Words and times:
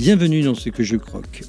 Bienvenue 0.00 0.40
dans 0.40 0.54
ce 0.54 0.70
que 0.70 0.82
je 0.82 0.96
croque. 0.96 1.42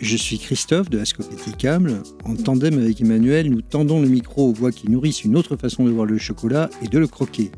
Je 0.00 0.16
suis 0.16 0.38
Christophe 0.38 0.88
de 0.88 0.98
Ascopéticable. 0.98 2.02
En 2.24 2.36
tandem 2.36 2.78
avec 2.78 3.02
Emmanuel, 3.02 3.50
nous 3.50 3.60
tendons 3.60 4.00
le 4.00 4.08
micro 4.08 4.48
aux 4.48 4.54
voix 4.54 4.72
qui 4.72 4.90
nourrissent 4.90 5.22
une 5.22 5.36
autre 5.36 5.56
façon 5.56 5.84
de 5.84 5.90
voir 5.90 6.06
le 6.06 6.16
chocolat 6.16 6.70
et 6.80 6.88
de 6.88 6.98
le 6.98 7.06
croquer. 7.06 7.50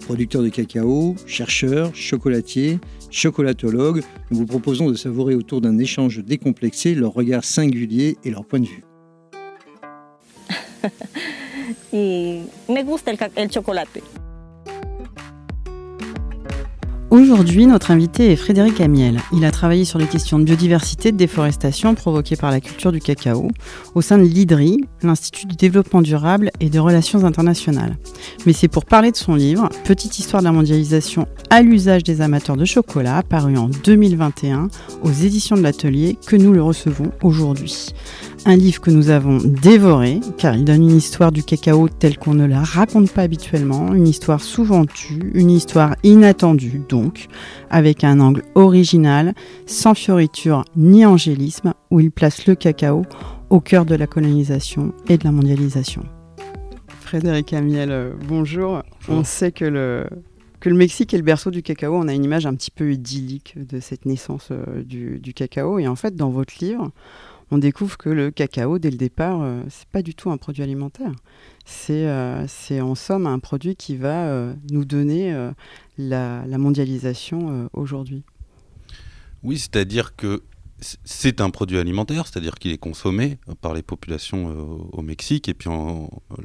Producteurs 0.00 0.42
de 0.42 0.50
cacao, 0.50 1.16
chercheurs, 1.26 1.94
chocolatiers, 1.94 2.80
chocolatologues, 3.10 4.02
nous 4.30 4.36
vous 4.36 4.46
proposons 4.46 4.90
de 4.90 4.94
savourer 4.94 5.34
autour 5.34 5.62
d'un 5.62 5.78
échange 5.78 6.22
décomplexé 6.22 6.94
leur 6.94 7.14
regard 7.14 7.44
singulier 7.44 8.18
et 8.24 8.30
leur 8.30 8.44
point 8.44 8.60
de 8.60 8.66
vue. 8.66 8.84
me 12.68 12.82
gusta. 12.82 13.12
Aujourd'hui, 17.12 17.66
notre 17.66 17.90
invité 17.90 18.32
est 18.32 18.36
Frédéric 18.36 18.80
Amiel. 18.80 19.20
Il 19.34 19.44
a 19.44 19.50
travaillé 19.50 19.84
sur 19.84 19.98
les 19.98 20.06
questions 20.06 20.38
de 20.38 20.44
biodiversité 20.44 21.12
de 21.12 21.18
déforestation 21.18 21.94
provoquées 21.94 22.36
par 22.36 22.50
la 22.50 22.58
culture 22.58 22.90
du 22.90 23.00
cacao 23.00 23.48
au 23.94 24.00
sein 24.00 24.16
de 24.16 24.22
l'IDRI, 24.22 24.80
l'Institut 25.02 25.44
du 25.44 25.54
développement 25.54 26.00
durable 26.00 26.50
et 26.60 26.70
de 26.70 26.78
relations 26.78 27.22
internationales. 27.26 27.98
Mais 28.46 28.54
c'est 28.54 28.66
pour 28.66 28.86
parler 28.86 29.10
de 29.10 29.16
son 29.16 29.34
livre, 29.34 29.68
Petite 29.84 30.18
histoire 30.18 30.40
de 30.40 30.46
la 30.46 30.52
mondialisation 30.52 31.28
à 31.50 31.60
l'usage 31.60 32.02
des 32.02 32.22
amateurs 32.22 32.56
de 32.56 32.64
chocolat, 32.64 33.22
paru 33.22 33.58
en 33.58 33.68
2021 33.68 34.68
aux 35.02 35.12
éditions 35.12 35.56
de 35.56 35.62
l'Atelier, 35.62 36.16
que 36.26 36.36
nous 36.36 36.54
le 36.54 36.62
recevons 36.62 37.12
aujourd'hui. 37.22 37.88
Un 38.44 38.56
livre 38.56 38.80
que 38.80 38.90
nous 38.90 39.10
avons 39.10 39.38
dévoré, 39.38 40.18
car 40.36 40.56
il 40.56 40.64
donne 40.64 40.82
une 40.82 40.96
histoire 40.96 41.30
du 41.30 41.44
cacao 41.44 41.88
telle 41.88 42.18
qu'on 42.18 42.34
ne 42.34 42.44
la 42.44 42.60
raconte 42.60 43.12
pas 43.12 43.22
habituellement, 43.22 43.94
une 43.94 44.08
histoire 44.08 44.40
souvent 44.40 44.84
tue, 44.84 45.30
une 45.34 45.50
histoire 45.50 45.94
inattendue 46.02 46.82
donc, 46.88 47.28
avec 47.70 48.02
un 48.02 48.18
angle 48.18 48.42
original, 48.56 49.34
sans 49.66 49.94
fioriture 49.94 50.64
ni 50.74 51.06
angélisme, 51.06 51.74
où 51.92 52.00
il 52.00 52.10
place 52.10 52.46
le 52.46 52.56
cacao 52.56 53.02
au 53.48 53.60
cœur 53.60 53.84
de 53.84 53.94
la 53.94 54.08
colonisation 54.08 54.92
et 55.08 55.18
de 55.18 55.24
la 55.24 55.30
mondialisation. 55.30 56.02
Frédéric 56.88 57.52
Amiel, 57.52 57.92
euh, 57.92 58.12
bonjour. 58.26 58.82
On 59.08 59.22
sait 59.22 59.52
que 59.52 59.66
le, 59.66 60.08
que 60.58 60.68
le 60.68 60.74
Mexique 60.74 61.14
est 61.14 61.18
le 61.18 61.22
berceau 61.22 61.52
du 61.52 61.62
cacao. 61.62 61.94
On 61.94 62.08
a 62.08 62.14
une 62.14 62.24
image 62.24 62.46
un 62.46 62.54
petit 62.54 62.72
peu 62.72 62.90
idyllique 62.90 63.54
de 63.56 63.78
cette 63.78 64.04
naissance 64.04 64.48
euh, 64.50 64.82
du, 64.82 65.20
du 65.20 65.32
cacao. 65.32 65.78
Et 65.78 65.86
en 65.86 65.94
fait, 65.94 66.16
dans 66.16 66.30
votre 66.30 66.54
livre, 66.60 66.90
on 67.52 67.58
découvre 67.58 67.98
que 67.98 68.08
le 68.08 68.30
cacao, 68.30 68.78
dès 68.78 68.90
le 68.90 68.96
départ, 68.96 69.42
euh, 69.42 69.62
c'est 69.68 69.86
pas 69.88 70.00
du 70.00 70.14
tout 70.14 70.30
un 70.30 70.38
produit 70.38 70.62
alimentaire. 70.62 71.12
C'est 71.66 72.06
euh, 72.08 72.46
en 72.80 72.94
somme 72.94 73.26
un 73.26 73.38
produit 73.40 73.76
qui 73.76 73.94
va 73.94 74.24
euh, 74.24 74.54
nous 74.70 74.86
donner 74.86 75.36
la, 75.98 76.46
mondialisation 76.56 77.68
aujourd'hui. 77.74 78.24
Oui, 79.42 79.58
c'est-à-dire 79.58 80.16
que 80.16 80.42
c'est 80.80 81.42
un 81.42 81.50
produit 81.50 81.76
alimentaire, 81.76 82.26
c'est-à-dire 82.26 82.54
qu'il 82.54 82.72
est 82.72 82.78
consommé 82.78 83.38
par 83.60 83.74
les 83.74 83.82
populations 83.82 84.88
au 84.90 85.02
Mexique, 85.02 85.48
et 85.48 85.54
puis 85.54 85.68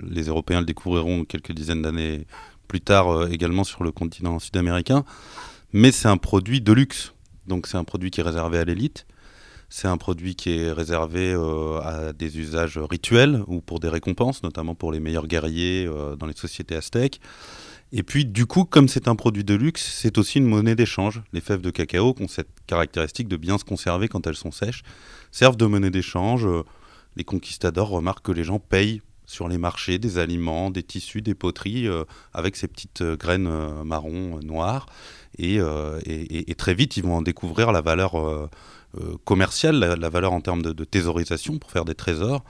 les 0.03 0.23
Européens 0.23 0.59
le 0.59 0.65
découvriront 0.65 1.23
quelques 1.23 1.53
dizaines 1.53 1.83
d'années 1.83 2.27
plus 2.67 2.81
tard 2.81 3.31
également 3.31 3.63
sur 3.63 3.83
le 3.83 3.91
continent 3.91 4.39
sud-américain. 4.39 5.05
Mais 5.71 5.93
c'est 5.93 6.09
un 6.09 6.17
produit 6.17 6.59
de 6.59 6.73
luxe, 6.73 7.13
donc 7.47 7.65
c'est 7.65 7.77
un 7.77 7.85
produit 7.85 8.11
qui 8.11 8.19
est 8.19 8.23
réservé 8.23 8.57
à 8.57 8.65
l'élite 8.65 9.07
c'est 9.69 9.87
un 9.87 9.97
produit 9.97 10.35
qui 10.35 10.57
est 10.57 10.71
réservé 10.71 11.33
euh, 11.33 11.79
à 11.81 12.13
des 12.13 12.39
usages 12.39 12.77
rituels 12.77 13.43
ou 13.47 13.59
pour 13.59 13.79
des 13.79 13.89
récompenses, 13.89 14.43
notamment 14.43 14.75
pour 14.75 14.91
les 14.91 14.99
meilleurs 14.99 15.27
guerriers 15.27 15.85
euh, 15.85 16.15
dans 16.15 16.25
les 16.25 16.35
sociétés 16.35 16.75
aztèques. 16.75 17.19
Et 17.91 18.03
puis, 18.03 18.25
du 18.25 18.45
coup, 18.45 18.65
comme 18.65 18.87
c'est 18.87 19.07
un 19.07 19.15
produit 19.15 19.43
de 19.43 19.55
luxe, 19.55 19.85
c'est 20.01 20.17
aussi 20.17 20.39
une 20.39 20.45
monnaie 20.45 20.75
d'échange. 20.75 21.21
Les 21.31 21.41
fèves 21.41 21.61
de 21.61 21.69
cacao, 21.69 22.13
qui 22.13 22.23
ont 22.23 22.27
cette 22.27 22.49
caractéristique 22.65 23.27
de 23.27 23.37
bien 23.37 23.57
se 23.57 23.63
conserver 23.63 24.07
quand 24.07 24.27
elles 24.27 24.35
sont 24.35 24.51
sèches, 24.51 24.83
servent 25.31 25.55
de 25.57 25.65
monnaie 25.65 25.89
d'échange. 25.89 26.47
Les 27.15 27.23
conquistadors 27.23 27.89
remarquent 27.89 28.25
que 28.25 28.33
les 28.33 28.43
gens 28.43 28.59
payent 28.59 29.01
sur 29.25 29.47
les 29.47 29.57
marchés 29.57 29.99
des 29.99 30.17
aliments, 30.17 30.69
des 30.69 30.83
tissus, 30.83 31.21
des 31.21 31.35
poteries, 31.35 31.87
euh, 31.87 32.03
avec 32.33 32.57
ces 32.57 32.67
petites 32.67 33.03
graines 33.03 33.49
marron, 33.83 34.39
noires. 34.43 34.85
Et, 35.37 35.59
et, 35.59 36.55
très 36.55 36.73
vite, 36.73 36.97
ils 36.97 37.03
vont 37.03 37.17
en 37.17 37.21
découvrir 37.21 37.71
la 37.71 37.81
valeur 37.81 38.49
commerciale, 39.25 39.77
la, 39.77 40.09
valeur 40.09 40.33
en 40.33 40.41
termes 40.41 40.61
de, 40.61 40.83
thésaurisation 40.83 41.57
pour 41.57 41.71
faire 41.71 41.85
des 41.85 41.95
trésors. 41.95 42.43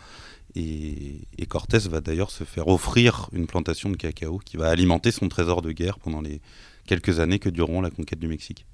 Et, 0.56 1.28
Cortés 1.48 1.80
va 1.90 2.02
d'ailleurs 2.02 2.32
se 2.32 2.44
faire 2.44 2.68
offrir 2.68 3.30
une 3.32 3.48
plantation 3.48 3.90
de 3.90 3.96
cacao 3.96 4.40
qui 4.44 4.58
va 4.58 4.70
alimenter 4.70 5.12
son 5.12 5.30
trésor 5.30 5.62
de 5.62 5.72
guerre 5.72 6.00
pendant 6.00 6.22
les 6.22 6.42
quelques 6.86 7.20
années 7.20 7.40
que 7.40 7.50
dureront 7.50 7.82
la 7.82 7.90
conquête 7.90 8.20
du 8.20 8.28
Mexique. 8.28 8.66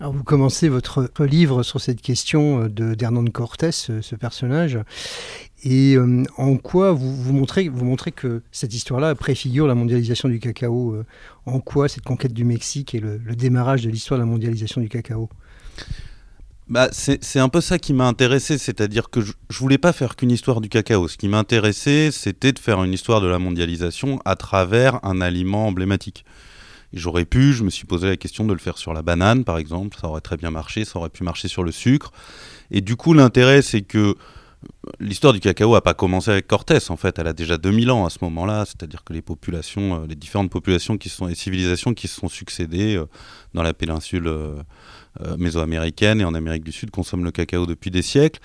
Alors 0.00 0.12
vous 0.12 0.22
commencez 0.22 0.68
votre 0.68 1.10
livre 1.24 1.62
sur 1.62 1.80
cette 1.80 2.00
question 2.00 2.62
euh, 2.62 2.68
de 2.68 2.94
d'Hernán 2.94 3.30
Cortés, 3.30 3.72
ce, 3.72 4.14
personnage, 4.14 4.78
et 5.64 5.96
euh, 5.96 6.22
en 6.36 6.56
quoi 6.56 6.92
vous, 6.92 7.14
vous, 7.14 7.32
montrez, 7.32 7.68
vous 7.68 7.84
montrez 7.84 8.12
que 8.12 8.42
cette 8.52 8.74
histoire-là 8.74 9.14
préfigure 9.14 9.66
la 9.66 9.74
mondialisation 9.74 10.28
du 10.28 10.38
cacao. 10.38 11.02
en 11.46 11.60
quoi 11.60 11.88
cette 11.88 12.04
conquête 12.04 12.32
du 12.32 12.44
Mexique 12.44 12.94
est 12.94 13.00
le 13.00 13.18
démarrage 13.34 13.82
de 13.82 13.90
l'histoire 13.90 14.18
de 14.18 14.24
la 14.24 14.30
mondialisation 14.30 14.80
du 14.80 14.88
cacao? 14.88 15.28
Bah, 16.68 16.88
c'est 16.90 17.38
un 17.38 17.48
peu 17.48 17.60
ça 17.60 17.78
qui 17.78 17.92
m'a 17.92 18.06
intéressé, 18.06 18.58
c'est-à-dire 18.58 19.08
que 19.08 19.20
je, 19.20 19.32
je, 19.50 19.58
voulais 19.58 19.78
pas 19.78 19.92
faire 19.92 20.16
qu'une 20.16 20.32
histoire 20.32 20.60
du 20.60 20.68
cacao. 20.68 21.06
Ce 21.06 21.16
qui 21.16 21.28
m'intéressait, 21.28 22.10
c'était 22.10 22.52
de 22.52 22.58
faire 22.58 22.82
une 22.82 22.92
histoire 22.92 23.20
de 23.20 23.28
la 23.28 23.38
mondialisation 23.38 24.20
à 24.24 24.34
travers 24.34 24.98
un 25.04 25.20
aliment 25.20 25.68
emblématique. 25.68 26.24
J'aurais 26.92 27.24
pu, 27.24 27.52
je 27.52 27.62
me 27.62 27.70
suis 27.70 27.86
posé 27.86 28.08
la 28.08 28.16
question 28.16 28.44
de 28.44 28.52
le 28.52 28.58
faire 28.58 28.78
sur 28.78 28.92
la 28.92 29.02
banane, 29.02 29.44
par 29.44 29.58
exemple, 29.58 29.96
ça 30.00 30.08
aurait 30.08 30.20
très 30.20 30.36
bien 30.36 30.50
marché, 30.50 30.84
ça 30.84 30.98
aurait 30.98 31.10
pu 31.10 31.24
marcher 31.24 31.46
sur 31.46 31.62
le 31.62 31.70
sucre. 31.70 32.10
Et 32.70 32.80
du 32.80 32.96
coup, 32.96 33.12
l'intérêt, 33.12 33.62
c'est 33.62 33.82
que 33.82 34.16
l'histoire 34.98 35.32
du 35.32 35.40
cacao 35.40 35.74
n'a 35.74 35.80
pas 35.80 35.94
commencé 35.94 36.30
avec 36.30 36.46
Cortés, 36.46 36.78
en 36.88 36.96
fait, 36.96 37.18
elle 37.18 37.26
a 37.26 37.32
déjà 37.32 37.58
2000 37.58 37.90
ans 37.90 38.06
à 38.06 38.10
ce 38.10 38.18
moment-là, 38.22 38.64
c'est-à-dire 38.64 39.04
que 39.04 39.12
les 39.12 39.22
populations, 39.22 40.02
euh, 40.02 40.06
les 40.08 40.14
différentes 40.14 40.50
populations 40.50 40.96
qui 40.96 41.08
sont, 41.08 41.26
les 41.26 41.34
civilisations 41.34 41.94
qui 41.94 42.08
se 42.08 42.18
sont 42.18 42.28
succédées 42.28 42.96
euh, 42.96 43.06
dans 43.54 43.62
la 43.62 43.74
péninsule 43.74 44.26
euh, 45.22 45.36
mésoaméricaine 45.36 46.20
et 46.20 46.24
en 46.24 46.34
Amérique 46.34 46.64
du 46.64 46.72
Sud 46.72 46.90
consomment 46.90 47.24
le 47.24 47.30
cacao 47.30 47.66
depuis 47.66 47.90
des 47.90 48.02
siècles, 48.02 48.40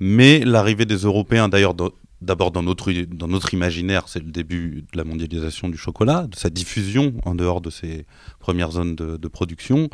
mais 0.00 0.40
l'arrivée 0.40 0.86
des 0.86 0.96
Européens, 0.96 1.48
d'ailleurs 1.48 1.74
d'abord 2.20 2.50
dans 2.50 2.62
notre, 2.62 3.54
imaginaire, 3.54 4.04
c'est 4.08 4.22
le 4.22 4.30
début 4.30 4.84
de 4.92 4.98
la 4.98 5.04
mondialisation 5.04 5.68
du 5.68 5.76
chocolat, 5.76 6.26
de 6.26 6.34
sa 6.34 6.50
diffusion 6.50 7.14
en 7.24 7.34
dehors 7.34 7.60
de 7.60 7.70
ses 7.70 8.06
premières 8.38 8.72
zones 8.72 8.96
de, 8.96 9.28
production. 9.28 9.88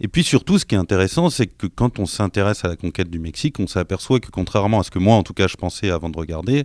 Et 0.00 0.08
puis 0.08 0.24
surtout, 0.24 0.58
ce 0.58 0.64
qui 0.64 0.74
est 0.74 0.78
intéressant, 0.78 1.30
c'est 1.30 1.46
que 1.46 1.66
quand 1.66 1.98
on 1.98 2.06
s'intéresse 2.06 2.64
à 2.64 2.68
la 2.68 2.76
conquête 2.76 3.08
du 3.08 3.18
Mexique, 3.18 3.60
on 3.60 3.66
s'aperçoit 3.66 4.20
que 4.20 4.30
contrairement 4.30 4.80
à 4.80 4.82
ce 4.82 4.90
que 4.90 4.98
moi, 4.98 5.14
en 5.16 5.22
tout 5.22 5.34
cas, 5.34 5.46
je 5.46 5.56
pensais 5.56 5.90
avant 5.90 6.10
de 6.10 6.18
regarder, 6.18 6.64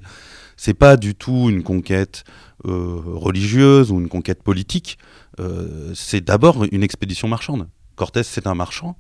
c'est 0.58 0.74
pas 0.74 0.98
du 0.98 1.16
tout 1.16 1.50
une 1.50 1.64
conquête 1.64 2.24
euh, 2.66 3.02
religieuse 3.06 3.92
ou 3.92 4.00
une 4.00 4.10
conquête 4.10 4.42
politique. 4.42 4.98
Euh, 5.40 5.92
c'est 5.94 6.22
d'abord 6.22 6.66
une 6.72 6.84
expédition 6.84 7.28
marchande. 7.28 7.68
Cortés, 7.96 8.24
c'est 8.24 8.48
un 8.48 8.56
marchand. 8.56 8.98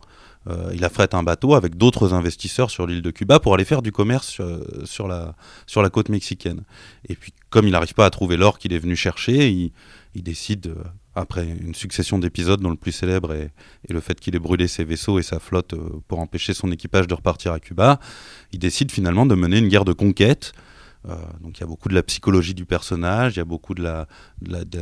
Euh, 0.47 0.71
il 0.75 0.85
affrète 0.85 1.15
un 1.15 1.23
bateau 1.23 1.55
avec 1.55 1.75
d'autres 1.75 2.13
investisseurs 2.13 2.69
sur 2.69 2.85
l'île 2.85 3.01
de 3.01 3.09
Cuba 3.09 3.39
pour 3.39 3.55
aller 3.55 3.65
faire 3.65 3.81
du 3.81 3.91
commerce 3.91 4.37
euh, 4.39 4.63
sur, 4.85 5.07
la, 5.07 5.35
sur 5.65 5.81
la 5.81 5.89
côte 5.89 6.09
mexicaine. 6.09 6.63
Et 7.09 7.15
puis, 7.15 7.33
comme 7.49 7.65
il 7.65 7.71
n'arrive 7.71 7.95
pas 7.95 8.05
à 8.05 8.09
trouver 8.11 8.37
l'or 8.37 8.59
qu'il 8.59 8.71
est 8.71 8.79
venu 8.79 8.95
chercher, 8.95 9.49
il, 9.49 10.23
décide, 10.23 10.67
euh, 10.67 10.83
après 11.15 11.47
une 11.47 11.73
succession 11.73 12.19
d'épisodes 12.19 12.61
dont 12.61 12.69
le 12.69 12.75
plus 12.75 12.91
célèbre 12.91 13.33
est, 13.33 13.51
le 13.89 13.99
fait 13.99 14.19
qu'il 14.19 14.35
ait 14.35 14.39
brûlé 14.39 14.67
ses 14.67 14.83
vaisseaux 14.83 15.17
et 15.17 15.23
sa 15.23 15.39
flotte 15.39 15.73
pour 16.07 16.19
empêcher 16.19 16.53
son 16.53 16.71
équipage 16.71 17.07
de 17.07 17.15
repartir 17.15 17.51
à 17.51 17.59
Cuba, 17.59 17.99
il 18.51 18.59
décide 18.59 18.91
finalement 18.91 19.25
de 19.25 19.33
mener 19.33 19.57
une 19.57 19.67
guerre 19.67 19.85
de 19.85 19.93
conquête. 19.93 20.53
Donc 21.41 21.57
il 21.57 21.61
y 21.61 21.63
a 21.63 21.67
beaucoup 21.67 21.89
de 21.89 21.93
la 21.93 22.03
psychologie 22.03 22.53
du 22.53 22.65
personnage, 22.65 23.35
il 23.35 23.37
y 23.37 23.41
a 23.41 23.45
beaucoup 23.45 23.73
de 23.73 23.83
la, 23.83 24.07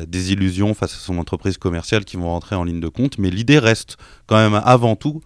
désillusion 0.05 0.73
face 0.73 0.95
à 0.95 0.99
son 0.99 1.17
entreprise 1.17 1.57
commerciale 1.57 2.05
qui 2.05 2.17
vont 2.17 2.27
rentrer 2.27 2.55
en 2.55 2.63
ligne 2.63 2.79
de 2.79 2.87
compte, 2.87 3.17
mais 3.17 3.29
l'idée 3.29 3.59
reste 3.59 3.97
quand 4.27 4.37
même 4.37 4.61
avant 4.63 4.95
tout 4.95 5.21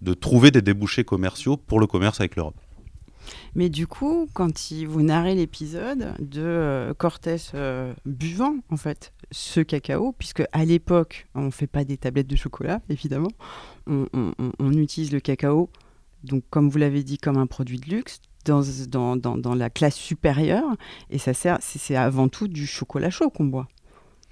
de 0.00 0.14
trouver 0.14 0.50
des 0.50 0.62
débouchés 0.62 1.04
commerciaux 1.04 1.56
pour 1.56 1.80
le 1.80 1.86
commerce 1.86 2.20
avec 2.20 2.36
l'Europe. 2.36 2.56
Mais 3.54 3.68
du 3.68 3.86
coup, 3.86 4.28
quand 4.32 4.70
il, 4.70 4.86
vous 4.86 5.02
narrez 5.02 5.34
l'épisode 5.34 6.14
de 6.18 6.42
euh, 6.42 6.94
Cortés 6.94 7.36
euh, 7.54 7.92
buvant 8.06 8.56
en 8.70 8.76
fait 8.76 9.12
ce 9.30 9.60
cacao, 9.60 10.14
puisque 10.18 10.44
à 10.52 10.64
l'époque 10.64 11.26
on 11.34 11.42
ne 11.42 11.50
fait 11.50 11.66
pas 11.66 11.84
des 11.84 11.96
tablettes 11.96 12.26
de 12.26 12.36
chocolat, 12.36 12.80
évidemment, 12.88 13.30
on, 13.86 14.72
utilise 14.72 15.12
le 15.12 15.20
cacao, 15.20 15.70
donc 16.24 16.44
comme 16.50 16.68
vous 16.70 16.78
l'avez 16.78 17.02
dit, 17.02 17.18
comme 17.18 17.36
un 17.36 17.46
produit 17.46 17.78
de 17.78 17.90
luxe 17.90 18.20
dans, 18.48 18.62
dans, 18.88 19.16
dans, 19.16 19.36
dans 19.36 19.54
la 19.54 19.70
classe 19.70 19.96
supérieure, 19.96 20.76
et 21.10 21.18
ça 21.18 21.34
sert, 21.34 21.58
c'est 21.60 21.96
avant 21.96 22.28
tout 22.28 22.48
du 22.48 22.66
chocolat 22.66 23.10
chaud 23.10 23.30
qu'on 23.30 23.44
boit, 23.44 23.68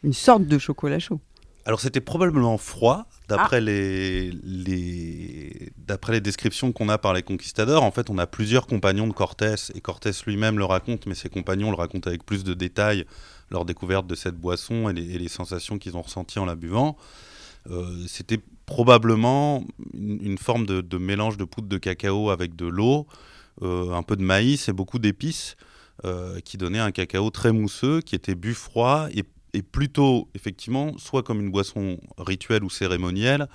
une 0.03 0.13
sorte 0.13 0.45
de 0.45 0.59
chocolat 0.59 0.99
chaud. 0.99 1.21
Alors 1.67 1.81
c'était 1.81 2.01
probablement 2.01 2.59
froid, 2.59 3.07
d'après 3.29 3.57
ah. 3.57 3.61
les, 3.61 5.73
d'après 5.79 6.13
les 6.13 6.21
descriptions 6.21 6.71
qu'on 6.71 6.89
a 6.89 6.97
par 6.97 7.13
les 7.13 7.25
conquistadors. 7.25 7.83
En 7.83 7.91
fait, 7.91 8.09
on 8.09 8.19
a 8.19 8.27
plusieurs 8.29 8.69
compagnons 8.69 9.09
de 9.09 9.13
Cortés, 9.13 9.57
et 9.75 9.81
Cortés 9.81 10.13
lui-même 10.27 10.59
le 10.59 10.65
raconte, 10.65 11.07
mais 11.07 11.17
ses 11.17 11.29
compagnons 11.29 11.71
le 11.71 11.77
racontent 11.77 12.09
avec 12.09 12.25
plus 12.25 12.45
de 12.45 12.55
détails 12.55 13.05
leur 13.51 13.65
découverte 13.65 14.07
de 14.07 14.15
cette 14.15 14.37
boisson 14.37 14.89
et 14.89 14.93
les, 14.93 15.29
sensations 15.29 15.79
qu'ils 15.79 15.97
ont 15.97 16.03
ressenties 16.03 16.39
en 16.39 16.45
la 16.45 16.57
buvant. 16.57 16.97
C'était 18.07 18.41
probablement 18.67 19.65
une, 19.95 20.39
forme 20.39 20.67
de, 20.67 20.99
mélange 20.99 21.37
de 21.37 21.45
poudre 21.45 21.69
de 21.69 21.79
cacao 21.79 22.31
avec 22.31 22.57
de 22.57 22.67
l'eau, 22.67 23.07
un 23.63 24.03
peu 24.03 24.17
de 24.17 24.23
maïs 24.23 24.69
et 24.69 24.73
beaucoup 24.73 24.99
d'épices, 24.99 25.57
qui 26.45 26.57
donnait 26.57 26.79
un 26.79 26.91
cacao 26.91 27.31
très 27.31 27.53
mousseux, 27.53 28.01
qui 28.01 28.15
était 28.15 28.35
bu 28.35 28.55
froid 28.55 29.09
et, 29.15 29.25
et, 29.55 29.63
plutôt, 29.63 30.29
effectivement, 30.35 30.97
soit 30.99 31.23
comme 31.23 31.41
une 31.41 31.51
boisson 31.51 31.99
rituelle 32.19 32.65
ou 32.65 32.71
cérémonielle, 32.71 33.49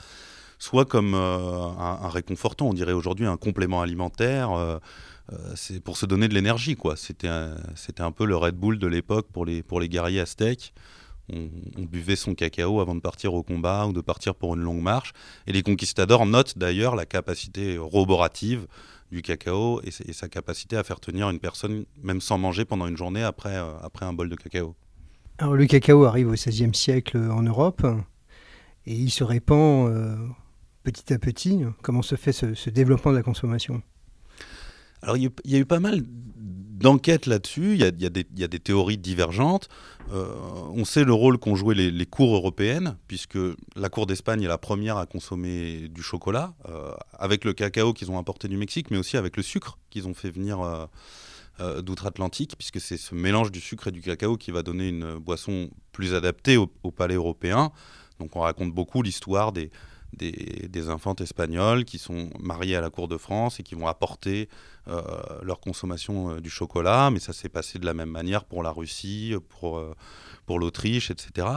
soit 0.57 0.86
comme 0.86 1.13
un, 1.13 2.09
réconfortant, 2.09 2.68
on 2.69 2.74
dirait 2.74 2.94
aujourd'hui 2.94 3.25
un 3.25 3.38
complément 3.38 3.81
alimentaire. 3.81 4.80
Euh, 5.31 5.38
c'est 5.56 5.81
pour 5.81 5.98
se 5.98 6.06
donner 6.06 6.27
de 6.27 6.33
l'énergie, 6.33 6.75
quoi. 6.75 6.95
C'était 6.95 7.27
un, 7.27 7.56
c'était 7.75 8.04
un 8.04 8.12
peu 8.12 8.25
le 8.25 8.36
Red 8.36 8.56
Bull 8.56 8.80
de 8.80 8.88
l'époque 8.88 9.27
pour 9.31 9.45
les, 9.45 9.63
pour 9.63 9.80
les 9.80 9.89
guerriers 9.89 10.19
aztèques. 10.19 10.74
On, 11.33 11.83
buvait 11.83 12.18
son 12.18 12.36
cacao 12.36 12.81
avant 12.81 12.95
de 12.95 13.00
partir 13.00 13.33
au 13.33 13.42
combat 13.42 13.86
ou 13.88 13.94
de 13.94 14.01
partir 14.01 14.36
pour 14.36 14.56
une 14.56 14.62
longue 14.62 14.81
marche. 14.81 15.13
Et 15.47 15.54
les 15.54 15.63
conquistadors 15.63 16.25
notent 16.25 16.57
d'ailleurs 16.57 16.95
la 16.95 17.06
capacité 17.06 17.77
roborative 17.77 18.68
du 19.12 19.22
cacao 19.22 19.81
et, 19.84 19.92
sa 19.92 20.30
capacité 20.30 20.78
à 20.78 20.84
faire 20.84 21.00
tenir 21.00 21.30
une 21.30 21.40
personne, 21.40 21.86
même 22.02 22.22
sans 22.22 22.38
manger 22.38 22.66
pendant 22.66 22.88
une 22.88 22.98
journée 22.98 23.24
après, 23.24 23.56
euh, 23.56 23.78
après 23.81 24.06
un 24.06 24.13
bol 24.13 24.30
de 24.30 24.36
cacao. 24.36 24.75
Alors 25.38 25.56
le 25.56 25.66
cacao 25.66 26.06
arrive 26.06 26.30
au 26.30 26.34
XVIe 26.34 26.74
siècle 26.74 27.18
en 27.18 27.42
Europe 27.42 27.86
et 28.86 28.94
il 28.94 29.10
se 29.10 29.24
répand 29.24 29.90
euh, 29.90 30.16
petit 30.84 31.13
à 31.13 31.19
petit. 31.19 31.63
Comment 31.81 32.02
se 32.02 32.16
fait 32.16 32.31
ce 32.31 32.69
développement 32.69 33.12
de 33.12 33.18
la 33.18 33.24
consommation? 33.24 33.81
Alors 35.02 35.18
il 35.18 35.31
y, 35.46 35.56
a 35.56 35.60
eu 35.60 35.66
pas 35.66 35.80
mal 35.80 36.04
d'enquêtes 36.81 37.25
là-dessus, 37.25 37.74
il 37.75 37.81
y, 37.81 37.86
a, 37.86 38.48
des 38.48 38.60
théories 38.60 38.98
divergentes. 38.98 39.69
Euh, 40.12 40.33
on 40.74 40.83
sait 40.86 41.04
le 41.04 41.13
rôle 41.13 41.38
qu'ont 41.38 41.56
joué 41.56 41.75
les, 41.75 42.06
cours 42.06 42.36
européennes, 42.36 42.98
puisque 43.07 43.38
la 43.75 43.89
cour 43.89 44.07
d'Espagne 44.07 44.44
est 44.44 44.48
la 44.48 44.57
première 44.57 44.98
à 44.98 45.06
consommer 45.06 45.88
du 45.89 46.01
chocolat, 46.01 46.54
euh, 46.68 46.92
avec 47.18 47.45
le 47.45 47.54
cacao 47.54 47.94
qu'ils 47.94 48.12
ont 48.12 48.18
importé 48.18 48.48
du 48.48 48.57
Mexique, 48.57 48.92
mais 48.92 48.98
aussi 48.98 49.18
avec 49.18 49.38
le 49.38 49.44
sucre 49.44 49.78
qu'ils 49.89 50.07
ont 50.07 50.13
fait 50.13 50.31
venir 50.31 50.62
euh, 51.60 51.81
d'outre-Atlantique, 51.81 52.56
puisque 52.57 52.81
c'est 52.81 52.98
ce 52.98 53.16
mélange 53.16 53.51
du 53.51 53.62
sucre 53.62 53.88
et 53.88 53.92
du 53.92 54.01
cacao 54.01 54.36
qui 54.36 54.51
va 54.51 54.63
donner 54.63 54.89
une 54.89 55.18
boisson 55.18 55.69
plus 55.92 56.13
adaptée 56.16 56.57
au 56.57 56.68
palais 56.92 57.16
européen. 57.16 57.72
Donc 58.19 58.36
on 58.36 58.42
raconte 58.42 58.72
beaucoup 58.72 59.01
l'histoire 59.01 59.51
des, 59.51 59.72
des, 60.13 60.90
infantes 60.90 61.22
espagnoles 61.22 61.86
qui 61.86 61.98
sont 61.98 62.30
mariées 62.40 62.75
à 62.75 62.81
la 62.81 62.90
cour 62.90 63.08
de 63.08 63.18
France 63.18 63.60
et 63.60 63.63
qui 63.63 63.75
vont 63.75 63.88
apporter 63.88 64.50
euh, 64.88 65.02
leur 65.44 65.60
consommation 65.60 66.31
euh, 66.31 66.42
du 66.42 66.50
chocolat, 66.50 67.12
mais 67.12 67.19
ça 67.19 67.34
s'est 67.34 67.50
passé 67.50 67.78
de 67.78 67.86
la 67.86 67.94
même 67.94 68.10
manière 68.10 68.46
pour 68.46 68.63
la 68.63 68.72
Russie, 68.72 69.36
pour, 69.50 69.78
euh, 69.78 69.96
pour 70.46 70.60
l'Autriche, 70.60 71.12
etc. 71.12 71.48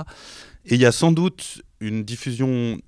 Et 0.67 0.75
il 0.75 0.81
y 0.81 0.87
a 0.87 0.93
sans 0.93 1.11
doute 1.11 1.63
une 1.81 2.05
diffusion 2.05 2.79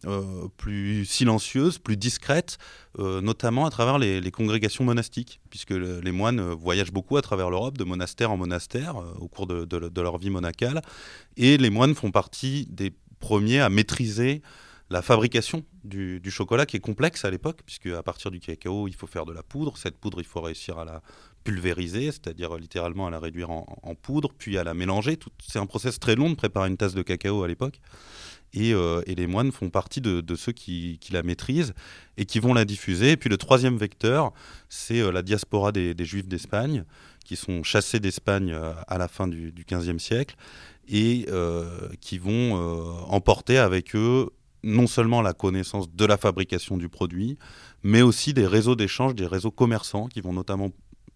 plus 0.56 1.04
silencieuse, 1.04 1.78
plus 1.78 1.98
discrète, 1.98 2.56
notamment 2.98 3.66
à 3.66 3.70
travers 3.70 3.98
les, 3.98 4.30
congrégations 4.30 4.84
monastiques, 4.84 5.40
puisque 5.50 5.72
les 5.72 6.12
moines 6.12 6.40
voyagent 6.40 6.92
beaucoup 6.92 7.18
à 7.18 7.22
travers 7.22 7.50
l'Europe, 7.50 7.76
de 7.76 7.84
monastère 7.84 8.30
en 8.30 8.38
monastère, 8.38 8.96
au 9.20 9.28
cours 9.28 9.46
de, 9.46 9.66
de, 9.66 10.00
leur 10.00 10.16
vie 10.16 10.30
monacale, 10.30 10.80
et 11.36 11.58
les 11.58 11.68
moines 11.68 11.94
font 11.94 12.10
partie 12.10 12.66
des 12.70 12.94
premiers 13.20 13.60
à 13.60 13.68
maîtriser 13.68 14.40
la 14.88 15.02
fabrication 15.02 15.64
du, 15.82 16.20
chocolat 16.30 16.64
qui 16.64 16.76
est 16.76 16.80
complexe 16.80 17.24
à 17.24 17.30
l'époque, 17.30 17.60
puisque 17.66 17.86
à 17.86 18.02
partir 18.02 18.30
du 18.30 18.38
cacao, 18.38 18.86
il 18.86 18.94
faut 18.94 19.06
faire 19.06 19.26
de 19.26 19.32
la 19.32 19.42
poudre. 19.42 19.76
Cette 19.76 19.98
poudre, 19.98 20.20
il 20.20 20.26
faut 20.26 20.40
réussir 20.40 20.78
à 20.78 20.84
la 20.84 21.02
pulvériser, 21.42 22.06
c'est-à-dire 22.06 22.56
littéralement 22.56 23.06
à 23.06 23.10
la 23.10 23.18
réduire 23.18 23.50
en, 23.50 23.94
poudre, 24.00 24.32
puis 24.36 24.58
à 24.58 24.64
la 24.64 24.74
mélanger. 24.74 25.18
C'est 25.44 25.58
un 25.58 25.66
process 25.66 25.98
très 25.98 26.14
long 26.14 26.30
de 26.30 26.34
préparer 26.34 26.68
une 26.68 26.76
tasse 26.76 26.94
de 26.94 27.02
cacao 27.02 27.42
à 27.42 27.48
l'époque. 27.48 27.80
Et, 28.52 28.74
euh, 28.74 29.02
les 29.06 29.26
moines 29.26 29.50
font 29.50 29.70
partie 29.70 30.00
de, 30.00 30.36
ceux 30.36 30.52
qui, 30.52 31.00
la 31.10 31.22
maîtrisent 31.22 31.74
et 32.16 32.24
qui 32.24 32.38
vont 32.38 32.54
la 32.54 32.64
diffuser. 32.64 33.12
Et 33.12 33.16
puis 33.16 33.28
le 33.28 33.38
troisième 33.38 33.76
vecteur, 33.76 34.32
c'est 34.68 35.00
euh, 35.00 35.10
la 35.10 35.22
diaspora 35.22 35.72
des, 35.72 35.94
Juifs 36.04 36.28
d'Espagne, 36.28 36.84
qui 37.24 37.34
sont 37.34 37.64
chassés 37.64 37.98
d'Espagne 37.98 38.52
euh, 38.52 38.72
à 38.86 38.98
la 38.98 39.08
fin 39.08 39.26
du, 39.26 39.52
XVe 39.68 39.98
siècle 39.98 40.36
et 40.88 41.26
qui 42.00 42.18
vont 42.18 42.54
emporter 43.08 43.58
avec 43.58 43.96
eux 43.96 44.30
non 44.62 44.86
seulement 44.86 45.22
la 45.22 45.32
connaissance 45.32 45.90
de 45.92 46.04
la 46.04 46.16
fabrication 46.16 46.76
du 46.76 46.88
produit, 46.88 47.38
mais 47.82 48.02
aussi 48.02 48.34
des 48.34 48.46
réseaux 48.46 48.76
d'échange, 48.76 49.14
des 49.14 49.26
réseaux 49.26 49.50
commerçants 49.50 50.06
qui 50.06 50.20
vont 50.20 50.32
notamment 50.32 50.70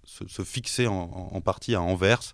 se, 0.05 0.43
fixer 0.43 0.87
en, 0.87 1.41
partie 1.41 1.75
à 1.75 1.83
Anvers, 1.83 2.33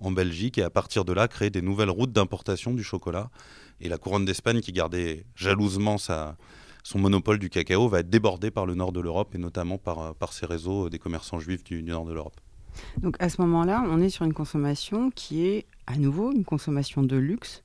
en 0.00 0.10
Belgique, 0.10 0.58
et 0.58 0.62
à 0.62 0.70
partir 0.70 1.04
de 1.04 1.12
là 1.12 1.28
créer 1.28 1.50
des 1.50 1.62
nouvelles 1.62 1.90
routes 1.90 2.12
d'importation 2.12 2.72
du 2.72 2.82
chocolat. 2.82 3.30
Et 3.80 3.88
la 3.88 3.98
couronne 3.98 4.24
d'Espagne, 4.24 4.60
qui 4.60 4.72
gardait 4.72 5.24
jalousement 5.34 5.96
son 5.98 6.98
monopole 6.98 7.38
du 7.38 7.50
cacao, 7.50 7.88
va 7.88 8.00
être 8.00 8.10
débordée 8.10 8.50
par 8.50 8.66
le 8.66 8.74
nord 8.74 8.92
de 8.92 9.00
l'Europe, 9.00 9.34
et 9.34 9.38
notamment 9.38 9.78
par, 9.78 10.14
par 10.14 10.32
ces 10.32 10.46
réseaux 10.46 10.88
des 10.88 10.98
commerçants 10.98 11.38
juifs 11.38 11.64
du 11.64 11.82
nord 11.82 12.04
de 12.04 12.12
l'Europe. 12.12 12.40
Donc 12.98 13.16
à 13.20 13.28
ce 13.28 13.40
moment-là, 13.42 13.84
on 13.88 14.00
est 14.00 14.10
sur 14.10 14.24
une 14.24 14.34
consommation 14.34 15.10
qui 15.10 15.46
est 15.46 15.66
à 15.86 15.96
nouveau 15.96 16.32
une 16.32 16.44
consommation 16.44 17.02
de 17.02 17.16
luxe, 17.16 17.62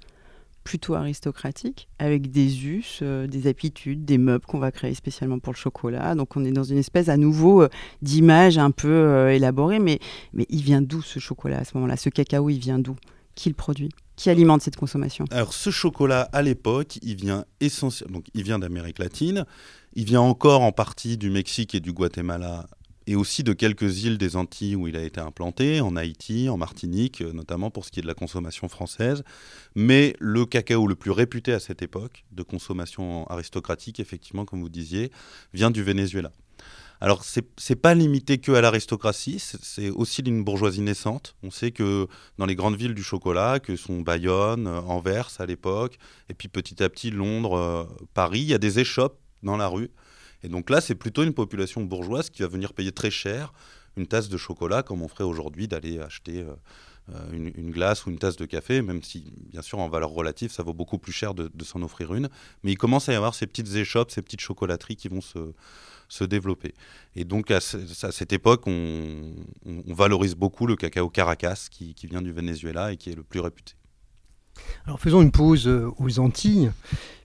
plutôt 0.63 0.95
aristocratique, 0.95 1.88
avec 2.00 2.31
des 2.31 2.65
us, 2.65 3.00
euh, 3.01 3.27
des 3.27 3.48
habitudes, 3.48 4.06
des 4.06 4.18
meubles 4.18 4.45
qu'on 4.45 4.60
va 4.60 4.71
créer 4.71 4.94
spécialement 4.94 5.39
pour 5.39 5.54
le 5.54 5.57
chocolat. 5.57 6.15
Donc 6.15 6.36
on 6.36 6.45
est 6.45 6.51
dans 6.51 6.63
une 6.63 6.77
espèce 6.77 7.10
à 7.10 7.18
nouveau 7.18 7.63
euh, 7.63 7.69
d'image 8.01 8.57
un 8.57 8.71
peu 8.71 8.88
euh, 8.88 9.33
élaborée, 9.33 9.80
mais, 9.80 10.00
mais 10.33 10.45
il 10.50 10.62
vient 10.62 10.81
d'où 10.81 11.01
ce 11.01 11.19
chocolat 11.19 11.60
à 11.60 11.63
ce 11.63 11.71
moment-là? 11.75 11.98
Ce 11.98 12.10
cacao, 12.10 12.50
il 12.50 12.60
vient 12.60 12.80
d'où? 12.80 12.95
Qui 13.36 13.50
le 13.50 13.56
produit? 13.56 13.89
Qui 14.15 14.30
alimente 14.30 14.62
cette 14.62 14.75
consommation? 14.75 15.25
Alors 15.31 15.54
ce 15.54 15.71
chocolat, 15.71 16.30
à 16.33 16.42
l'époque, 16.42 17.00
il 17.01 17.15
vient 17.15 17.45
essentiellement, 17.60 18.18
donc 18.18 18.27
il 18.33 18.44
vient 18.44 18.60
d'Amérique 18.60 19.00
latine, 19.00 19.45
il 19.95 20.06
vient 20.06 20.21
encore 20.21 20.62
en 20.62 20.71
partie 20.71 21.18
du 21.18 21.30
Mexique 21.31 21.74
et 21.74 21.80
du 21.80 21.94
Guatemala 21.94 22.68
et 23.08 23.16
aussi 23.16 23.44
de 23.44 23.54
quelques 23.54 24.04
îles 24.04 24.18
des 24.18 24.36
Antilles 24.36 24.76
où 24.76 24.88
il 24.88 24.96
a 24.96 25.04
été 25.04 25.20
implanté, 25.20 25.82
en 25.82 25.96
Haïti, 25.96 26.50
en 26.50 26.58
Martinique, 26.58 27.22
euh, 27.22 27.34
notamment 27.34 27.70
pour 27.70 27.86
ce 27.86 27.92
qui 27.92 28.00
est 28.00 28.04
de 28.04 28.08
la 28.08 28.14
consommation 28.14 28.68
française. 28.70 29.24
Mais 29.76 30.16
le 30.20 30.46
cacao 30.46 30.88
le 30.88 30.96
plus 30.96 31.12
réputé 31.12 31.54
à 31.54 31.60
cette 31.60 31.82
époque, 31.82 32.26
de 32.32 32.44
consommation 32.44 33.28
aristocratique, 33.28 34.00
effectivement, 34.00 34.46
comme 34.46 34.62
vous 34.62 34.70
disiez, 34.70 35.12
vient 35.54 35.72
du 35.72 35.84
Venezuela. 35.84 36.32
Alors, 37.02 37.26
ce 37.26 37.42
n'est 37.42 37.76
pas 37.76 37.94
limité 37.96 38.38
que 38.38 38.54
à 38.54 38.62
l'aristocratie, 38.62 39.38
c'est 39.38 39.90
aussi 39.90 40.22
une 40.22 40.46
bourgeoisie 40.46 40.80
naissante. 40.80 41.36
On 41.44 41.52
sait 41.52 41.72
que 41.72 42.08
dans 42.38 42.46
les 42.46 42.56
grandes 42.56 42.78
villes 42.78 42.94
du 42.94 43.04
chocolat, 43.04 43.60
que 43.60 43.76
sont 43.76 44.00
Bayonne, 44.00 44.68
Anvers 44.68 45.30
à 45.40 45.46
l'époque, 45.46 45.98
et 46.30 46.34
puis 46.34 46.48
petit 46.48 46.82
à 46.82 46.88
petit 46.88 47.12
Londres, 47.12 47.58
euh, 47.58 47.84
Paris, 48.13 48.39
il 48.39 48.48
y 48.48 48.54
a 48.54 48.58
des 48.58 48.80
échoppes 48.80 49.20
dans 49.42 49.58
la 49.58 49.68
rue 49.68 49.92
et 50.44 50.50
donc 50.50 50.70
là, 50.70 50.82
c'est 50.82 50.96
plutôt 50.96 51.24
une 51.24 51.34
population 51.34 51.84
bourgeoise 51.84 52.30
qui 52.30 52.42
va 52.42 52.48
venir 52.48 52.74
payer 52.74 52.92
très 52.92 53.12
cher 53.12 53.54
une 53.96 54.08
tasse 54.08 54.30
de 54.30 54.38
chocolat, 54.38 54.84
comme 54.84 55.02
on 55.02 55.08
ferait 55.08 55.24
aujourd'hui 55.24 55.68
d'aller 55.68 56.00
acheter 56.00 56.42
euh, 56.42 56.54
euh, 57.14 57.32
une, 57.32 57.72
glace 57.72 58.06
ou 58.06 58.10
une 58.10 58.18
tasse 58.18 58.38
de 58.38 58.46
café, 58.46 58.82
même 58.82 59.04
si, 59.04 59.32
bien 59.52 59.62
sûr, 59.62 59.80
en 59.80 59.90
valeur 59.90 60.10
relative, 60.10 60.52
ça 60.52 60.64
vaut 60.64 60.74
beaucoup 60.74 60.98
plus 60.98 61.12
cher 61.12 61.34
de, 61.34 61.50
s'en 61.64 61.82
offrir 61.82 62.14
une. 62.14 62.30
Mais 62.64 62.72
il 62.72 62.78
commence 62.78 63.10
à 63.10 63.14
y 63.14 63.16
avoir 63.16 63.36
ces 63.36 63.46
petites 63.46 63.76
échoppes, 63.76 64.12
ces 64.12 64.22
petites 64.22 64.42
chocolateries 64.42 64.96
qui 64.96 65.10
vont 65.10 65.22
se, 65.22 65.54
se 66.08 66.24
développer. 66.24 66.74
Et 67.16 67.26
donc, 67.26 67.52
à, 67.52 67.60
cette 67.60 68.34
époque, 68.34 68.64
on, 68.68 69.34
valorise 69.88 70.36
beaucoup 70.36 70.66
le 70.66 70.76
cacao 70.76 71.10
Caracas, 71.10 71.68
qui, 71.70 71.96
vient 72.04 72.22
du 72.22 72.32
Venezuela 72.32 72.94
et 72.94 72.98
qui 72.98 73.12
est 73.12 73.16
le 73.16 73.24
plus 73.24 73.40
réputé. 73.40 73.74
Alors, 74.86 75.00
faisons 75.00 75.22
une 75.22 75.32
pause 75.32 75.68
euh, 75.68 75.92
aux 75.98 76.20
Antilles 76.20 76.72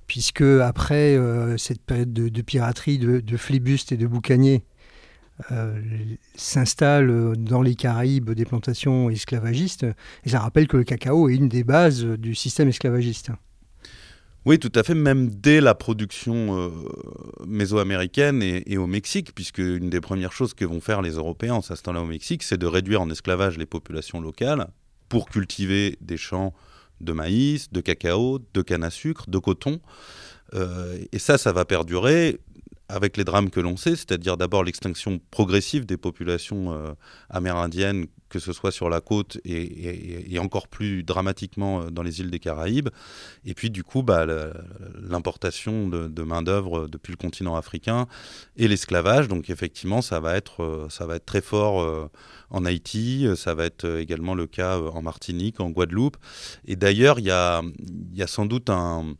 puisque 0.09 0.43
après 0.43 1.15
euh, 1.15 1.57
cette 1.59 1.83
période 1.83 2.13
de, 2.13 2.43
piraterie 2.43 2.99
de, 2.99 3.21
de, 3.21 3.37
et 3.93 3.97
de 3.97 4.07
boucaniers, 4.07 4.65
euh, 5.53 5.81
s'installent 6.35 7.37
dans 7.37 7.63
les 7.63 7.77
Caraïbes 7.77 8.31
des 8.31 8.45
plantations 8.45 9.09
esclavagistes, 9.11 9.87
et 10.25 10.31
ça 10.31 10.41
rappelle 10.41 10.67
que 10.67 10.77
le 10.77 10.83
cacao 10.83 11.29
est 11.29 11.37
une 11.37 11.49
des 11.49 11.63
bases 11.63 12.05
du 12.05 12.35
système 12.35 12.69
esclavagiste. 12.69 13.31
Oui, 14.47 14.59
tout 14.59 14.73
à 14.75 14.83
fait, 14.83 14.95
même 14.95 15.29
dès 15.29 15.61
la 15.61 15.75
production 15.75 16.59
euh, 16.59 16.71
mésoaméricaine 17.47 18.43
et, 18.43 18.63
et, 18.67 18.79
au 18.79 18.87
Mexique, 18.87 19.35
puisque 19.35 19.59
une 19.59 19.91
des 19.91 20.01
premières 20.01 20.33
choses 20.33 20.55
que 20.55 20.65
vont 20.65 20.81
faire 20.81 21.03
les 21.03 21.13
Européens 21.13 21.55
en 21.55 21.63
s'installant 21.63 22.05
au 22.05 22.07
Mexique, 22.07 22.43
c'est 22.43 22.57
de 22.57 22.67
réduire 22.67 23.03
en 23.03 23.11
esclavage 23.11 23.59
les 23.59 23.67
populations 23.67 24.21
locales 24.21 24.69
pour 25.09 25.29
cultiver 25.29 25.99
des 26.01 26.17
champs 26.17 26.55
de 27.01 27.13
maïs, 27.13 27.73
de 27.73 27.81
cacao, 27.81 28.41
de 28.55 28.63
canne 28.63 28.85
à 28.85 28.91
sucre, 28.91 29.29
de 29.29 29.39
coton. 29.39 29.81
Euh, 30.55 30.99
et 31.13 31.19
ça, 31.19 31.39
ça 31.39 31.53
va 31.53 31.65
perdurer 31.65 32.41
avec 32.89 33.17
les 33.17 33.25
drames 33.25 33.51
que 33.51 33.61
l'on 33.61 33.77
sait, 33.77 33.97
c'est-à-dire 33.97 34.37
d'abord 34.37 34.65
l'extinction 34.65 35.21
progressive 35.31 35.85
des 35.85 35.99
populations 35.99 36.73
euh, 36.73 36.95
amérindiennes, 37.29 38.07
que 38.31 38.39
ce 38.39 38.53
soit 38.53 38.73
sur 38.73 38.89
la 38.89 39.01
côte 39.01 39.39
et, 39.45 40.39
encore 40.39 40.69
plus 40.69 41.03
dramatiquement 41.03 41.83
euh, 41.83 41.91
dans 41.91 42.03
les 42.03 42.21
îles 42.21 42.31
des 42.31 42.39
Caraïbes, 42.39 42.89
et 43.45 43.53
puis 43.53 43.71
du 43.71 43.85
coup 43.85 44.03
bah, 44.03 44.25
l'importation 45.03 45.89
de, 45.89 46.23
main-d'œuvre 46.23 46.89
depuis 46.89 47.11
le 47.11 47.17
continent 47.17 47.57
africain 47.57 48.07
et 48.57 48.69
l'esclavage. 48.69 49.29
Donc 49.29 49.51
effectivement, 49.51 50.01
ça 50.03 50.21
va 50.21 50.37
être, 50.37 50.87
ça 50.91 51.07
va 51.07 51.17
être 51.17 51.27
très 51.27 51.41
fort 51.41 52.11
en 52.51 52.65
Haïti, 52.65 53.27
ça 53.37 53.55
va 53.55 53.65
être 53.65 53.87
également 53.99 54.35
le 54.35 54.47
cas 54.47 54.79
en 54.79 55.03
Martinique, 55.03 55.61
en 55.61 55.71
Guadeloupe. 55.71 56.17
Et 56.67 56.77
d'ailleurs, 56.77 57.19
il 57.19 57.27
y 57.27 57.31
a 57.31 57.63
sans 58.27 58.47
doute 58.47 58.71
un 58.71 59.15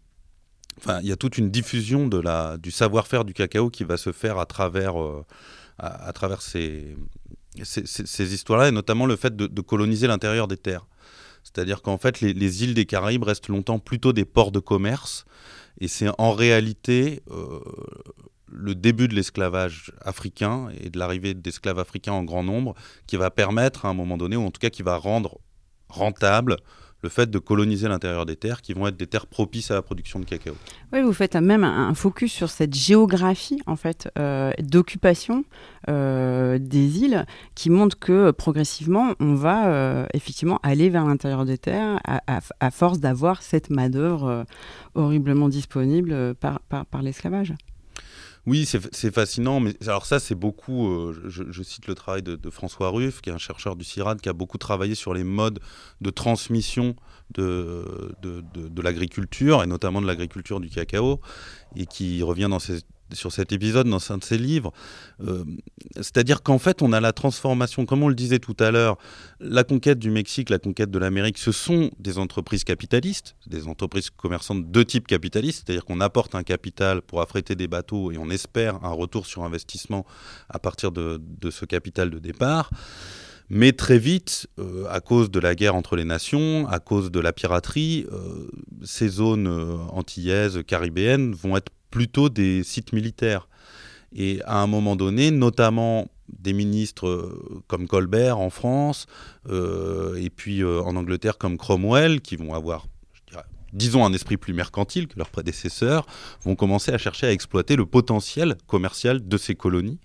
Enfin, 0.79 1.01
il 1.03 1.09
y 1.09 1.13
a 1.13 1.17
toute 1.17 1.39
une 1.39 1.51
diffusion 1.51 2.07
de 2.07 2.19
la, 2.19 2.57
du 2.57 2.71
savoir-faire 2.71 3.25
du 3.25 3.35
cacao 3.35 3.71
qui 3.71 3.85
va 3.85 3.97
se 3.97 4.13
faire 4.13 4.39
à 4.39 4.47
travers, 4.47 4.95
à, 5.79 6.13
travers 6.13 6.41
ces, 6.43 6.97
ces, 7.63 8.35
histoires-là, 8.35 8.69
et 8.69 8.71
notamment 8.71 9.07
le 9.07 9.17
fait 9.17 9.35
de, 9.37 9.61
coloniser 9.61 10.07
l'intérieur 10.07 10.49
des 10.49 10.57
terres. 10.57 10.87
C'est-à-dire 11.43 11.83
qu'en 11.83 11.99
fait, 11.99 12.21
les, 12.21 12.33
les, 12.33 12.65
îles 12.65 12.75
des 12.75 12.87
Caraïbes 12.87 13.25
restent 13.25 13.49
longtemps 13.49 13.79
plutôt 13.79 14.13
des 14.13 14.25
ports 14.25 14.53
de 14.53 14.61
commerce, 14.61 15.25
et 15.81 15.89
c'est 15.89 16.09
en 16.19 16.33
réalité 16.33 17.23
le 18.51 18.75
début 18.75 19.09
de 19.09 19.15
l'esclavage 19.15 19.93
africain 20.01 20.69
et 20.81 20.91
de 20.91 20.99
l'arrivée 20.99 21.35
d'esclaves 21.35 21.79
africains 21.79 22.13
en 22.13 22.25
grand 22.25 22.43
nombre 22.43 22.75
qui 23.07 23.17
va 23.17 23.31
permettre 23.31 23.85
à 23.85 23.89
un 23.89 23.95
moment 23.95 24.17
donné, 24.17 24.37
ou 24.37 24.45
en 24.45 24.51
tout 24.51 24.61
cas 24.61 24.71
qui 24.71 24.83
va 24.83 24.97
rendre 24.97 25.39
rentable 25.89 26.57
le 27.03 27.09
fait 27.09 27.31
de 27.31 27.39
coloniser 27.39 27.89
l'intérieur 27.89 28.27
des 28.27 28.37
terres 28.37 28.61
qui 28.61 28.73
vont 28.73 28.87
être 28.87 28.97
des 28.97 29.07
terres 29.07 29.27
propices 29.27 29.71
à 29.71 29.75
la 29.75 29.83
production 29.83 30.19
de 30.19 30.25
cacao. 30.25 30.55
Oui, 30.93 31.03
vous 31.03 31.13
faites 31.13 31.37
même 31.37 31.65
un, 31.65 31.95
focus 31.95 32.33
sur 32.33 32.51
cette 32.51 32.75
géographie 32.75 33.61
en 33.67 33.77
fait 33.77 34.09
euh, 34.19 34.53
d'occupation 34.61 35.45
euh, 35.89 36.59
des 36.59 37.01
îles 37.01 37.27
qui 37.55 37.71
montre 37.71 37.99
que 37.99 38.31
progressivement 38.31 39.15
on 39.21 39.35
va 39.35 39.69
euh, 39.69 40.07
effectivement 40.15 40.59
aller 40.63 40.91
vers 40.91 41.05
l'intérieur 41.05 41.45
des 41.45 41.59
terres 41.59 42.01
à, 42.05 42.71
force 42.71 42.99
d'avoir 43.01 43.43
cette 43.43 43.71
main 43.71 43.89
d'œuvre 43.89 44.45
horriblement 44.95 45.49
disponible 45.49 46.35
par 46.35 47.03
l'esclavage. 47.03 47.55
Oui, 48.49 48.65
c'est 48.65 49.13
fascinant, 49.13 49.61
mais 49.61 49.75
alors 49.87 50.07
ça, 50.07 50.19
c'est 50.19 50.35
beaucoup. 50.35 50.89
Euh, 50.89 51.23
je, 51.27 51.63
cite 51.63 51.87
le 51.87 51.95
travail 51.95 52.23
de, 52.23 52.49
François 52.49 52.89
Ruff, 52.89 53.21
qui 53.21 53.29
est 53.29 53.33
un 53.35 53.37
chercheur 53.37 53.77
du 53.77 53.85
CIRAD, 53.85 54.23
qui 54.23 54.31
a 54.31 54.33
beaucoup 54.33 54.57
travaillé 54.57 54.95
sur 54.95 55.13
les 55.13 55.23
modes 55.23 55.61
de 56.01 56.09
transmission 56.09 56.97
de, 57.35 58.15
de, 58.23 58.43
de 58.55 58.83
l'agriculture, 58.83 59.63
et 59.63 59.67
notamment 59.67 60.01
de 60.01 60.07
l'agriculture 60.07 60.61
du 60.61 60.71
cacao, 60.71 61.21
et 61.77 61.85
qui 61.85 62.23
revient 62.23 62.49
dans 62.49 62.59
ses 62.59 62.81
sur 63.13 63.33
cet 63.33 63.53
épisode 63.53 63.89
dans 63.89 64.13
un 64.13 64.19
de 64.19 64.25
ses 64.25 64.39
livres. 64.39 64.73
Euh, 65.23 65.45
c'est-à-dire 65.97 66.43
qu'en 66.43 66.59
fait, 66.59 66.83
on 66.83 66.93
a 66.93 67.01
la 67.01 67.13
transformation, 67.13 67.87
comme 67.87 68.03
on 68.03 68.09
le 68.09 68.15
disait 68.15 68.39
tout 68.39 68.57
à 68.59 68.71
l'heure, 68.71 68.99
la 69.41 69.65
conquête 69.65 69.99
du 69.99 70.11
Mexique, 70.11 70.51
la 70.51 70.59
conquête 70.59 70.91
de 70.91 70.99
l'Amérique, 70.99 71.39
ce 71.39 71.53
sont 71.53 71.91
des 71.99 72.19
entreprises 72.19 72.65
capitalistes, 72.65 73.37
des 73.47 73.67
entreprises 73.67 74.11
commerçantes 74.11 74.71
de 74.71 74.83
type 74.83 75.07
capitaliste, 75.07 75.65
c'est-à-dire 75.65 75.85
qu'on 75.85 76.01
apporte 76.01 76.35
un 76.35 76.43
capital 76.43 77.03
pour 77.03 77.21
affréter 77.21 77.55
des 77.55 77.69
bateaux 77.69 78.13
et 78.13 78.19
on 78.19 78.31
espère 78.31 78.85
un 78.85 78.93
retour 78.93 79.27
sur 79.27 79.45
investissement 79.45 80.05
à 80.49 80.59
partir 80.59 80.93
de, 80.93 81.21
ce 81.51 81.65
capital 81.65 82.11
de 82.11 82.19
départ. 82.19 82.71
Mais 83.51 83.73
très 83.73 83.99
vite, 83.99 84.47
euh, 84.59 84.85
à 84.91 85.01
cause 85.01 85.31
de 85.31 85.41
la 85.41 85.55
guerre 85.55 85.75
entre 85.75 85.97
les 85.97 86.05
nations, 86.05 86.69
à 86.69 86.81
cause 86.81 87.11
de 87.11 87.19
la 87.19 87.33
piraterie, 87.33 88.07
euh, 88.13 88.51
ces 88.85 89.09
zones 89.09 89.49
antillaises, 89.91 90.63
caribéennes 90.67 91.33
vont 91.33 91.57
être 91.57 91.73
plutôt 91.91 92.29
des 92.29 92.63
sites 92.63 92.93
militaires. 92.93 93.49
Et 94.15 94.41
à 94.45 94.59
un 94.59 94.67
moment 94.67 94.97
donné, 94.97 95.31
notamment 95.31 96.09
des 96.29 96.53
ministres 96.53 97.09
euh, 97.09 97.63
comme 97.67 97.87
Colbert 97.87 98.39
en 98.39 98.51
France, 98.51 99.07
euh, 99.49 100.17
et 100.17 100.31
puis 100.31 100.63
euh, 100.63 100.83
en 100.83 100.97
Angleterre 100.97 101.39
comme 101.39 101.57
Cromwell, 101.57 102.21
qui 102.21 102.37
vont 102.37 102.55
avoir, 102.55 102.87
disons, 103.73 104.05
un 104.05 104.13
esprit 104.13 104.37
plus 104.37 104.55
mercantile 104.55 105.09
que 105.09 105.19
leurs 105.19 105.31
prédécesseurs, 105.31 106.07
vont 106.43 106.55
commencer 106.55 106.93
à 106.93 106.99
chercher 106.99 107.27
à 107.27 107.33
exploiter 107.33 107.77
le 107.77 107.87
potentiel 107.87 108.57
commercial 108.67 109.27
de 109.27 109.37
ces 109.37 109.55
colonies. 109.55 109.99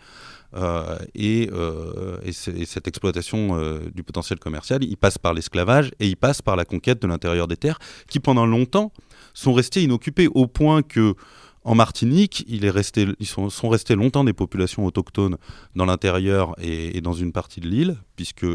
et, 1.16 1.50
et, 2.24 2.32
cette 2.32 2.88
exploitation 2.88 3.80
du 3.96 4.04
potentiel 4.04 4.38
commercial, 4.38 4.84
il 4.84 4.98
passe 4.98 5.18
par 5.18 5.34
l'esclavage 5.34 5.92
et 6.00 6.08
il 6.08 6.16
passe 6.16 6.44
par 6.44 6.56
la 6.56 6.64
conquête 6.64 7.02
de 7.02 7.08
l'intérieur 7.08 7.48
des 7.48 7.58
terres, 7.58 7.80
qui 8.08 8.20
pendant 8.20 8.46
longtemps 8.46 8.92
sont 9.34 9.54
restées 9.54 9.82
inoccupées 9.82 10.28
au 10.28 10.46
point 10.46 10.84
que 10.84 11.16
en 11.66 11.76
Martinique, 11.76 12.46
ils 12.48 13.28
sont, 13.28 13.70
restés 13.70 13.96
longtemps 13.96 14.24
des 14.24 14.34
populations 14.34 14.86
autochtones 14.86 15.38
dans 15.76 15.86
l'intérieur 15.86 16.56
et, 16.62 17.00
dans 17.02 17.14
une 17.14 17.32
partie 17.32 17.62
de 17.62 17.68
l'île, 17.68 17.98
puisque 18.16 18.46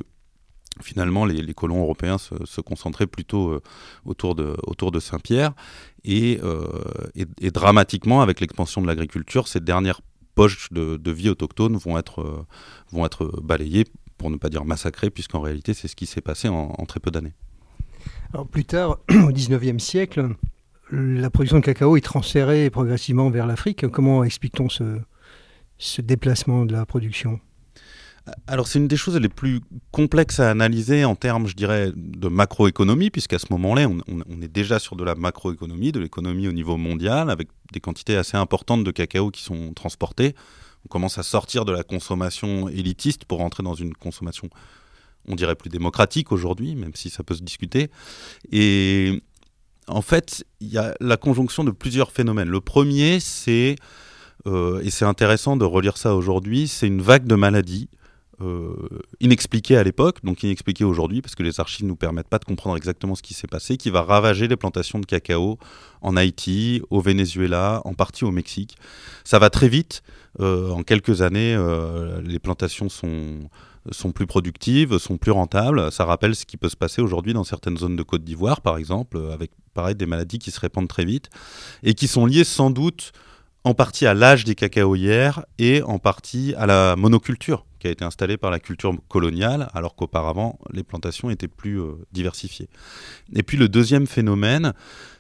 finalement 0.83 1.25
les, 1.25 1.55
colons 1.55 1.81
européens 1.81 2.19
se, 2.19 2.61
concentraient 2.61 3.07
plutôt 3.07 3.51
euh, 3.51 3.63
autour 4.05 4.35
de, 4.35 5.01
Saint-Pierre. 5.01 5.53
Euh, 6.07 6.67
et, 7.15 7.51
dramatiquement, 7.51 8.21
avec 8.21 8.41
l'expansion 8.41 8.83
de 8.83 8.87
l'agriculture, 8.87 9.49
ces 9.49 9.61
dernières 9.61 10.03
poches 10.35 10.69
de, 10.71 11.11
vie 11.11 11.31
autochtone 11.31 11.77
vont 11.77 11.99
être, 11.99 12.21
euh, 12.21 12.47
vont 12.91 13.07
être 13.07 13.41
balayées, 13.43 13.85
pour 14.19 14.31
ne 14.31 14.37
pas 14.37 14.51
dire 14.51 14.65
massacrées, 14.65 15.11
puisqu'en 15.11 15.41
réalité 15.41 15.73
c'est 15.73 15.89
ce 15.89 15.97
qui 15.97 16.07
s'est 16.07 16.21
passé 16.21 16.49
en, 16.49 16.85
très 16.87 17.01
peu 17.01 17.11
d'années. 17.11 17.35
Alors 18.35 18.47
plus 18.47 18.65
tard, 18.65 18.99
au 19.11 19.33
XIXe 19.33 19.83
siècle, 19.83 20.35
la 20.91 21.31
production 21.31 21.59
de 21.59 21.65
cacao 21.65 21.97
est 21.97 22.03
transférée 22.03 22.71
progressivement 22.71 23.31
vers 23.31 23.47
l'Afrique. 23.47 23.87
Comment 23.89 24.25
explique-t-on 24.25 24.69
ce, 24.69 26.01
déplacement 26.01 26.65
de 26.65 26.73
la 26.73 26.87
production? 26.87 27.41
Alors 28.47 28.69
c'est 28.69 28.79
une 28.79 28.89
des 28.89 28.99
choses 28.99 29.17
les 29.17 29.31
plus 29.31 29.61
complexes 29.91 30.39
à 30.39 30.51
analyser 30.51 31.07
en 31.07 31.15
termes, 31.15 31.47
je 31.47 31.55
dirais, 31.55 31.93
de 31.97 32.29
macroéconomie, 32.29 33.09
puisqu'à 33.09 33.39
ce 33.39 33.47
moment-là, 33.51 33.89
on, 33.89 34.43
est 34.43 34.53
déjà 34.53 34.79
sur 34.79 34.97
de 34.97 35.05
la 35.05 35.15
macroéconomie, 35.15 35.93
de 35.93 36.01
l'économie 36.01 36.47
au 36.47 36.53
niveau 36.53 36.77
mondial, 36.77 37.31
avec 37.31 37.49
des 37.73 37.81
quantités 37.81 38.17
assez 38.17 38.37
importantes 38.37 38.85
de 38.85 38.91
cacao 38.91 39.31
qui 39.31 39.43
sont 39.43 39.73
transportées. 39.73 40.35
On 40.85 40.89
commence 40.89 41.17
à 41.17 41.23
sortir 41.23 41.65
de 41.65 41.73
la 41.73 41.83
consommation 41.83 42.69
élitiste 42.69 43.25
pour 43.25 43.41
entrer 43.41 43.63
dans 43.63 43.75
une 43.75 43.95
consommation, 43.95 44.51
on 45.27 45.35
dirait, 45.35 45.55
plus 45.55 45.71
démocratique 45.71 46.31
aujourd'hui, 46.31 46.75
même 46.77 46.95
si 46.95 47.09
ça 47.09 47.23
peut 47.23 47.35
se 47.35 47.43
discuter. 47.43 47.91
Et 48.53 49.23
en 49.89 50.03
fait, 50.03 50.45
il 50.61 50.69
y 50.69 50.79
a 50.79 50.95
la 51.01 51.17
conjonction 51.17 51.65
de 51.65 51.71
plusieurs 51.71 52.13
phénomènes. 52.13 52.49
Le 52.49 52.61
premier, 52.61 53.21
c'est, 53.21 53.77
euh, 54.47 54.81
et 54.83 54.91
c'est 54.91 55.05
intéressant 55.05 55.57
de 55.57 55.65
relire 55.65 55.97
ça 55.97 56.15
aujourd'hui, 56.15 56.69
c'est 56.69 56.87
une 56.87 57.03
vague 57.03 57.27
de 57.27 57.35
maladies 57.35 57.89
euh, 58.41 58.73
inexpliquée 59.21 59.77
à 59.77 59.83
l'époque, 59.83 60.19
donc 60.23 60.43
inexpliquée 60.43 60.85
aujourd'hui, 60.85 61.23
parce 61.23 61.35
que 61.35 61.43
les 61.43 61.59
archives 61.59 61.85
ne 61.85 61.89
nous 61.89 61.97
permettent 61.97 62.29
pas 62.29 62.39
de 62.39 62.45
comprendre 62.45 62.77
exactement 62.77 63.15
ce 63.15 63.23
qui 63.23 63.35
s'est 63.35 63.49
passé, 63.49 63.77
qui 63.77 63.91
va 63.91 64.03
ravager 64.03 64.47
les 64.47 64.57
plantations 64.57 65.01
de 65.01 65.07
cacao 65.07 65.59
en 66.03 66.17
Haïti, 66.17 66.83
au 66.91 67.01
Venezuela, 67.01 67.83
en 67.85 67.95
partie 67.95 68.25
au 68.25 68.31
Mexique. 68.31 68.77
Ça 69.25 69.39
va 69.39 69.51
très 69.51 69.69
vite. 69.69 70.03
Euh, 70.41 70.71
en 70.71 70.85
quelques 70.85 71.23
années, 71.23 71.59
les 72.23 72.39
plantations 72.39 72.89
sont 72.89 73.49
sont 73.91 74.13
plus 74.13 74.27
productives, 74.27 74.99
sont 74.99 75.17
plus 75.17 75.33
rentables. 75.33 75.91
Ça 75.93 76.05
rappelle 76.05 76.35
ce 76.35 76.47
qui 76.47 76.57
peut 76.57 76.69
se 76.69 76.77
passer 76.77 77.03
aujourd'hui 77.03 77.33
dans 77.33 77.45
certaines 77.45 77.77
zones 77.77 77.97
de 77.97 78.03
Côte 78.03 78.25
d'Ivoire, 78.25 78.61
par 78.61 78.77
exemple, 78.77 79.19
avec 79.33 79.51
pareil 79.75 79.95
des 79.95 80.07
maladies 80.07 80.39
qui 80.39 80.51
se 80.51 80.61
répandent 80.61 80.89
très 80.89 81.05
vite 81.05 81.29
et 81.83 81.95
qui 81.95 82.09
sont 82.09 82.27
liées 82.27 82.45
sans 82.45 82.71
doute 82.71 83.13
en 83.65 83.75
partie 83.75 84.07
à 84.07 84.15
l'âge 84.15 84.45
des 84.45 84.55
cacaoyères 84.55 85.45
et 85.59 85.83
en 85.83 85.99
partie 85.99 86.55
à 86.57 86.67
la 86.67 86.97
monoculture 86.97 87.65
qui 87.79 87.87
a 87.87 87.91
été 87.91 88.05
installée 88.05 88.37
par 88.37 88.51
la 88.51 88.59
culture 88.59 88.93
coloniale, 89.09 89.69
alors 89.73 89.95
qu'auparavant 89.95 90.59
les 90.73 90.83
plantations 90.83 91.31
étaient 91.31 91.49
plus 91.49 91.81
euh, 91.81 91.93
diversifiées. 92.13 92.69
Et 93.35 93.43
puis 93.43 93.57
le 93.57 93.69
deuxième 93.69 94.07
phénomène, 94.07 94.73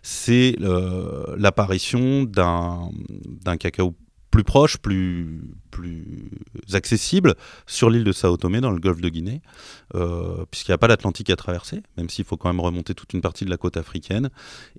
c'est 0.02 0.56
euh, 0.60 1.36
l'apparition 1.36 2.24
d'un 2.24 2.90
cacao 3.58 3.94
proche, 4.44 4.78
plus, 4.78 5.40
plus 5.70 6.30
accessible 6.72 7.34
sur 7.66 7.90
l'île 7.90 8.04
de 8.04 8.12
Sao 8.12 8.36
Tomé 8.36 8.60
dans 8.60 8.70
le 8.70 8.78
golfe 8.78 9.00
de 9.00 9.08
Guinée, 9.08 9.42
euh, 9.94 10.44
puisqu'il 10.50 10.70
n'y 10.70 10.74
a 10.74 10.78
pas 10.78 10.88
l'Atlantique 10.88 11.30
à 11.30 11.36
traverser, 11.36 11.82
même 11.96 12.08
s'il 12.08 12.24
faut 12.24 12.36
quand 12.36 12.48
même 12.48 12.60
remonter 12.60 12.94
toute 12.94 13.12
une 13.12 13.20
partie 13.20 13.44
de 13.44 13.50
la 13.50 13.56
côte 13.56 13.76
africaine. 13.76 14.30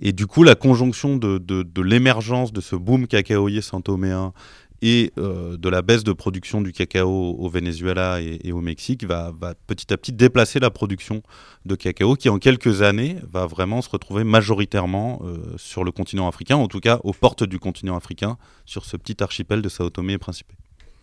Et 0.02 0.12
du 0.12 0.28
coup, 0.28 0.44
la 0.44 0.56
conjonction 0.56 1.18
de, 1.18 1.38
de, 1.38 1.82
l'émergence 1.82 2.52
de 2.54 2.62
ce 2.62 2.76
boom 2.76 3.08
cacaoyer 3.08 3.62
santoméen 3.62 4.34
et 4.82 5.12
euh, 5.18 5.58
de 5.58 5.70
la 5.70 5.82
baisse 5.82 6.04
de 6.04 6.14
production 6.14 6.62
du 6.62 6.72
cacao 6.72 7.36
au 7.38 7.50
Venezuela 7.50 8.20
et, 8.22 8.52
au 8.52 8.62
Mexique 8.62 9.04
va, 9.06 9.34
petit 9.68 9.92
à 9.94 9.98
petit 9.98 10.12
déplacer 10.12 10.60
la 10.60 10.70
production 10.70 11.22
de 11.66 11.76
cacao 11.76 12.16
qui 12.16 12.30
en 12.30 12.40
quelques 12.40 12.82
années 12.82 13.18
va 13.32 13.46
vraiment 13.46 13.82
se 13.82 13.90
retrouver 13.90 14.24
majoritairement 14.24 15.22
euh, 15.24 15.38
sur 15.58 15.84
le 15.84 15.92
continent 15.92 16.28
africain, 16.28 16.56
en 16.56 16.68
tout 16.68 16.80
cas 16.80 17.00
aux 17.04 17.14
portes 17.14 17.44
du 17.44 17.60
continent 17.60 17.96
africain, 17.96 18.38
sur 18.66 18.86
ce 18.86 18.98
petit 18.98 19.22
archipel 19.22 19.62
de 19.62 19.70
Sao 19.70 19.90
Tomé 19.90 20.14
et 20.14 20.18
Principe. 20.18 20.48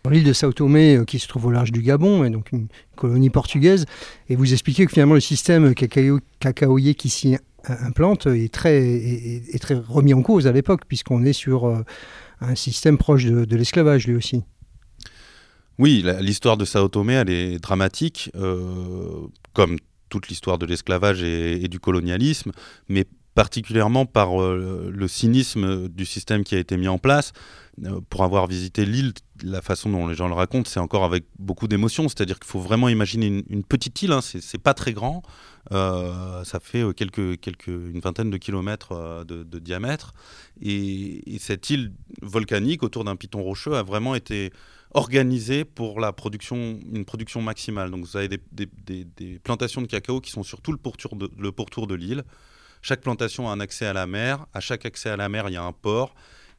L'île 0.09 0.23
de 0.23 0.33
Sao 0.33 0.53
Tomé, 0.53 0.95
euh, 0.95 1.03
qui 1.03 1.19
se 1.19 1.27
trouve 1.27 1.47
au 1.47 1.51
large 1.51 1.71
du 1.71 1.81
Gabon, 1.81 2.23
est 2.23 2.29
donc 2.29 2.51
une 2.51 2.67
colonie 2.95 3.29
portugaise, 3.29 3.85
et 4.29 4.35
vous 4.35 4.53
expliquez 4.53 4.85
que 4.85 4.91
finalement 4.93 5.15
le 5.15 5.19
système 5.19 5.75
cacao, 5.75 6.19
cacaoyer 6.39 6.95
qui 6.95 7.09
s'y 7.09 7.37
implante 7.67 8.27
est 8.27 8.53
très, 8.53 8.81
est 8.81 9.61
très 9.61 9.75
remis 9.75 10.13
en 10.13 10.21
cause 10.21 10.47
à 10.47 10.53
l'époque, 10.53 10.83
puisqu'on 10.87 11.25
est 11.25 11.33
sur 11.33 11.83
un 12.41 12.55
système 12.55 12.97
proche 12.97 13.25
de, 13.25 13.55
l'esclavage 13.55 14.07
lui 14.07 14.15
aussi. 14.15 14.43
Oui, 15.79 16.03
l'histoire 16.21 16.57
de 16.57 16.65
Sao 16.65 16.87
Tomé, 16.87 17.13
elle 17.13 17.29
est 17.29 17.59
dramatique, 17.59 18.31
euh, 18.35 19.27
comme 19.53 19.77
toute 20.09 20.27
l'histoire 20.27 20.57
de 20.57 20.65
l'esclavage 20.65 21.21
et, 21.21 21.67
du 21.67 21.79
colonialisme, 21.79 22.51
mais 22.89 23.05
particulièrement 23.37 24.07
par 24.07 24.39
le 24.39 25.07
cynisme 25.07 25.89
du 25.89 26.05
système 26.07 26.43
qui 26.43 26.55
a 26.55 26.57
été 26.57 26.75
mis 26.75 26.87
en 26.87 26.97
place. 26.97 27.33
pour 28.09 28.23
avoir 28.23 28.47
visité 28.47 28.83
l'île, 28.83 29.13
la 29.43 29.61
façon 29.61 29.91
dont 29.91 30.07
les 30.07 30.15
gens 30.15 30.27
le 30.27 30.33
racontent, 30.33 30.67
c'est 30.67 30.79
encore 30.79 31.03
avec 31.03 31.23
beaucoup 31.37 31.67
d'émotion. 31.67 32.09
C'est-à-dire 32.09 32.39
qu'il 32.39 32.49
faut 32.49 32.59
vraiment 32.59 32.89
imaginer 32.89 33.27
une, 33.47 33.63
petite 33.63 34.01
île, 34.01 34.11
hein, 34.11 34.21
c'est 34.21 34.57
pas 34.57 34.73
très 34.73 34.91
grand, 34.91 35.21
euh, 35.71 36.43
ça 36.45 36.59
fait 36.59 36.81
euh, 36.81 36.93
quelques, 36.93 37.39
quelques, 37.39 37.67
une 37.67 37.99
vingtaine 37.99 38.31
de 38.31 38.37
kilomètres 38.37 38.93
euh, 38.93 39.23
de, 39.23 39.59
diamètre. 39.59 40.13
Et, 40.59 41.37
cette 41.37 41.69
île 41.69 41.91
volcanique 42.23 42.81
autour 42.81 43.03
d'un 43.03 43.15
piton 43.15 43.43
rocheux 43.43 43.75
a 43.75 43.83
vraiment 43.83 44.15
été 44.15 44.51
organisée 44.95 45.63
pour 45.63 45.99
la 45.99 46.11
production, 46.11 46.79
une 46.91 47.05
production 47.05 47.43
maximale. 47.43 47.91
Donc 47.91 48.03
vous 48.03 48.17
avez 48.17 48.29
des, 48.29 48.39
des, 48.51 49.39
plantations 49.43 49.83
de 49.83 49.87
cacao 49.87 50.21
qui 50.21 50.31
sont 50.31 50.41
sur 50.41 50.59
tout 50.61 50.71
le 50.71 51.51
pourtour 51.51 51.85
de 51.85 51.93
l'île. 51.93 52.23
Chaque 52.87 53.01
plantation 53.01 53.49
a 53.49 53.51
un 53.51 53.59
accès 53.59 53.85
à 53.85 53.91
la 53.91 54.07
mer. 54.07 54.45
À 54.53 54.61
chaque 54.61 54.85
accès 54.85 55.09
à 55.09 55.17
la 55.17 55.27
mer, 55.27 55.49
il 55.49 55.55
y 55.55 55.57
a 55.57 55.61
un 55.61 55.73
port. 55.73 56.15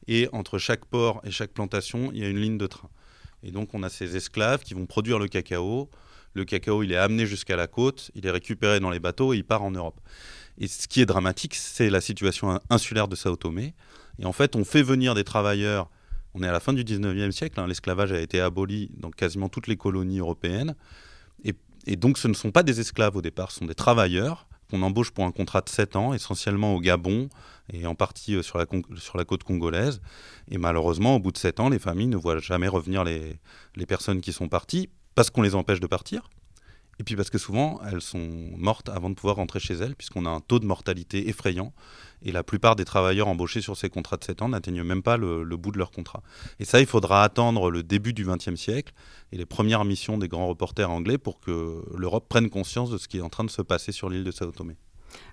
Et 0.07 0.29
entre 0.31 0.59
chaque 0.59 0.85
port 0.85 1.21
et 1.23 1.31
chaque 1.31 1.49
plantation, 1.49 2.11
il 2.13 2.19
y 2.19 2.23
a 2.23 2.29
une 2.29 2.37
ligne 2.37 2.59
de 2.59 2.67
train. 2.67 2.91
Et 3.41 3.49
donc 3.49 3.73
on 3.73 3.81
a 3.81 3.89
ces 3.89 4.15
esclaves 4.15 4.61
qui 4.61 4.75
vont 4.75 4.85
produire 4.85 5.17
le 5.17 5.27
cacao 5.27 5.89
le 6.35 6.45
cacao, 6.45 6.83
il 6.83 6.91
est 6.91 6.97
amené 6.97 7.25
jusqu'à 7.25 7.55
la 7.55 7.65
côte, 7.65 8.11
il 8.13 8.27
est 8.27 8.29
récupéré 8.29 8.79
dans 8.79 8.91
les 8.91 8.99
bateaux 8.99 9.33
et 9.33 9.37
il 9.37 9.43
part 9.43 9.63
en 9.63 9.71
Europe. 9.71 9.99
Et 10.59 10.67
ce 10.67 10.87
qui 10.87 11.01
est 11.01 11.07
dramatique, 11.07 11.55
c'est 11.55 11.89
la 11.89 11.99
situation 11.99 12.59
insulaire 12.69 13.07
de 13.07 13.15
Sao 13.15 13.35
Tomé. 13.35 13.73
Et 14.19 14.25
en 14.25 14.31
fait, 14.31 14.55
on 14.55 14.63
fait 14.63 14.83
venir 14.83 15.15
des 15.15 15.23
travailleurs. 15.23 15.89
On 16.35 16.43
est 16.43 16.47
à 16.47 16.51
la 16.51 16.59
fin 16.59 16.73
du 16.73 16.83
19e 16.83 17.31
siècle, 17.31 17.59
hein, 17.59 17.65
l'esclavage 17.65 18.11
a 18.11 18.21
été 18.21 18.39
aboli 18.39 18.91
dans 18.95 19.09
quasiment 19.09 19.49
toutes 19.49 19.65
les 19.65 19.77
colonies 19.77 20.19
européennes. 20.19 20.75
Et, 21.43 21.95
donc, 21.95 22.19
ce 22.19 22.27
ne 22.27 22.35
sont 22.35 22.51
pas 22.51 22.61
des 22.61 22.79
esclaves 22.79 23.15
au 23.15 23.23
départ, 23.23 23.49
ce 23.51 23.59
sont 23.59 23.65
des 23.65 23.73
travailleurs 23.73 24.47
qu'on 24.69 24.81
embauche 24.81 25.11
pour 25.11 25.25
un 25.25 25.31
contrat 25.31 25.61
de 25.61 25.69
7 25.69 25.95
ans, 25.95 26.13
essentiellement 26.13 26.75
au 26.75 26.79
Gabon 26.79 27.29
et 27.71 27.85
en 27.85 27.95
partie 27.95 28.35
euh, 28.35 28.41
sur 28.41 28.57
la, 28.57 29.25
côte 29.25 29.43
congolaise. 29.43 30.01
Et 30.49 30.57
malheureusement, 30.57 31.15
au 31.15 31.19
bout 31.19 31.31
de 31.31 31.37
7 31.37 31.59
ans, 31.59 31.69
les 31.69 31.79
familles 31.79 32.07
ne 32.07 32.17
voient 32.17 32.39
jamais 32.39 32.67
revenir 32.67 33.03
les 33.03 33.85
personnes 33.87 34.21
qui 34.21 34.33
sont 34.33 34.47
parties 34.47 34.89
parce 35.15 35.29
qu'on 35.29 35.41
les 35.41 35.55
empêche 35.55 35.79
de 35.79 35.87
partir, 35.87 36.29
et 36.99 37.03
puis 37.03 37.15
parce 37.15 37.29
que 37.29 37.37
souvent 37.37 37.79
elles 37.89 38.01
sont 38.01 38.29
mortes 38.57 38.89
avant 38.89 39.09
de 39.09 39.15
pouvoir 39.15 39.37
rentrer 39.37 39.59
chez 39.59 39.73
elles, 39.73 39.95
puisqu'on 39.95 40.25
a 40.25 40.29
un 40.29 40.41
taux 40.41 40.59
de 40.59 40.65
mortalité 40.65 41.29
effrayant, 41.29 41.73
et 42.21 42.31
la 42.31 42.43
plupart 42.43 42.75
des 42.75 42.85
travailleurs 42.85 43.29
embauchés 43.29 43.61
sur 43.61 43.77
ces 43.77 43.89
contrats 43.89 44.17
de 44.17 44.23
7 44.23 44.41
ans 44.41 44.49
n'atteignent 44.49 44.83
même 44.83 45.01
pas 45.01 45.17
le, 45.17 45.43
bout 45.55 45.71
de 45.71 45.77
leur 45.77 45.91
contrat. 45.91 46.21
Et 46.59 46.65
ça, 46.65 46.81
il 46.81 46.85
faudra 46.85 47.23
attendre 47.23 47.71
le 47.71 47.81
début 47.81 48.13
du 48.13 48.25
XXe 48.25 48.55
siècle 48.55 48.93
et 49.31 49.37
les 49.37 49.45
premières 49.45 49.85
missions 49.85 50.17
des 50.17 50.27
grands 50.27 50.47
reporters 50.47 50.91
anglais 50.91 51.17
pour 51.17 51.39
que 51.39 51.83
l'Europe 51.95 52.27
prenne 52.27 52.49
conscience 52.49 52.89
de 52.89 52.97
ce 52.97 53.07
qui 53.07 53.17
est 53.17 53.21
en 53.21 53.29
train 53.29 53.45
de 53.45 53.49
se 53.49 53.61
passer 53.61 53.91
sur 53.91 54.09
l'île 54.09 54.25
de 54.25 54.31
Sao 54.31 54.51
Tomé. 54.51 54.75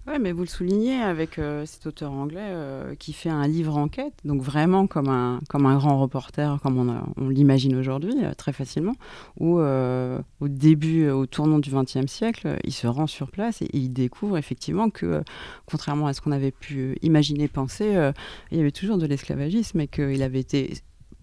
Oui, 0.09 0.15
mais 0.21 0.31
vous 0.31 0.43
le 0.43 0.49
soulignez 0.49 1.03
avec 1.03 1.39
euh, 1.39 1.67
cet 1.67 1.85
auteur 1.87 2.13
anglais 2.13 2.39
euh, 2.41 2.95
qui 2.95 3.13
fait 3.13 3.29
un 3.29 3.49
livre 3.49 3.77
enquête, 3.77 4.15
donc 4.25 4.41
vraiment 4.41 4.87
comme 4.87 5.09
un, 5.09 5.41
grand 5.51 6.01
reporter, 6.01 6.61
comme 6.63 7.03
on, 7.17 7.29
l'imagine 7.29 7.75
aujourd'hui, 7.75 8.15
euh, 8.23 8.33
très 8.33 8.53
facilement, 8.53 8.95
où 9.41 9.59
au 9.59 10.49
début, 10.49 11.11
au 11.11 11.27
tournant 11.27 11.59
du 11.59 11.71
XXe 11.71 12.07
siècle, 12.07 12.57
il 12.63 12.73
se 12.73 12.87
rend 12.87 13.09
sur 13.09 13.33
place 13.33 13.63
et, 13.63 13.69
il 13.73 13.93
découvre 13.93 14.39
effectivement 14.39 14.91
que, 14.91 15.23
contrairement 15.67 16.07
à 16.07 16.13
ce 16.13 16.21
qu'on 16.21 16.33
avait 16.33 16.53
pu 16.53 16.97
imaginer, 17.03 17.49
penser, 17.49 18.13
il 18.53 18.59
y 18.59 18.61
avait 18.61 18.71
toujours 18.71 18.99
de 18.99 19.07
l'esclavagisme 19.07 19.81
et 19.81 19.89
qu'il 19.89 20.23
avait 20.23 20.41
été 20.41 20.75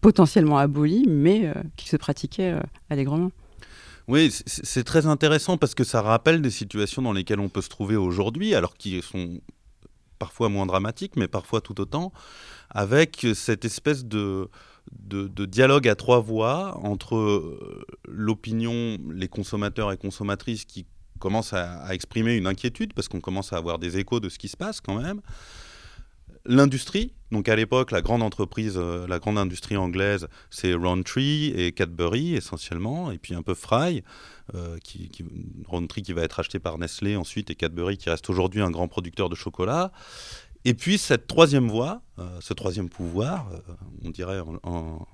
potentiellement 0.01 0.57
aboli, 0.57 1.05
mais 1.07 1.53
qu'il 1.77 1.89
se 1.89 1.97
pratiquait 1.97 2.55
allègrement. 2.89 3.31
Oui, 4.07 4.33
c'est 4.45 4.83
très 4.83 5.05
intéressant 5.05 5.57
parce 5.57 5.75
que 5.75 5.85
ça 5.85 6.01
rappelle 6.01 6.41
des 6.41 6.51
situations 6.51 7.01
dans 7.01 7.13
lesquelles 7.13 7.39
on 7.39 7.49
peut 7.49 7.61
se 7.61 7.69
trouver 7.69 7.95
aujourd'hui, 7.95 8.53
alors 8.53 8.75
qui 8.75 9.01
sont 9.01 9.39
parfois 10.19 10.49
moins 10.49 10.65
dramatiques, 10.65 11.15
mais 11.15 11.27
parfois 11.27 11.61
tout 11.61 11.79
autant, 11.79 12.11
avec 12.69 13.25
cette 13.33 13.63
espèce 13.63 14.03
de, 14.03 14.49
de, 14.91 15.45
dialogue 15.45 15.87
à 15.87 15.95
trois 15.95 16.19
voix 16.19 16.77
entre 16.83 17.15
euh, 17.15 17.85
l'opinion, 18.07 18.97
les 19.13 19.27
consommateurs 19.27 19.91
et 19.91 19.97
consommatrices 19.97 20.65
qui 20.65 20.85
commencent 21.19 21.53
à, 21.53 21.83
à 21.83 21.93
exprimer 21.93 22.35
une 22.35 22.47
inquiétude 22.47 22.93
parce 22.93 23.07
qu'on 23.07 23.21
commence 23.21 23.53
à 23.53 23.57
avoir 23.57 23.79
des 23.79 23.97
échos 23.97 24.19
de 24.19 24.27
ce 24.27 24.37
qui 24.37 24.49
se 24.49 24.57
passe 24.57 24.81
quand 24.81 25.01
même, 25.01 25.21
l'industrie. 26.45 27.13
Donc 27.31 27.49
à 27.49 27.55
l'époque, 27.55 27.91
la 27.91 28.01
grande 28.01 28.21
entreprise, 28.21 28.75
euh, 28.77 29.07
la 29.07 29.19
grande 29.19 29.37
industrie 29.37 29.75
anglaise, 29.75 30.27
c'est 30.49 30.73
Rowntree 30.73 31.47
et 31.55 31.71
Cadbury 31.71 32.35
essentiellement, 32.35 33.11
et 33.11 33.17
puis 33.17 33.33
un 33.33 33.41
peu 33.41 33.53
Fry, 33.55 34.03
euh, 34.53 34.77
qui, 34.83 35.09
Rowntree 35.67 36.03
qui 36.03 36.13
va 36.13 36.21
être 36.21 36.39
acheté 36.39 36.59
par 36.59 36.77
Nestlé 36.77 37.15
ensuite, 37.15 37.49
et 37.49 37.55
Cadbury 37.55 37.97
qui 37.97 38.09
reste 38.09 38.29
aujourd'hui 38.29 38.61
un 38.61 38.69
grand 38.69 38.87
producteur 38.87 39.29
de 39.29 39.35
chocolat. 39.35 39.91
Et 40.65 40.73
puis 40.73 40.97
cette 40.97 41.27
troisième 41.27 41.69
voie, 41.69 42.03
euh, 42.19 42.39
ce 42.39 42.53
troisième 42.53 42.89
pouvoir, 42.89 43.49
on 44.03 44.11
dirait 44.11 44.39
en 44.63 45.07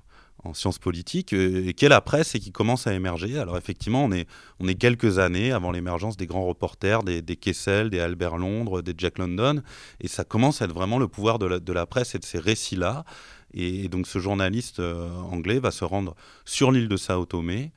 sciences 0.54 0.78
politiques 0.78 1.32
euh, 1.32 1.68
et 1.68 1.74
qu'est 1.74 1.88
la 1.88 2.00
presse 2.00 2.34
et 2.34 2.40
qui 2.40 2.52
commence 2.52 2.86
à 2.86 2.94
émerger. 2.94 3.38
Alors 3.38 3.56
effectivement, 3.56 4.04
on 4.04 4.12
est, 4.12 4.26
on 4.58 4.68
est 4.68 4.74
quelques 4.74 5.18
années 5.18 5.52
avant 5.52 5.70
l'émergence 5.70 6.16
des 6.16 6.26
grands 6.26 6.46
reporters, 6.46 7.02
des, 7.02 7.22
Kessel, 7.36 7.90
des 7.90 8.00
Albert 8.00 8.36
Londres, 8.36 8.82
des 8.82 8.94
Jack 8.96 9.18
London, 9.18 9.62
et 10.00 10.08
ça 10.08 10.24
commence 10.24 10.62
à 10.62 10.64
être 10.64 10.74
vraiment 10.74 10.98
le 10.98 11.08
pouvoir 11.08 11.38
de 11.38 11.46
la, 11.46 11.60
de 11.60 11.72
la 11.72 11.86
presse 11.86 12.14
et 12.14 12.18
de 12.18 12.24
ces 12.24 12.38
récits-là. 12.38 13.04
Et, 13.52 13.88
donc 13.88 14.06
ce 14.06 14.18
journaliste 14.18 14.80
euh, 14.80 15.10
anglais 15.22 15.58
va 15.58 15.70
se 15.70 15.84
rendre 15.84 16.14
sur 16.44 16.70
l'île 16.70 16.88
de 16.88 16.96
Sao 16.96 17.24
Tomé, 17.26 17.72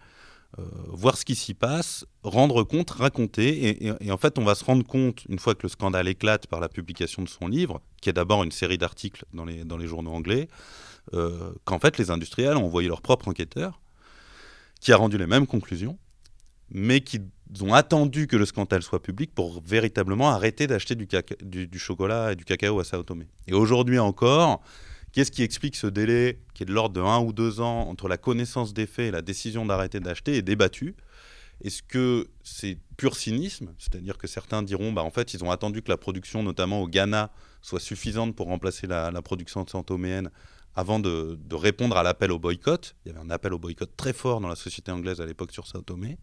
euh, 0.59 0.63
voir 0.89 1.17
ce 1.17 1.25
qui 1.25 1.35
s'y 1.35 1.55
passe, 1.55 2.05
rendre 2.21 2.63
compte, 2.63 2.91
raconter, 2.91 3.69
et, 3.69 3.91
et, 3.99 4.11
en 4.11 4.17
fait 4.17 4.37
on 4.37 4.43
va 4.43 4.53
se 4.53 4.63
rendre 4.63 4.85
compte, 4.85 5.25
une 5.27 5.39
fois 5.39 5.55
que 5.55 5.63
le 5.63 5.69
scandale 5.69 6.07
éclate 6.07 6.45
par 6.45 6.59
la 6.59 6.69
publication 6.69 7.23
de 7.23 7.29
son 7.29 7.47
livre, 7.47 7.81
qui 8.01 8.09
est 8.09 8.13
d'abord 8.13 8.43
une 8.43 8.51
série 8.51 8.77
d'articles 8.77 9.25
dans 9.33 9.45
les, 9.45 9.63
dans 9.63 9.77
les 9.77 9.87
journaux 9.87 10.13
anglais, 10.13 10.47
euh, 11.13 11.53
qu'en 11.65 11.79
fait 11.79 11.97
les 11.97 12.11
industriels 12.11 12.57
ont 12.57 12.65
envoyé 12.65 12.87
leur 12.87 13.01
propre 13.01 13.27
enquêteur, 13.27 13.81
qui 14.79 14.91
a 14.91 14.97
rendu 14.97 15.17
les 15.17 15.27
mêmes 15.27 15.47
conclusions, 15.47 15.97
mais 16.69 17.01
qui 17.01 17.21
ont 17.61 17.73
attendu 17.73 18.27
que 18.27 18.35
le 18.35 18.45
scandale 18.45 18.83
soit 18.83 19.01
public 19.01 19.33
pour 19.33 19.61
véritablement 19.63 20.31
arrêter 20.31 20.67
d'acheter 20.67 20.95
du, 20.95 21.79
chocolat 21.79 22.33
et 22.33 22.35
du 22.35 22.45
cacao 22.45 22.79
à 22.79 22.83
Sao 22.83 23.03
Tomé. 23.03 23.27
Et 23.47 23.53
aujourd'hui 23.53 23.99
encore, 23.99 24.61
qu'est-ce 25.11 25.31
qui 25.31 25.43
explique 25.43 25.75
ce 25.75 25.87
délai 25.87 26.39
qui 26.53 26.63
est 26.63 26.65
de 26.65 26.73
l'ordre 26.73 26.95
de 26.95 27.01
1 27.01 27.19
ou 27.19 27.33
2 27.33 27.61
ans 27.61 27.87
entre 27.87 28.07
la 28.07 28.17
connaissance 28.17 28.73
des 28.73 28.87
faits 28.87 29.07
et 29.07 29.11
la 29.11 29.21
décision 29.21 29.65
d'arrêter 29.65 29.99
d'acheter 29.99 30.35
est 30.35 30.41
débattu? 30.41 30.95
Est-ce 31.63 31.83
que 31.83 32.27
c'est 32.43 32.77
pur 32.97 33.15
cynisme? 33.15 33.73
C'est-à-dire 33.77 34.17
que 34.17 34.27
certains 34.27 34.63
diront, 34.63 34.91
bah, 34.91 35.03
en 35.03 35.11
fait, 35.11 35.33
ils 35.33 35.43
ont 35.43 35.51
attendu 35.51 35.81
que 35.81 35.89
la 35.89 35.97
production, 35.97 36.43
notamment 36.43 36.81
au 36.81 36.87
Ghana, 36.87 37.31
soit 37.61 37.79
suffisante 37.79 38.35
pour 38.35 38.47
remplacer 38.47 38.87
la, 38.87 39.11
la 39.11 39.21
production 39.21 39.65
santoméenne 39.65 40.29
avant 40.75 40.99
de, 40.99 41.37
répondre 41.51 41.97
à 41.97 42.03
l'appel 42.03 42.31
au 42.31 42.39
boycott. 42.39 42.95
Il 43.05 43.11
y 43.11 43.15
avait 43.15 43.23
un 43.23 43.29
appel 43.29 43.53
au 43.53 43.59
boycott 43.59 43.91
très 43.95 44.13
fort 44.13 44.41
dans 44.41 44.47
la 44.47 44.55
société 44.55 44.91
anglaise 44.91 45.21
à 45.21 45.25
l'époque 45.25 45.51
sur 45.51 45.67
Sao 45.67 45.81
Tomé. 45.81 46.17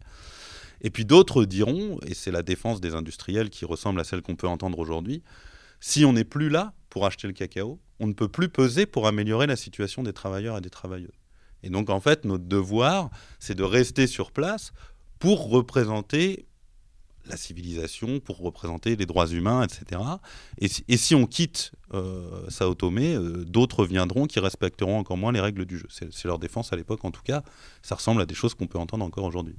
Et 0.81 0.89
puis 0.89 1.05
d'autres 1.05 1.45
diront, 1.45 1.99
et 2.05 2.13
c'est 2.13 2.31
la 2.31 2.43
défense 2.43 2.81
des 2.81 2.95
industriels 2.95 3.49
qui 3.49 3.65
ressemble 3.65 3.99
à 3.99 4.03
celle 4.03 4.21
qu'on 4.21 4.35
peut 4.35 4.47
entendre 4.47 4.79
aujourd'hui, 4.79 5.23
si 5.79 6.05
on 6.05 6.13
n'est 6.13 6.23
plus 6.23 6.49
là 6.49 6.73
pour 6.89 7.05
acheter 7.05 7.27
le 7.27 7.33
cacao, 7.33 7.79
on 7.99 8.07
ne 8.07 8.13
peut 8.13 8.27
plus 8.27 8.49
peser 8.49 8.85
pour 8.85 9.07
améliorer 9.07 9.47
la 9.47 9.55
situation 9.55 10.03
des 10.03 10.13
travailleurs 10.13 10.57
et 10.57 10.61
des 10.61 10.69
travailleuses. 10.69 11.21
Et 11.63 11.69
donc 11.69 11.89
en 11.89 11.99
fait, 11.99 12.25
notre 12.25 12.45
devoir, 12.45 13.09
c'est 13.39 13.55
de 13.55 13.63
rester 13.63 14.07
sur 14.07 14.31
place 14.31 14.73
pour 15.19 15.49
représenter 15.49 16.47
la 17.29 17.37
civilisation, 17.37 18.19
pour 18.19 18.39
représenter 18.39 18.95
les 18.95 19.05
droits 19.05 19.27
humains, 19.27 19.63
etc. 19.63 20.01
Et, 20.59 20.97
si 20.97 21.15
on 21.15 21.25
quitte 21.25 21.71
euh, 21.93 22.49
Sao 22.49 22.73
Tomé, 22.73 23.15
euh, 23.15 23.45
d'autres 23.45 23.85
viendront 23.85 24.25
qui 24.25 24.39
respecteront 24.39 24.97
encore 24.97 25.17
moins 25.17 25.31
les 25.31 25.39
règles 25.39 25.65
du 25.65 25.77
jeu. 25.77 25.87
C'est 25.89 26.25
leur 26.25 26.39
défense 26.39 26.73
à 26.73 26.75
l'époque, 26.75 27.05
en 27.05 27.11
tout 27.11 27.23
cas. 27.23 27.43
Ça 27.81 27.95
ressemble 27.95 28.21
à 28.21 28.25
des 28.25 28.35
choses 28.35 28.53
qu'on 28.53 28.67
peut 28.67 28.79
entendre 28.79 29.05
encore 29.05 29.25
aujourd'hui. 29.25 29.55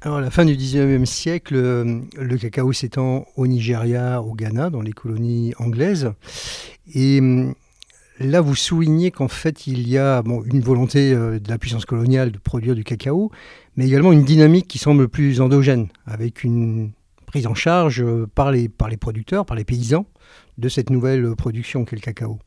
Alors, 0.00 0.18
à 0.18 0.20
la 0.20 0.30
fin 0.30 0.44
du 0.44 0.56
19e 0.56 1.04
siècle, 1.04 1.54
euh, 1.54 2.00
le 2.16 2.36
cacao 2.36 2.72
s'étend 2.72 3.26
au 3.36 3.46
Nigeria, 3.46 4.20
au 4.20 4.34
Ghana, 4.34 4.70
dans 4.70 4.80
les 4.80 4.92
colonies 4.92 5.54
anglaises. 5.58 6.12
Et 6.94 7.20
là, 8.18 8.40
vous 8.40 8.54
soulignez 8.54 9.10
qu'en 9.10 9.28
fait, 9.28 9.66
il 9.66 9.88
y 9.88 9.98
a 9.98 10.22
bon, 10.22 10.42
une 10.44 10.60
volonté 10.60 11.12
de 11.14 11.48
la 11.48 11.58
puissance 11.58 11.84
coloniale 11.84 12.30
de 12.32 12.38
produire 12.38 12.74
du 12.74 12.84
cacao, 12.84 13.30
mais 13.76 13.86
également 13.86 14.12
une 14.12 14.24
dynamique 14.24 14.68
qui 14.68 14.78
semble 14.78 15.08
plus 15.08 15.40
endogène, 15.40 15.88
avec 16.06 16.44
une 16.44 16.92
prise 17.32 17.46
en 17.46 17.54
charge 17.54 18.02
euh, 18.02 18.26
par 18.34 18.52
les, 18.52 18.68
par 18.68 18.90
les 18.90 18.98
producteurs, 18.98 19.46
par 19.46 19.56
les 19.56 19.64
paysans, 19.64 20.06
de 20.58 20.68
cette 20.68 20.90
nouvelle 20.90 21.34
production 21.34 21.86
qu'est 21.86 21.96
le 21.96 22.02
cacao. 22.02 22.38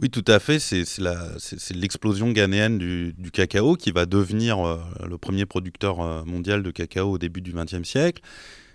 Oui, 0.00 0.08
tout 0.08 0.24
à 0.28 0.38
fait. 0.38 0.60
C'est 0.60 1.74
l'explosion 1.74 2.30
ghanéenne 2.30 2.78
du, 2.78 3.30
cacao 3.32 3.74
qui 3.74 3.90
va 3.90 4.06
devenir 4.06 4.64
euh, 4.64 4.78
le 5.08 5.18
premier 5.18 5.46
producteur 5.46 6.00
euh, 6.00 6.22
mondial 6.24 6.62
de 6.62 6.70
cacao 6.70 7.10
au 7.10 7.18
début 7.18 7.40
du 7.40 7.52
XXe 7.52 7.82
siècle 7.82 8.22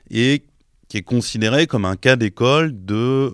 et 0.09 0.43
qui 0.91 0.97
est 0.97 1.03
considéré 1.03 1.67
comme 1.67 1.85
un 1.85 1.95
cas 1.95 2.17
d'école 2.17 2.73
de, 2.83 3.31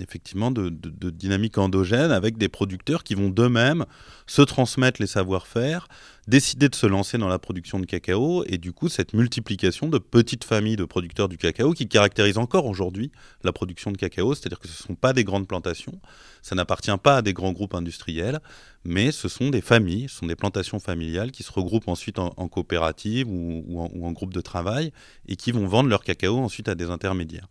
effectivement, 0.00 0.50
de, 0.50 0.70
dynamique 1.10 1.58
endogène 1.58 2.10
avec 2.10 2.38
des 2.38 2.48
producteurs 2.48 3.04
qui 3.04 3.14
vont 3.14 3.28
d'eux-mêmes 3.28 3.84
se 4.26 4.40
transmettre 4.40 4.98
les 4.98 5.06
savoir-faire, 5.06 5.86
décidé 6.28 6.70
de 6.70 6.74
se 6.74 6.86
lancer 6.86 7.18
dans 7.18 7.28
la 7.28 7.38
production 7.38 7.78
de 7.78 7.84
cacao 7.84 8.42
et 8.46 8.56
du 8.56 8.72
coup 8.72 8.88
cette 8.88 9.12
multiplication 9.12 9.88
de 9.88 9.98
petites 9.98 10.44
familles 10.44 10.76
de 10.76 10.86
producteurs 10.86 11.28
du 11.28 11.36
cacao 11.36 11.74
qui 11.74 11.88
caractérise 11.88 12.38
encore 12.38 12.64
aujourd'hui 12.64 13.12
la 13.44 13.52
production 13.52 13.92
de 13.92 13.98
cacao, 13.98 14.34
c'est-à-dire 14.34 14.58
que 14.58 14.66
ce 14.66 14.82
ne 14.82 14.86
sont 14.86 14.94
pas 14.94 15.12
des 15.12 15.24
grandes 15.24 15.46
plantations, 15.46 16.00
ça 16.40 16.54
n'appartient 16.54 16.90
pas 17.02 17.18
à 17.18 17.22
des 17.22 17.34
grands 17.34 17.52
groupes 17.52 17.74
industriels, 17.74 18.40
mais 18.84 19.12
ce 19.12 19.28
sont 19.28 19.50
des 19.50 19.60
familles, 19.60 20.08
ce 20.08 20.16
sont 20.16 20.26
des 20.26 20.36
plantations 20.36 20.80
familiales 20.80 21.30
qui 21.30 21.42
se 21.42 21.52
regroupent 21.52 21.88
ensuite 21.88 22.18
en, 22.18 22.30
coopérative 22.48 23.28
ou, 23.28 23.80
en, 23.80 23.90
ou 23.94 24.06
en 24.06 24.12
groupe 24.12 24.34
de 24.34 24.40
travail 24.40 24.92
et 25.26 25.36
qui 25.36 25.52
vont 25.52 25.66
vendre 25.66 25.88
leur 25.88 26.02
cacao 26.02 26.38
ensuite 26.38 26.68
à 26.68 26.74
des 26.74 26.90
intermédiaires. 26.90 27.48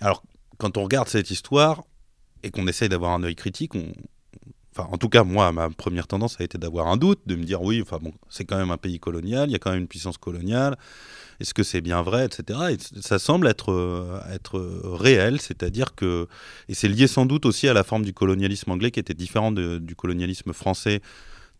Alors 0.00 0.22
quand 0.58 0.76
on 0.76 0.82
regarde 0.82 1.08
cette 1.08 1.30
histoire 1.30 1.84
et 2.42 2.50
qu'on 2.50 2.66
essaye 2.66 2.88
d'avoir 2.88 3.12
un 3.12 3.22
œil 3.22 3.34
critique, 3.34 3.72
Enfin, 4.76 4.88
en 4.90 4.98
tout 4.98 5.08
cas, 5.08 5.22
moi, 5.22 5.52
ma 5.52 5.70
première 5.70 6.08
tendance 6.08 6.40
a 6.40 6.44
été 6.44 6.58
d'avoir 6.58 6.88
un 6.88 6.96
doute, 6.96 7.20
de 7.26 7.36
me 7.36 7.44
dire 7.44 7.62
oui, 7.62 7.80
enfin 7.80 7.98
bon, 8.02 8.12
c'est 8.28 8.44
quand 8.44 8.56
même 8.56 8.72
un 8.72 8.76
pays 8.76 8.98
colonial, 8.98 9.48
il 9.48 9.52
y 9.52 9.54
a 9.54 9.58
quand 9.60 9.70
même 9.70 9.80
une 9.80 9.86
puissance 9.86 10.18
coloniale. 10.18 10.76
Est-ce 11.38 11.54
que 11.54 11.62
c'est 11.62 11.80
bien 11.80 12.02
vrai, 12.02 12.26
etc. 12.26 12.58
Et 12.72 13.00
ça 13.00 13.20
semble 13.20 13.46
être 13.46 13.70
euh, 13.72 14.20
être 14.32 14.58
réel, 14.84 15.40
c'est-à-dire 15.40 15.94
que 15.94 16.26
et 16.68 16.74
c'est 16.74 16.88
lié 16.88 17.06
sans 17.06 17.24
doute 17.24 17.46
aussi 17.46 17.68
à 17.68 17.72
la 17.72 17.84
forme 17.84 18.04
du 18.04 18.12
colonialisme 18.12 18.70
anglais 18.70 18.90
qui 18.90 18.98
était 18.98 19.14
différent 19.14 19.52
du 19.52 19.94
colonialisme 19.96 20.52
français 20.52 21.00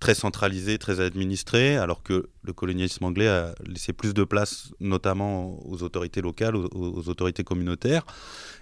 très 0.04 0.14
centralisé, 0.14 0.76
très 0.76 1.00
administré, 1.00 1.78
alors 1.78 2.02
que 2.02 2.28
le 2.42 2.52
colonialisme 2.52 3.06
anglais 3.06 3.26
a 3.26 3.54
laissé 3.66 3.94
plus 3.94 4.12
de 4.12 4.22
place 4.22 4.70
notamment 4.78 5.66
aux 5.66 5.82
autorités 5.82 6.20
locales, 6.20 6.56
aux, 6.56 7.08
autorités 7.08 7.42
communautaires, 7.42 8.04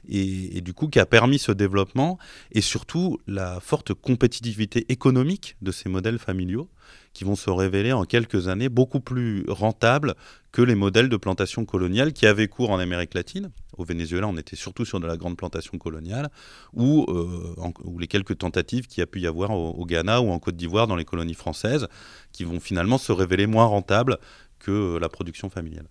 et, 0.08 0.60
du 0.60 0.72
coup 0.72 0.86
qui 0.86 1.00
a 1.00 1.04
permis 1.04 1.40
ce 1.40 1.50
développement, 1.50 2.16
et 2.52 2.60
surtout 2.60 3.18
la 3.26 3.58
forte 3.58 3.92
compétitivité 3.92 4.86
économique 4.88 5.56
de 5.62 5.72
ces 5.72 5.88
modèles 5.88 6.20
familiaux, 6.20 6.68
qui 7.12 7.24
vont 7.24 7.36
se 7.36 7.50
révéler 7.50 7.92
en 7.92 8.04
quelques 8.04 8.48
années 8.48 8.68
beaucoup 8.68 9.00
plus 9.00 9.44
rentables 9.48 10.14
que 10.50 10.62
les 10.62 10.74
modèles 10.74 11.08
de 11.08 11.16
plantation 11.16 11.64
coloniale 11.64 12.12
qui 12.12 12.26
avaient 12.26 12.48
cours 12.48 12.70
en 12.70 12.78
Amérique 12.78 13.14
latine. 13.14 13.50
Au 13.76 13.84
Venezuela, 13.84 14.28
on 14.28 14.36
était 14.36 14.56
surtout 14.56 14.84
sur 14.84 15.00
de 15.00 15.06
la 15.06 15.16
grande 15.16 15.36
plantation 15.36 15.78
coloniale, 15.78 16.30
ou, 16.74 17.06
euh, 17.08 17.54
les 17.98 18.06
quelques 18.06 18.38
tentatives 18.38 18.86
qu'il 18.86 19.00
y 19.00 19.02
a 19.02 19.06
pu 19.06 19.20
y 19.20 19.26
avoir 19.26 19.50
au, 19.52 19.84
Ghana 19.86 20.20
ou 20.20 20.30
en 20.30 20.38
Côte 20.38 20.56
d'Ivoire 20.56 20.86
dans 20.86 20.96
les 20.96 21.04
colonies 21.04 21.34
françaises, 21.34 21.88
qui 22.32 22.44
vont 22.44 22.60
finalement 22.60 22.98
se 22.98 23.12
révéler 23.12 23.46
moins 23.46 23.66
rentables 23.66 24.18
que 24.58 24.98
la 24.98 25.08
production 25.08 25.48
familiale. 25.48 25.86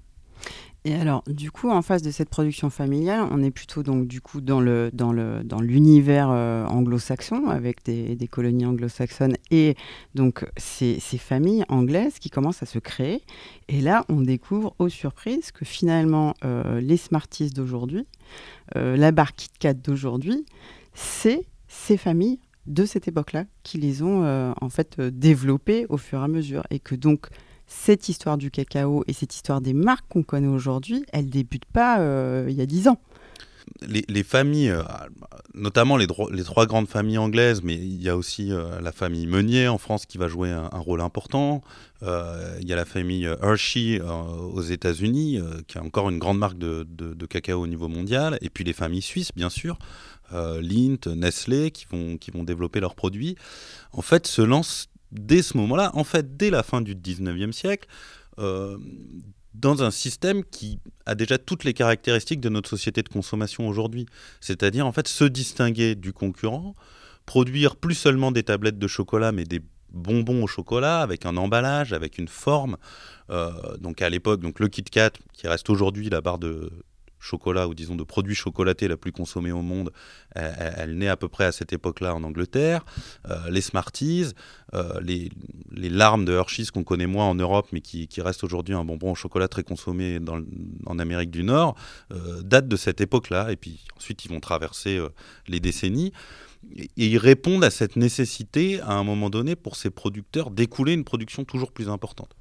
Et 0.84 0.96
alors, 0.96 1.24
du 1.28 1.52
coup, 1.52 1.70
en 1.70 1.84
face 1.84 2.02
de 2.02 2.10
cette 2.10 2.30
production 2.30 2.72
familiale, 2.72 3.28
on 3.30 3.44
est 3.44 3.52
plutôt 3.52 3.84
donc 3.84 4.08
du 4.08 4.20
coup 4.20 4.42
dans 4.42 4.60
le 4.60 4.90
dans 4.92 5.14
le 5.14 5.44
dans 5.44 5.62
l'univers 5.62 6.30
euh, 6.32 6.66
anglo-saxon 6.66 7.50
avec 7.50 7.84
des, 7.86 8.16
des 8.16 8.28
colonies 8.28 8.66
anglo-saxonnes 8.66 9.36
et 9.52 9.76
donc 10.16 10.44
ces, 10.58 11.00
ces, 11.00 11.20
familles 11.20 11.66
anglaises 11.70 12.18
qui 12.18 12.32
commencent 12.32 12.64
à 12.64 12.66
se 12.66 12.80
créer. 12.80 13.22
Et 13.68 13.80
là, 13.80 14.06
on 14.10 14.22
découvre 14.22 14.74
aux 14.80 14.90
surprises 14.90 15.52
que 15.52 15.66
finalement 15.66 16.34
euh, 16.44 16.82
les 16.82 16.98
Smarties 16.98 17.52
d'aujourd'hui, 17.52 18.08
euh, 18.76 18.98
la 18.98 19.12
bar 19.12 19.36
KitKat 19.36 19.76
d'aujourd'hui, 19.76 20.48
c'est 20.96 21.46
ces 21.68 21.96
familles 21.96 22.40
de 22.66 22.86
cette 22.86 23.08
époque-là 23.08 23.46
qui 23.62 23.78
les 23.78 24.02
ont 24.02 24.54
en 24.62 24.70
fait 24.70 25.00
développées 25.02 25.88
au 25.90 25.98
fur 25.98 26.20
et 26.20 26.24
à 26.24 26.28
mesure 26.28 26.64
et 26.70 26.80
que 26.80 26.94
donc 26.94 27.28
cette 27.72 28.10
histoire 28.10 28.38
du 28.38 28.52
cacao 28.52 29.04
et 29.08 29.14
cette 29.14 29.34
histoire 29.34 29.62
des 29.62 29.74
marques 29.74 30.06
qu'on 30.10 30.24
connaît 30.24 30.48
aujourd'hui, 30.48 31.06
elle 31.14 31.30
débute 31.30 31.66
pas 31.66 32.00
euh, 32.00 32.48
il 32.50 32.56
y 32.56 32.62
a 32.62 32.66
dix 32.66 32.88
ans. 32.88 33.00
Les, 33.88 34.24
familles, 34.24 34.72
euh, 34.72 34.84
notamment 35.54 35.96
les, 35.96 36.06
trois 36.08 36.66
grandes 36.66 36.90
familles 36.90 37.18
anglaises, 37.18 37.62
mais 37.64 37.76
il 37.76 38.02
y 38.02 38.10
a 38.10 38.18
aussi 38.18 38.52
euh, 38.52 38.82
la 38.82 38.92
famille 38.92 39.26
Meunier 39.26 39.68
en 39.68 39.78
France 39.78 40.06
qui 40.06 40.18
va 40.18 40.28
jouer 40.28 40.50
un, 40.50 40.68
rôle 40.74 41.00
important. 41.00 41.62
il 42.02 42.68
y 42.68 42.74
a 42.74 42.76
la 42.76 42.86
famille 42.86 43.26
Hershey 43.42 44.02
aux 44.02 44.62
États-Unis, 44.62 45.40
qui 45.68 45.78
a 45.78 45.84
encore 45.84 46.10
une 46.10 46.20
grande 46.20 46.40
marque 46.40 46.58
de, 46.58 47.26
cacao 47.28 47.62
au 47.62 47.68
niveau 47.68 47.88
mondial. 47.88 48.38
Et 48.42 48.50
puis 48.50 48.64
les 48.64 48.74
familles 48.74 49.02
suisses, 49.02 49.32
bien 49.36 49.50
sûr, 49.50 49.80
Lindt, 50.32 51.08
Nestlé, 51.08 51.72
qui 51.72 51.86
vont 51.90 52.44
développer 52.44 52.80
leurs 52.82 52.96
produits. 52.96 53.36
En 53.94 54.02
fait, 54.02 54.28
se 54.28 54.42
lancent 54.42 54.92
dès 55.12 55.42
ce 55.42 55.58
moment-là, 55.58 55.92
en 55.94 56.04
fait, 56.04 56.38
dès 56.38 56.50
la 56.50 56.64
fin 56.64 56.82
du 56.82 56.96
19e 56.96 57.52
siècle, 57.52 57.88
euh, 58.40 58.78
dans 59.54 59.84
un 59.84 59.92
système 59.92 60.44
qui 60.44 60.80
a 61.06 61.16
déjà 61.16 61.38
toutes 61.38 61.64
les 61.64 61.74
caractéristiques 61.74 62.40
de 62.40 62.50
notre 62.50 62.70
société 62.70 63.04
de 63.04 63.10
consommation 63.10 63.68
aujourd'hui. 63.68 64.06
C'est-à-dire, 64.40 64.88
en 64.88 64.92
fait, 64.92 65.08
se 65.08 65.26
distinguer 65.26 65.96
du 65.96 66.14
concurrent, 66.14 66.74
produire 67.26 67.76
plus 67.76 67.96
seulement 67.96 68.32
des 68.32 68.44
tablettes 68.44 68.80
de 68.80 68.88
chocolat, 68.88 69.32
mais 69.32 69.44
des 69.44 69.62
bonbons 69.92 70.44
au 70.44 70.48
chocolat 70.48 71.02
avec 71.02 71.26
un 71.26 71.36
emballage, 71.38 71.94
avec 71.94 72.18
une 72.18 72.28
forme. 72.28 72.78
Euh, 73.30 73.78
donc 73.78 74.02
à 74.02 74.10
l'époque, 74.10 74.42
donc 74.42 74.60
le 74.60 74.68
Kit 74.68 74.84
Kat, 74.84 75.12
qui 75.34 75.48
reste 75.48 75.70
aujourd'hui 75.70 76.10
la 76.10 76.22
barre 76.22 76.40
de 76.40 76.72
chocolat 77.22 77.68
ou 77.68 77.74
disons 77.74 77.96
de 77.96 78.04
produits 78.04 78.36
chocolatés 78.36 78.88
la 78.88 78.98
plus 78.98 79.12
consommée 79.12 79.52
au 79.52 79.62
monde, 79.62 79.92
elle, 80.36 80.98
naît 80.98 81.08
à 81.08 81.16
peu 81.16 81.30
près 81.30 81.46
à 81.46 81.52
cette 81.52 81.72
époque-là 81.72 82.16
en 82.16 82.24
Angleterre. 82.24 82.84
Euh, 83.30 83.50
les 83.50 83.62
Smarties, 83.62 84.34
euh, 84.74 85.00
les, 85.02 85.30
larmes 85.90 86.26
de 86.26 86.34
Hershey's 86.34 86.72
qu'on 86.72 86.84
connaît 86.84 87.08
moins 87.08 87.26
en 87.26 87.36
Europe 87.36 87.68
mais 87.72 87.82
qui, 87.82 88.08
restent 88.22 88.44
aujourd'hui 88.44 88.76
un 88.76 88.84
bonbon 88.84 89.12
au 89.12 89.16
chocolat 89.16 89.48
très 89.48 89.64
consommé 89.64 90.20
en 90.86 91.00
Amérique 91.00 91.32
du 91.32 91.44
Nord, 91.44 91.76
euh, 92.12 92.42
datent 92.42 92.68
de 92.68 92.76
cette 92.76 93.02
époque-là. 93.02 93.52
Et 93.52 93.56
puis 93.56 93.86
ensuite 93.98 94.26
ils 94.26 94.32
vont 94.32 94.40
traverser 94.40 95.00
les 95.48 95.60
décennies. 95.60 96.12
Et 96.78 97.08
ils 97.08 97.18
répondent 97.18 97.64
à 97.64 97.72
cette 97.72 97.96
nécessité 97.96 98.80
à 98.82 98.94
un 98.94 99.04
moment 99.04 99.30
donné 99.30 99.56
pour 99.56 99.76
ces 99.76 99.90
producteurs 99.90 100.52
d'écouler 100.52 100.94
une 100.94 101.04
production 101.04 101.44
toujours 101.44 101.72
plus 101.72 101.90
importante 101.90 102.36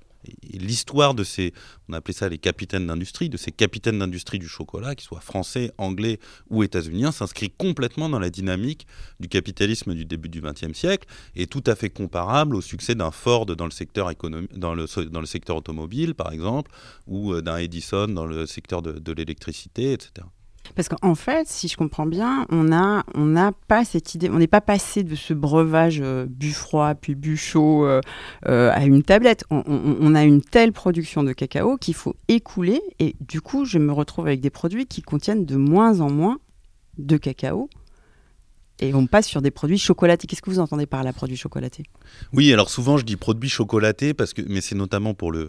l'histoire 0.53 1.15
de 1.15 1.25
ces, 1.25 1.53
on 1.89 1.93
appelait 1.93 2.15
ça 2.15 2.29
les 2.29 2.39
capitaines 2.39 2.87
d'industrie, 2.87 3.29
de 3.29 3.37
ces 3.37 3.53
capitaines 3.53 3.99
d'industrie 3.99 4.39
du 4.39 4.49
chocolat, 4.49 4.95
qu'ils 4.95 5.07
soient 5.07 5.21
français, 5.21 5.73
anglais 5.79 6.19
ou 6.49 6.63
états-uniens, 6.63 7.13
s'inscrit 7.13 7.51
complètement 7.51 8.09
dans 8.09 8.19
la 8.19 8.31
dynamique 8.31 8.87
du 9.19 9.29
capitalisme 9.29 9.95
du 9.95 10.05
début 10.05 10.29
du 10.29 10.41
XXe 10.41 10.73
siècle 10.73 11.09
et 11.37 11.47
tout 11.47 11.65
à 11.67 11.75
fait 11.75 11.91
comparable 11.91 12.57
au 12.57 12.61
succès 12.61 12.95
d'un 12.95 13.11
Ford 13.11 13.47
dans 13.47 13.65
le 13.65 13.71
secteur 13.71 14.11
dans 14.55 14.75
le, 14.75 15.09
dans 15.09 15.21
le 15.21 15.27
secteur 15.27 15.57
automobile, 15.57 16.15
par 16.15 16.33
exemple, 16.33 16.71
ou 17.07 17.33
euh, 17.33 17.43
d'un 17.43 17.57
Edison 17.57 18.09
dans 18.09 18.27
le 18.27 18.47
secteur 18.47 18.83
de, 18.83 18.93
de 18.93 19.13
l'électricité, 19.13 19.93
etc. 19.93 20.27
Parce 20.75 20.89
qu'en 20.89 21.15
fait, 21.15 21.49
si 21.49 21.69
je 21.69 21.77
comprends 21.77 22.07
bien, 22.07 22.47
on 22.51 22.65
n'a 22.65 23.53
pas 23.69 23.85
cette 23.85 24.15
idée, 24.15 24.31
on 24.31 24.39
n'est 24.39 24.47
pas 24.47 24.61
passé 24.61 25.03
de 25.03 25.15
ce 25.15 25.35
breuvage 25.35 26.01
euh, 26.03 26.27
bu 26.29 26.53
froid 26.53 26.95
puis 26.95 27.15
bu 27.15 27.37
chaud 27.37 27.87
euh, 27.87 28.01
euh, 28.47 28.71
à 28.73 28.85
une 28.85 29.03
tablette. 29.03 29.45
On, 29.51 30.15
a 30.15 30.25
une 30.25 30.43
telle 30.43 30.73
production 30.73 31.23
de 31.23 31.33
cacao 31.33 31.77
qu'il 31.77 31.95
faut 31.95 32.15
écouler 32.29 32.81
et 32.99 33.17
du 33.21 33.41
coup, 33.41 33.65
je 33.65 33.79
me 33.79 33.93
retrouve 33.93 34.27
avec 34.27 34.41
des 34.41 34.51
produits 34.51 34.87
qui 34.87 35.03
contiennent 35.03 35.45
de 35.45 35.57
moins 35.57 36.01
en 36.01 36.11
moins 36.11 36.39
de 36.99 37.17
cacao 37.17 37.69
et 38.83 38.95
on 38.95 39.07
passe 39.07 39.27
sur 39.27 39.43
des 39.43 39.51
produits 39.51 39.79
chocolatés. 39.79 40.27
Qu'est-ce 40.27 40.43
que 40.43 40.51
vous 40.51 40.59
entendez 40.59 40.87
par 40.87 41.05
la 41.05 41.13
produit 41.13 41.37
chocolaté 41.37 41.85
Oui, 42.33 42.53
alors 42.53 42.71
souvent 42.71 42.97
je 42.97 43.05
dis 43.05 43.17
produits 43.17 43.51
chocolatés 43.51 44.15
parce 44.15 44.33
que, 44.33 44.43
mais 44.49 44.61
c'est 44.61 44.75
notamment 44.75 45.15
pour 45.15 45.33
le 45.33 45.49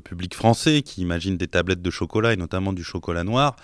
public 0.00 0.34
français 0.34 0.82
qui 0.82 1.02
imagine 1.02 1.36
des 1.36 1.48
tablettes 1.48 1.82
de 1.82 1.90
chocolat 1.90 2.32
et 2.32 2.36
notamment 2.36 2.72
du 2.72 2.84
chocolat 2.84 3.24
noir. 3.24 3.56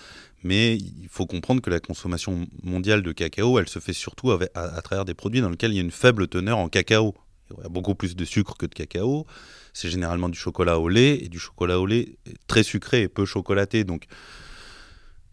Mais 0.44 0.76
il 0.76 1.08
faut 1.10 1.26
comprendre 1.26 1.60
que 1.60 1.70
la 1.70 1.80
consommation 1.80 2.46
mondiale 2.62 3.02
de 3.02 3.12
cacao, 3.12 3.58
elle 3.58 3.68
se 3.68 3.78
fait 3.78 3.92
surtout 3.92 4.30
à, 4.30 4.82
travers 4.82 5.04
des 5.04 5.14
produits 5.14 5.40
dans 5.40 5.50
lesquels 5.50 5.72
il 5.72 5.76
y 5.76 5.80
a 5.80 5.82
une 5.82 5.90
faible 5.90 6.28
teneur 6.28 6.58
en 6.58 6.68
cacao. 6.68 7.14
Il 7.50 7.62
y 7.62 7.66
a 7.66 7.68
beaucoup 7.68 7.94
plus 7.94 8.14
de 8.14 8.24
sucre 8.24 8.56
que 8.56 8.66
de 8.66 8.74
cacao. 8.74 9.26
C'est 9.72 9.90
généralement 9.90 10.28
du 10.28 10.38
chocolat 10.38 10.78
au 10.78 10.88
lait 10.88 11.24
et 11.24 11.28
du 11.28 11.38
chocolat 11.38 11.80
au 11.80 11.86
lait 11.86 12.18
très 12.46 12.62
sucré 12.62 13.02
et 13.02 13.08
peu 13.08 13.24
chocolaté. 13.24 13.84
Donc 13.84 14.06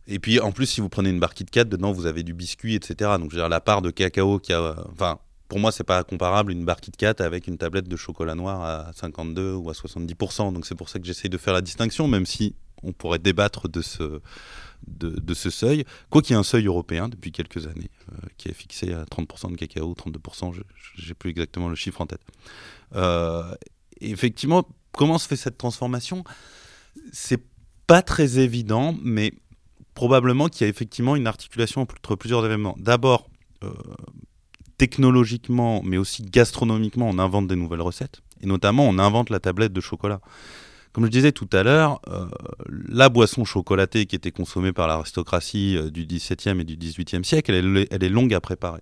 et 0.07 0.19
puis 0.19 0.39
en 0.39 0.51
plus, 0.51 0.67
si 0.67 0.81
vous 0.81 0.89
prenez 0.89 1.09
une 1.09 1.19
barre 1.19 1.33
Kit 1.33 1.45
Kat, 1.45 1.65
dedans 1.65 1.91
vous 1.91 2.05
avez 2.05 2.23
du 2.23 2.33
biscuit, 2.33 2.75
etc. 2.75 3.11
Donc 3.19 3.31
je 3.31 3.35
veux 3.35 3.41
dire, 3.41 3.49
la 3.49 3.61
part 3.61 3.81
de 3.81 3.91
cacao 3.91 4.39
qui 4.39 4.53
a. 4.53 4.75
Enfin, 4.91 5.19
pour 5.47 5.59
moi, 5.59 5.71
c'est 5.71 5.83
pas 5.83 6.03
comparable 6.03 6.51
une 6.51 6.65
barre 6.65 6.81
Kit 6.81 6.91
Kat 6.91 7.15
avec 7.19 7.47
une 7.47 7.57
tablette 7.57 7.87
de 7.87 7.95
chocolat 7.95 8.35
noir 8.35 8.63
à 8.63 8.91
52 8.93 9.53
ou 9.53 9.69
à 9.69 9.73
70%. 9.73 10.53
Donc 10.53 10.65
c'est 10.65 10.75
pour 10.75 10.89
ça 10.89 10.99
que 10.99 11.05
j'essaye 11.05 11.29
de 11.29 11.37
faire 11.37 11.53
la 11.53 11.61
distinction, 11.61 12.07
même 12.07 12.25
si 12.25 12.55
on 12.83 12.91
pourrait 12.91 13.19
débattre 13.19 13.67
de 13.67 13.81
ce, 13.81 14.21
de, 14.87 15.33
ce 15.33 15.49
seuil. 15.49 15.85
Quoi 16.09 16.21
qu'il 16.21 16.33
y 16.33 16.37
ait 16.37 16.39
un 16.39 16.43
seuil 16.43 16.65
européen 16.65 17.09
depuis 17.09 17.31
quelques 17.31 17.67
années 17.67 17.89
euh, 18.11 18.27
qui 18.37 18.49
est 18.49 18.53
fixé 18.53 18.93
à 18.93 19.03
30% 19.05 19.51
de 19.51 19.55
cacao, 19.55 19.93
32%, 19.93 20.53
je 20.53 21.07
n'ai 21.07 21.13
plus 21.13 21.31
exactement 21.31 21.69
le 21.69 21.75
chiffre 21.75 22.01
en 22.01 22.05
tête. 22.05 22.21
Euh, 22.95 23.53
effectivement, 24.01 24.67
comment 24.91 25.17
se 25.17 25.27
fait 25.27 25.35
cette 25.35 25.57
transformation? 25.57 26.23
C'est 27.11 27.43
pas 27.87 28.01
très 28.01 28.39
évident, 28.39 28.95
mais 29.01 29.33
probablement 29.93 30.49
qu'il 30.49 30.65
y 30.65 30.67
a 30.67 30.69
effectivement 30.69 31.15
une 31.15 31.27
articulation 31.27 31.81
entre 31.81 32.15
plusieurs 32.15 32.45
événements. 32.45 32.75
D'abord, 32.79 33.29
euh, 33.63 33.71
technologiquement, 34.77 35.81
mais 35.83 35.97
aussi 35.97 36.23
gastronomiquement, 36.23 37.07
on 37.09 37.19
invente 37.19 37.47
des 37.47 37.55
nouvelles 37.55 37.81
recettes. 37.81 38.21
Et 38.41 38.47
notamment, 38.47 38.87
on 38.87 38.99
invente 38.99 39.29
la 39.29 39.39
tablette 39.39 39.73
de 39.73 39.81
chocolat. 39.81 40.19
Comme 40.95 41.03
je 41.03 41.11
disais 41.11 41.33
tout 41.33 41.49
à 41.51 41.61
l'heure, 41.61 41.99
euh, 42.07 42.25
la 42.87 43.09
boisson 43.09 43.43
chocolatée 43.43 44.05
qui 44.05 44.15
était 44.15 44.31
consommée 44.31 44.71
par 44.71 44.87
l'aristocratie 44.87 45.75
euh, 45.75 45.91
du 45.91 46.05
XVIIe 46.05 46.61
et 46.61 46.63
du 46.63 46.77
XVIIIe 46.77 47.25
siècle, 47.25 47.53
elle 47.53 47.75
est, 47.75 47.87
elle 47.91 48.01
est, 48.01 48.07
longue 48.07 48.33
à 48.33 48.39
préparer. 48.39 48.79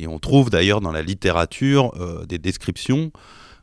Et 0.00 0.08
on 0.08 0.18
trouve 0.18 0.50
d'ailleurs 0.50 0.80
dans 0.80 0.90
la 0.90 1.02
littérature 1.02 1.92
des 2.26 2.38
descriptions 2.38 3.12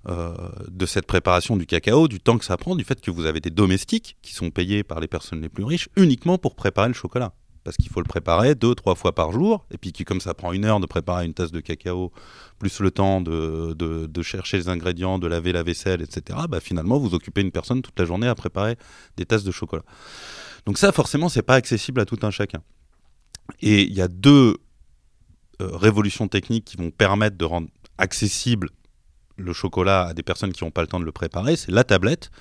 de 0.08 0.86
cette 0.86 1.08
préparation 1.08 1.58
du 1.58 1.66
cacao, 1.66 2.08
du 2.08 2.20
temps 2.20 2.38
que 2.38 2.46
ça 2.46 2.56
prend, 2.56 2.76
du 2.76 2.86
fait 2.86 3.02
que 3.02 3.12
vous 3.12 3.26
avez 3.26 3.42
des 3.42 3.50
domestiques 3.50 4.16
qui 4.22 4.34
sont 4.34 4.52
payés 4.52 4.84
par 4.84 5.00
les 5.00 5.08
personnes 5.08 5.42
les 5.42 5.50
plus 5.50 5.64
riches 5.64 5.90
uniquement 5.98 6.38
pour 6.38 6.56
préparer 6.56 6.88
le 6.88 6.94
chocolat 6.94 7.34
parce 7.68 7.76
qu'il 7.76 7.90
faut 7.90 8.00
le 8.00 8.06
préparer 8.06 8.56
deux, 8.56 8.76
trois 8.76 8.96
fois 8.96 9.14
par 9.14 9.34
jour, 9.34 9.66
et 9.72 9.78
puis 9.78 9.92
comme 9.92 10.22
ça 10.22 10.34
prend 10.34 10.54
une 10.54 10.64
heure 10.64 10.80
de 10.80 10.86
préparer 10.86 11.26
une 11.26 11.34
tasse 11.34 11.52
de 11.52 11.60
cacao, 11.60 12.14
plus 12.60 12.80
le 12.80 12.92
temps 12.92 13.20
de, 13.20 14.22
chercher 14.22 14.56
les 14.56 14.70
ingrédients, 14.70 15.20
de 15.20 15.28
laver 15.28 15.52
la 15.52 15.64
vaisselle, 15.64 16.02
etc., 16.02 16.40
bah 16.48 16.62
finalement, 16.62 16.98
vous 16.98 17.14
occupez 17.14 17.42
une 17.42 17.52
personne 17.52 17.82
toute 17.82 18.00
la 18.00 18.06
journée 18.06 18.28
à 18.30 18.36
préparer 18.36 18.78
des 19.18 19.26
tasses 19.26 19.44
de 19.44 19.52
chocolat. 19.52 19.84
Donc 20.66 20.78
ça, 20.78 20.94
forcément, 20.94 21.28
c'est 21.28 21.42
pas 21.42 21.56
accessible 21.56 22.00
à 22.00 22.06
tout 22.06 22.20
un 22.22 22.32
chacun. 22.32 22.62
Et 23.62 23.82
il 23.82 23.94
y 23.94 24.02
a 24.02 24.08
deux 24.08 24.56
euh, 25.62 25.68
révolutions 25.76 26.30
techniques 26.30 26.64
qui 26.64 26.78
vont 26.78 26.90
permettre 26.90 27.36
de 27.38 27.44
rendre 27.44 27.68
accessible 27.98 28.70
le 29.36 29.52
chocolat 29.52 30.06
à 30.06 30.14
des 30.14 30.24
personnes 30.24 30.54
qui 30.54 30.64
n'ont 30.64 30.72
pas 30.72 30.84
le 30.84 30.88
temps 30.88 31.02
de 31.02 31.06
le 31.06 31.12
préparer. 31.12 31.58
C'est 31.58 31.74
la 31.74 31.84
tablette, 31.84 32.32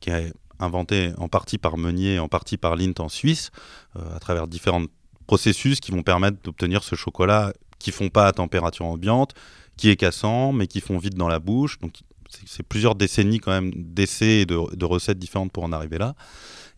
qui 0.00 0.10
est 0.10 0.32
inventé 0.58 1.12
en 1.18 1.28
partie 1.28 1.58
par 1.58 1.76
Meunier, 1.76 2.18
en 2.18 2.28
partie 2.28 2.56
par 2.56 2.76
Lindt 2.76 3.00
en 3.00 3.08
Suisse, 3.08 3.50
euh, 3.96 4.16
à 4.16 4.18
travers 4.18 4.46
différents 4.46 4.84
processus 5.26 5.80
qui 5.80 5.90
vont 5.90 6.02
permettre 6.02 6.38
d'obtenir 6.42 6.84
ce 6.84 6.94
chocolat 6.96 7.52
qui 7.78 7.92
font 7.92 8.08
pas 8.08 8.26
à 8.26 8.32
température 8.32 8.86
ambiante, 8.86 9.34
qui 9.76 9.90
est 9.90 9.96
cassant, 9.96 10.52
mais 10.52 10.66
qui 10.66 10.80
font 10.80 10.98
vite 10.98 11.14
dans 11.14 11.28
la 11.28 11.38
bouche. 11.38 11.78
Donc 11.80 12.00
c'est 12.46 12.62
plusieurs 12.62 12.94
décennies 12.94 13.38
quand 13.38 13.52
même 13.52 13.70
d'essais 13.74 14.40
et 14.40 14.46
de, 14.46 14.84
recettes 14.84 15.18
différentes 15.18 15.52
pour 15.52 15.64
en 15.64 15.72
arriver 15.72 15.98
là. 15.98 16.14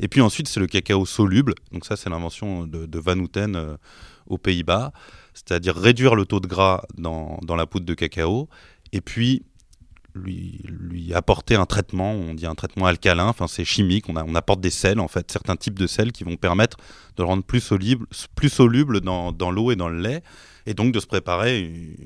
Et 0.00 0.08
puis 0.08 0.20
ensuite, 0.20 0.48
c'est 0.48 0.60
le 0.60 0.66
cacao 0.66 1.06
soluble. 1.06 1.54
Donc 1.72 1.86
ça, 1.86 1.96
c'est 1.96 2.10
l'invention 2.10 2.66
de, 2.66 2.98
Van 2.98 3.18
Houten 3.18 3.56
euh, 3.56 3.76
aux 4.26 4.36
Pays-Bas, 4.36 4.92
c'est-à-dire 5.32 5.74
réduire 5.74 6.14
le 6.14 6.26
taux 6.26 6.40
de 6.40 6.46
gras 6.46 6.82
dans, 6.98 7.38
dans, 7.42 7.56
la 7.56 7.66
poudre 7.66 7.86
de 7.86 7.94
cacao. 7.94 8.48
Et 8.92 9.00
puis 9.00 9.44
lui, 10.16 11.12
apporter 11.14 11.54
un 11.54 11.66
traitement, 11.66 12.12
on 12.12 12.34
dit 12.34 12.46
un 12.46 12.54
traitement 12.54 12.86
alcalin, 12.86 13.26
enfin 13.28 13.46
c'est 13.46 13.64
chimique, 13.64 14.08
on, 14.08 14.34
apporte 14.34 14.60
des 14.60 14.70
sels 14.70 15.00
en 15.00 15.08
fait, 15.08 15.30
certains 15.30 15.56
types 15.56 15.78
de 15.78 15.86
sels 15.86 16.12
qui 16.12 16.24
vont 16.24 16.36
permettre 16.36 16.76
de 17.16 17.22
le 17.22 17.26
rendre 17.26 17.44
plus 17.44 17.60
soluble, 17.60 18.06
plus 18.34 18.48
soluble 18.48 19.00
dans, 19.00 19.50
l'eau 19.50 19.70
et 19.70 19.76
dans 19.76 19.88
le 19.88 20.00
lait, 20.00 20.22
et 20.66 20.74
donc 20.74 20.92
de 20.92 21.00
se 21.00 21.06
préparer 21.06 21.60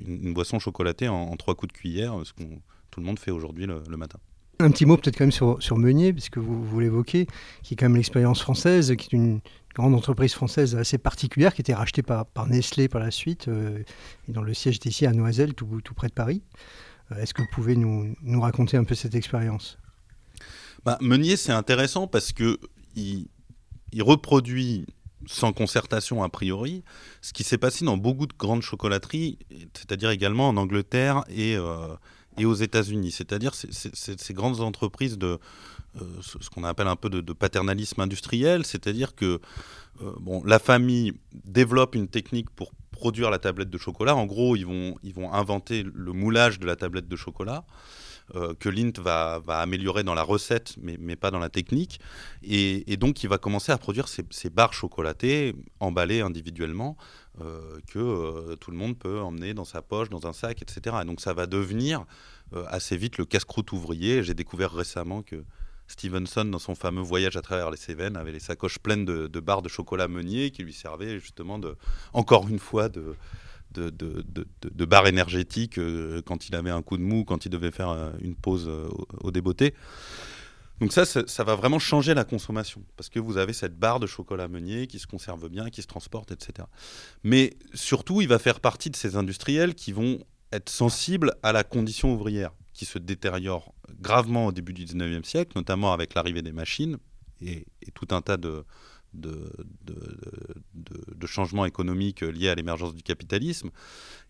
une, 0.06 0.34
boisson 0.34 0.58
chocolatée 0.58 1.08
en, 1.08 1.34
trois 1.36 1.54
coups 1.54 1.72
de 1.72 1.78
cuillère, 1.78 2.14
ce 2.24 2.32
que 2.32 2.42
tout 2.90 3.00
le 3.00 3.06
monde 3.06 3.18
fait 3.18 3.30
aujourd'hui 3.30 3.66
le, 3.66 3.96
matin. 3.96 4.18
Un 4.58 4.70
petit 4.70 4.84
mot 4.84 4.96
peut-être 4.96 5.16
quand 5.16 5.24
même 5.24 5.32
sur, 5.32 5.78
Meunier, 5.78 6.12
puisque 6.12 6.38
vous, 6.38 6.80
l'évoquez, 6.80 7.26
qui 7.62 7.74
est 7.74 7.76
quand 7.76 7.86
même 7.86 7.96
l'expérience 7.96 8.42
française, 8.42 8.94
qui 8.96 9.06
est 9.06 9.18
une 9.18 9.40
grande 9.74 9.94
entreprise 9.94 10.34
française 10.34 10.76
assez 10.76 10.98
particulière, 10.98 11.54
qui 11.54 11.62
été 11.62 11.72
rachetée 11.72 12.02
par, 12.02 12.26
Nestlé 12.48 12.88
par 12.88 13.00
la 13.00 13.10
suite, 13.10 13.48
euh, 13.48 13.78
et 14.28 14.32
dont 14.32 14.42
le 14.42 14.52
siège 14.52 14.74
est 14.74 14.86
ici 14.86 15.06
à 15.06 15.12
Noiselle, 15.12 15.54
tout 15.54 15.94
près 15.94 16.08
de 16.08 16.12
Paris. 16.12 16.42
Euh, 17.12 17.16
est-ce 17.16 17.34
que 17.34 17.42
vous 17.42 17.48
pouvez 17.48 17.76
nous, 17.76 18.40
raconter 18.40 18.76
un 18.76 18.84
peu 18.84 18.94
cette 18.94 19.14
expérience? 19.14 19.78
Bah, 20.84 20.98
Meunier, 21.00 21.36
c'est 21.36 21.52
intéressant 21.52 22.06
parce 22.06 22.32
que 22.32 22.58
il, 22.96 23.26
reproduit 24.00 24.86
sans 25.26 25.52
concertation 25.52 26.22
a 26.22 26.28
priori, 26.28 26.82
ce 27.20 27.32
qui 27.32 27.44
s'est 27.44 27.58
passé 27.58 27.84
dans 27.84 27.96
beaucoup 27.96 28.26
de 28.26 28.32
grandes 28.36 28.62
chocolateries, 28.62 29.38
c'est-à-dire 29.74 30.10
également 30.10 30.48
en 30.48 30.56
Angleterre 30.56 31.24
et, 31.28 31.56
euh, 31.56 31.94
et 32.38 32.46
aux 32.46 32.54
États-Unis. 32.54 33.10
C'est-à-dire 33.10 33.52
ces 33.54 34.34
grandes 34.34 34.60
entreprises 34.60 35.18
de 35.18 35.38
euh, 36.00 36.04
ce 36.22 36.48
qu'on 36.48 36.64
appelle 36.64 36.86
un 36.86 36.96
peu 36.96 37.10
de, 37.10 37.32
paternalisme 37.32 38.00
industriel, 38.00 38.64
c'est-à-dire 38.64 39.14
que 39.14 39.40
bon, 40.20 40.42
la 40.44 40.58
famille 40.58 41.12
développe 41.44 41.94
une 41.94 42.08
technique 42.08 42.48
pour 42.50 42.72
produire 43.00 43.30
la 43.30 43.38
tablette 43.38 43.70
de 43.70 43.78
chocolat. 43.78 44.14
En 44.14 44.26
gros, 44.26 44.56
ils 44.56 44.66
vont, 44.66 44.94
ils 45.02 45.14
vont 45.14 45.32
inventer 45.32 45.82
le 45.82 46.12
moulage 46.12 46.60
de 46.60 46.66
la 46.66 46.76
tablette 46.76 47.08
de 47.08 47.16
chocolat. 47.16 47.64
Euh, 48.36 48.54
que 48.54 48.68
Lint 48.68 48.92
va, 48.98 49.40
va, 49.44 49.58
améliorer 49.58 50.04
dans 50.04 50.14
la 50.14 50.22
recette, 50.22 50.76
mais, 50.80 50.96
mais 51.00 51.16
pas 51.16 51.32
dans 51.32 51.40
la 51.40 51.48
technique. 51.48 51.98
Et, 52.44 52.96
donc, 52.96 53.24
il 53.24 53.28
va 53.28 53.38
commencer 53.38 53.72
à 53.72 53.78
produire 53.78 54.06
ces, 54.06 54.50
barres 54.50 54.72
chocolatées, 54.72 55.56
emballées 55.80 56.20
individuellement, 56.20 56.96
euh, 57.40 57.80
que 57.88 57.98
euh, 57.98 58.56
tout 58.56 58.70
le 58.70 58.76
monde 58.76 58.96
peut 58.96 59.20
emmener 59.20 59.52
dans 59.52 59.64
sa 59.64 59.82
poche, 59.82 60.10
dans 60.10 60.26
un 60.28 60.32
sac, 60.32 60.62
etc. 60.62 60.96
Et 61.02 61.04
donc, 61.04 61.20
ça 61.20 61.32
va 61.32 61.46
devenir 61.46 62.04
assez 62.66 62.96
vite 62.96 63.16
le 63.18 63.24
casse-croûte 63.24 63.70
ouvrier. 63.72 64.24
J'ai 64.24 64.34
découvert 64.34 64.72
récemment 64.72 65.22
que 65.22 65.44
Stevenson, 65.90 66.44
dans 66.44 66.60
son 66.60 66.74
fameux 66.74 67.02
voyage 67.02 67.36
à 67.36 67.42
travers 67.42 67.70
les 67.70 67.76
Cévennes, 67.76 68.16
avait 68.16 68.30
les 68.30 68.40
sacoches 68.40 68.78
pleines 68.78 69.04
de, 69.04 69.40
barres 69.40 69.62
de 69.62 69.68
chocolat 69.68 70.06
meunier 70.06 70.50
qui 70.50 70.62
lui 70.62 70.72
servaient 70.72 71.18
justement, 71.18 71.60
encore 72.12 72.48
une 72.48 72.60
fois, 72.60 72.88
de, 72.88 73.16
barres 74.84 75.08
énergétiques 75.08 75.78
euh, 75.78 76.22
quand 76.24 76.48
il 76.48 76.54
avait 76.54 76.70
un 76.70 76.82
coup 76.82 76.96
de 76.96 77.02
mou, 77.02 77.24
quand 77.24 77.44
il 77.44 77.48
devait 77.48 77.72
faire 77.72 77.90
euh, 77.90 78.10
une 78.20 78.36
pause 78.36 78.66
euh, 78.68 78.88
au, 79.20 79.32
débeauté. 79.32 79.74
Donc 80.80 80.92
ça, 80.92 81.04
ça, 81.04 81.44
va 81.44 81.56
vraiment 81.56 81.78
changer 81.78 82.14
la 82.14 82.24
consommation, 82.24 82.82
parce 82.96 83.10
que 83.10 83.18
vous 83.18 83.36
avez 83.36 83.52
cette 83.52 83.76
barre 83.78 84.00
de 84.00 84.06
chocolat 84.06 84.48
meunier 84.48 84.86
qui 84.86 84.98
se 84.98 85.06
conserve 85.06 85.48
bien, 85.48 85.70
qui 85.70 85.82
se 85.82 85.86
transporte, 85.86 86.30
etc. 86.30 86.66
Mais 87.22 87.52
surtout, 87.74 88.22
il 88.22 88.28
va 88.28 88.38
faire 88.38 88.60
partie 88.60 88.90
de 88.90 88.96
ces 88.96 89.16
industriels 89.16 89.74
qui 89.74 89.92
vont 89.92 90.20
être 90.52 90.70
sensibles 90.70 91.34
à 91.42 91.52
la 91.52 91.64
condition 91.64 92.14
ouvrière 92.14 92.52
qui 92.80 92.86
se 92.86 92.98
détériore 92.98 93.74
gravement 94.00 94.46
au 94.46 94.52
début 94.52 94.72
du 94.72 94.86
19e 94.86 95.22
siècle, 95.22 95.52
notamment 95.54 95.92
avec 95.92 96.14
l'arrivée 96.14 96.40
des 96.40 96.50
machines 96.50 96.96
et, 97.42 97.66
tout 97.92 98.08
un 98.10 98.22
tas 98.22 98.38
de, 98.38 98.64
changements 101.26 101.66
économiques 101.66 102.22
liés 102.22 102.48
à 102.48 102.54
l'émergence 102.54 102.94
du 102.94 103.02
capitalisme. 103.02 103.68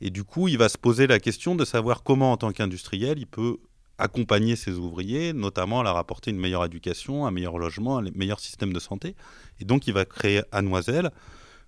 Et 0.00 0.10
du 0.10 0.24
coup, 0.24 0.48
il 0.48 0.58
va 0.58 0.68
se 0.68 0.78
poser 0.78 1.06
la 1.06 1.20
question 1.20 1.54
de 1.54 1.64
savoir 1.64 2.02
comment, 2.02 2.32
en 2.32 2.36
tant 2.38 2.50
qu'industriel, 2.50 3.20
il 3.20 3.28
peut 3.28 3.58
accompagner 3.98 4.56
ses 4.56 4.72
ouvriers, 4.72 5.32
notamment 5.32 5.78
à 5.78 5.84
leur 5.84 5.96
apporter 5.96 6.32
une 6.32 6.40
meilleure 6.40 6.64
éducation, 6.64 7.26
un 7.26 7.30
meilleur 7.30 7.56
logement, 7.56 7.98
un 7.98 8.10
meilleur 8.16 8.40
système 8.40 8.72
de 8.72 8.80
santé. 8.80 9.14
Et 9.60 9.64
donc, 9.64 9.86
il 9.86 9.94
va 9.94 10.04
créer 10.04 10.42
à 10.50 10.60
Noiselle, 10.60 11.12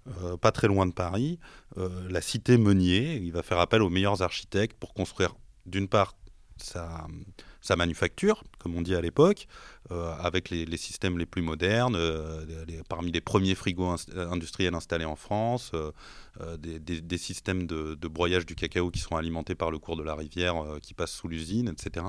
euh, 0.09 0.37
pas 0.37 0.51
très 0.51 0.67
loin 0.67 0.87
de 0.87 0.93
Paris, 0.93 1.39
euh, 1.79 2.09
la 2.11 2.21
cité 2.21 2.59
Meunier. 2.59 3.21
Il 3.23 3.31
va 3.31 3.45
faire 3.45 3.61
appel 3.61 3.83
aux 3.83 3.91
meilleurs 3.91 4.21
architectes 4.23 4.77
pour 4.81 4.95
construire, 4.95 5.37
d'une 5.65 5.87
part, 5.87 6.17
sa, 6.57 7.77
manufacture, 7.77 8.43
comme 8.59 8.75
on 8.77 8.83
dit 8.83 8.95
à 8.95 9.01
l'époque, 9.01 9.47
euh, 9.91 10.15
avec 10.21 10.51
les, 10.51 10.77
systèmes 10.77 11.19
les 11.19 11.27
plus 11.27 11.43
modernes, 11.43 11.97
euh, 11.97 12.45
parmi 12.89 13.13
les 13.13 13.21
premiers 13.21 13.55
frigos 13.55 13.97
industriels 14.17 14.75
installés 14.75 15.05
en 15.05 15.17
France, 15.17 15.73
euh, 15.75 16.57
des, 16.59 17.19
systèmes 17.19 17.67
de, 17.67 18.09
broyage 18.09 18.47
du 18.47 18.55
cacao 18.55 18.91
qui 18.91 19.01
sont 19.01 19.17
alimentés 19.17 19.55
par 19.55 19.71
le 19.71 19.79
cours 19.79 19.97
de 19.97 20.03
la 20.03 20.15
rivière 20.15 20.55
qui 20.83 20.95
passe 20.95 21.13
sous 21.13 21.29
l'usine, 21.29 21.69
etc. 21.69 22.07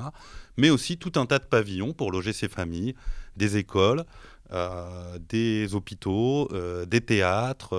Mais 0.57 0.69
aussi 0.69 0.97
tout 0.97 1.13
un 1.19 1.25
tas 1.25 1.39
de 1.39 1.45
pavillons 1.45 1.93
pour 1.93 2.11
loger 2.11 2.33
ses 2.33 2.47
familles, 2.49 2.95
des 3.37 3.57
écoles. 3.57 4.05
des 5.29 5.73
hôpitaux, 5.73 6.47
des 6.85 7.01
théâtres, 7.01 7.73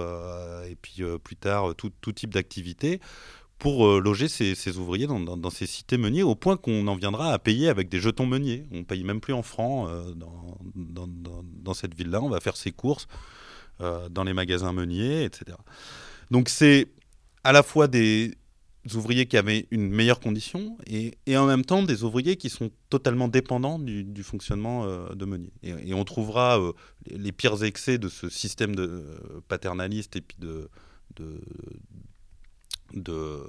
et 0.68 0.74
puis 0.74 1.03
plus 1.22 1.37
tard 1.37 1.74
tout, 1.77 1.92
tout 2.00 2.12
type 2.12 2.35
d'activités 2.35 3.00
pour 3.64 3.87
euh, 3.87 3.98
loger 3.98 4.29
ces, 4.29 4.77
ouvriers 4.77 5.07
dans, 5.07 5.48
ces 5.48 5.66
cités 5.66 5.96
meuniers, 5.96 6.22
au 6.22 6.35
point 6.35 6.59
qu'on 6.59 6.87
en 6.87 6.96
viendra 6.96 7.33
à 7.33 7.38
payer 7.38 7.70
avec 7.70 7.88
des 7.88 7.98
jetons 7.98 8.27
meuniers. 8.27 8.66
On 8.72 8.81
ne 8.81 8.83
paye 8.83 9.03
même 9.05 9.22
plus 9.22 9.33
en 9.33 9.42
francs 9.42 9.88
euh, 9.88 10.12
dans, 10.14 11.72
cette 11.72 11.94
ville-là. 11.94 12.20
On 12.20 12.29
va 12.29 12.40
faire 12.40 12.59
ses 12.59 12.72
courses 12.72 13.09
euh, 13.81 14.11
dans 14.11 14.22
les 14.22 14.35
magasins 14.35 14.74
meuniers, 14.74 15.24
etc. 15.24 15.57
Donc 16.31 16.50
c'est 16.50 16.88
à 17.42 17.53
la 17.53 17.62
fois 17.62 17.88
des 17.88 18.35
ouvriers 18.94 19.24
qui 19.24 19.38
avaient 19.38 19.66
une 19.70 19.88
meilleure 19.88 20.20
condition 20.20 20.77
et, 20.87 21.16
en 21.35 21.46
même 21.46 21.64
temps 21.64 21.83
des 21.83 22.05
ouvriers 22.05 22.37
qui 22.37 22.50
sont 22.50 22.70
totalement 22.90 23.29
dépendants 23.29 23.79
du, 23.79 24.22
fonctionnement 24.22 24.87
de 25.14 25.24
meunier. 25.24 25.55
Et, 25.62 25.94
on 25.94 26.05
trouvera 26.05 26.61
les, 27.07 27.33
pires 27.33 27.64
excès 27.64 27.96
de 27.96 28.11
ce 28.11 28.29
système 28.29 28.77
de, 28.77 29.07
paternaliste 29.48 30.16
et 30.16 30.20
puis 30.20 30.37
de, 30.38 30.68
de, 31.16 31.40
de 32.94 33.40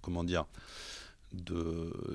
comment 0.00 0.24
dire 0.24 0.46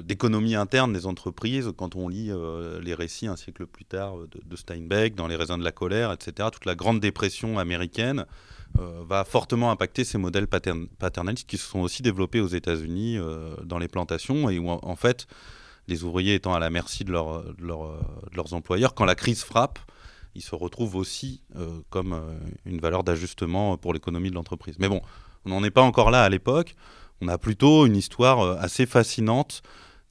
d'économie 0.03 0.55
interne 0.55 0.93
des 0.93 1.05
entreprises 1.05 1.71
quand 1.75 1.95
on 1.95 2.07
lit 2.07 2.31
euh, 2.31 2.79
les 2.81 2.93
récits 2.93 3.27
un 3.27 3.35
siècle 3.35 3.65
plus 3.65 3.85
tard 3.85 4.15
de, 4.17 4.55
Steinbeck 4.55 5.15
dans 5.15 5.27
Les 5.27 5.35
raisins 5.35 5.57
de 5.57 5.63
la 5.63 5.71
colère, 5.71 6.11
etc. 6.11 6.49
Toute 6.51 6.65
la 6.65 6.75
grande 6.75 6.99
dépression 6.99 7.59
américaine 7.59 8.25
euh, 8.79 9.03
va 9.07 9.23
fortement 9.23 9.71
impacter 9.71 10.03
ces 10.03 10.17
modèles 10.17 10.47
paternalistes 10.47 11.49
qui 11.49 11.57
se 11.57 11.67
sont 11.67 11.79
aussi 11.79 12.01
développés 12.01 12.39
aux 12.39 12.47
États-Unis 12.47 13.17
euh, 13.17 13.55
dans 13.63 13.77
les 13.77 13.87
plantations 13.87 14.49
et 14.49 14.59
où 14.59 14.69
en, 14.69 14.95
fait 14.95 15.27
les 15.87 16.03
ouvriers 16.03 16.35
étant 16.35 16.53
à 16.53 16.59
la 16.59 16.69
merci 16.69 17.03
de, 17.03 17.11
de 17.11 17.65
leurs 18.35 18.53
employeurs, 18.53 18.93
quand 18.93 19.05
la 19.05 19.15
crise 19.15 19.43
frappe, 19.43 19.79
ils 20.35 20.43
se 20.43 20.53
retrouvent 20.53 20.95
aussi 20.95 21.41
comme 21.89 22.21
une 22.65 22.79
valeur 22.79 23.03
d'ajustement 23.03 23.75
pour 23.77 23.93
l'économie 23.93 24.29
de 24.29 24.35
l'entreprise. 24.35 24.75
Mais 24.77 24.87
bon, 24.87 25.01
on 25.45 25.49
n'en 25.49 25.63
est 25.63 25.71
pas 25.71 25.81
encore 25.81 26.11
là 26.11 26.23
à 26.23 26.29
l'époque. 26.29 26.75
On 27.21 27.27
a 27.27 27.37
plutôt 27.37 27.85
une 27.85 27.95
histoire 27.95 28.41
euh, 28.41 28.55
assez 28.59 28.85
fascinante 28.85 29.61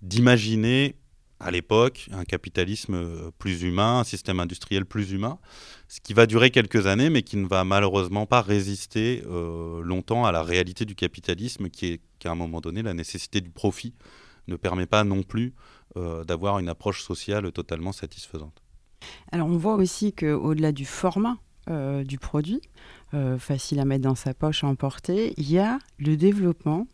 d'imaginer 0.03 0.97
à 1.41 1.51
l'époque 1.51 2.09
un 2.13 2.25
capitalisme 2.25 2.95
euh, 2.95 3.31
plus 3.39 3.63
humain, 3.63 4.01
un 4.01 4.05
système 4.05 4.41
industriel 4.41 4.85
plus 4.85 5.13
humain, 5.13 5.39
ce 5.87 6.01
qui 6.01 6.13
va 6.13 6.27
durer 6.27 6.51
quelques 6.51 6.87
années, 6.87 7.11
mais 7.11 7.23
qui 7.23 7.37
ne 7.37 7.47
va 7.47 7.65
malheureusement 7.65 8.27
pas 8.27 8.43
résister 8.43 9.23
euh, 9.27 9.81
longtemps 9.83 10.25
à 10.27 10.33
la 10.33 10.43
réalité 10.43 10.85
du 10.85 10.95
capitalisme, 10.95 11.71
qui 11.71 11.87
est 11.87 12.01
qu'à 12.19 12.31
un 12.31 12.35
moment 12.35 12.61
donné 12.61 12.83
la 12.83 12.95
nécessité 12.95 13.41
du 13.41 13.51
profit 13.51 13.95
ne 14.49 14.57
permet 14.57 14.87
pas 14.87 15.05
non 15.05 15.23
plus 15.23 15.55
d'avoir 16.27 16.61
une 16.61 16.69
approche 16.69 17.03
sociale 17.03 17.51
totalement 17.51 17.91
satisfaisante. 17.91 18.63
Alors 19.33 19.49
on 19.49 19.57
voit 19.57 19.75
aussi 19.75 20.13
qu'au-delà 20.13 20.71
du 20.71 20.85
format 20.85 21.39
du 21.69 22.19
produit, 22.19 22.61
facile 23.39 23.81
à 23.81 23.85
mettre 23.85 24.05
dans 24.05 24.15
sa 24.15 24.35
poche, 24.35 24.65
à 24.65 24.67
emporter, 24.67 25.35
il 25.37 25.51
y 25.51 25.59
a 25.59 25.79
le 25.99 26.17
développement 26.17 26.87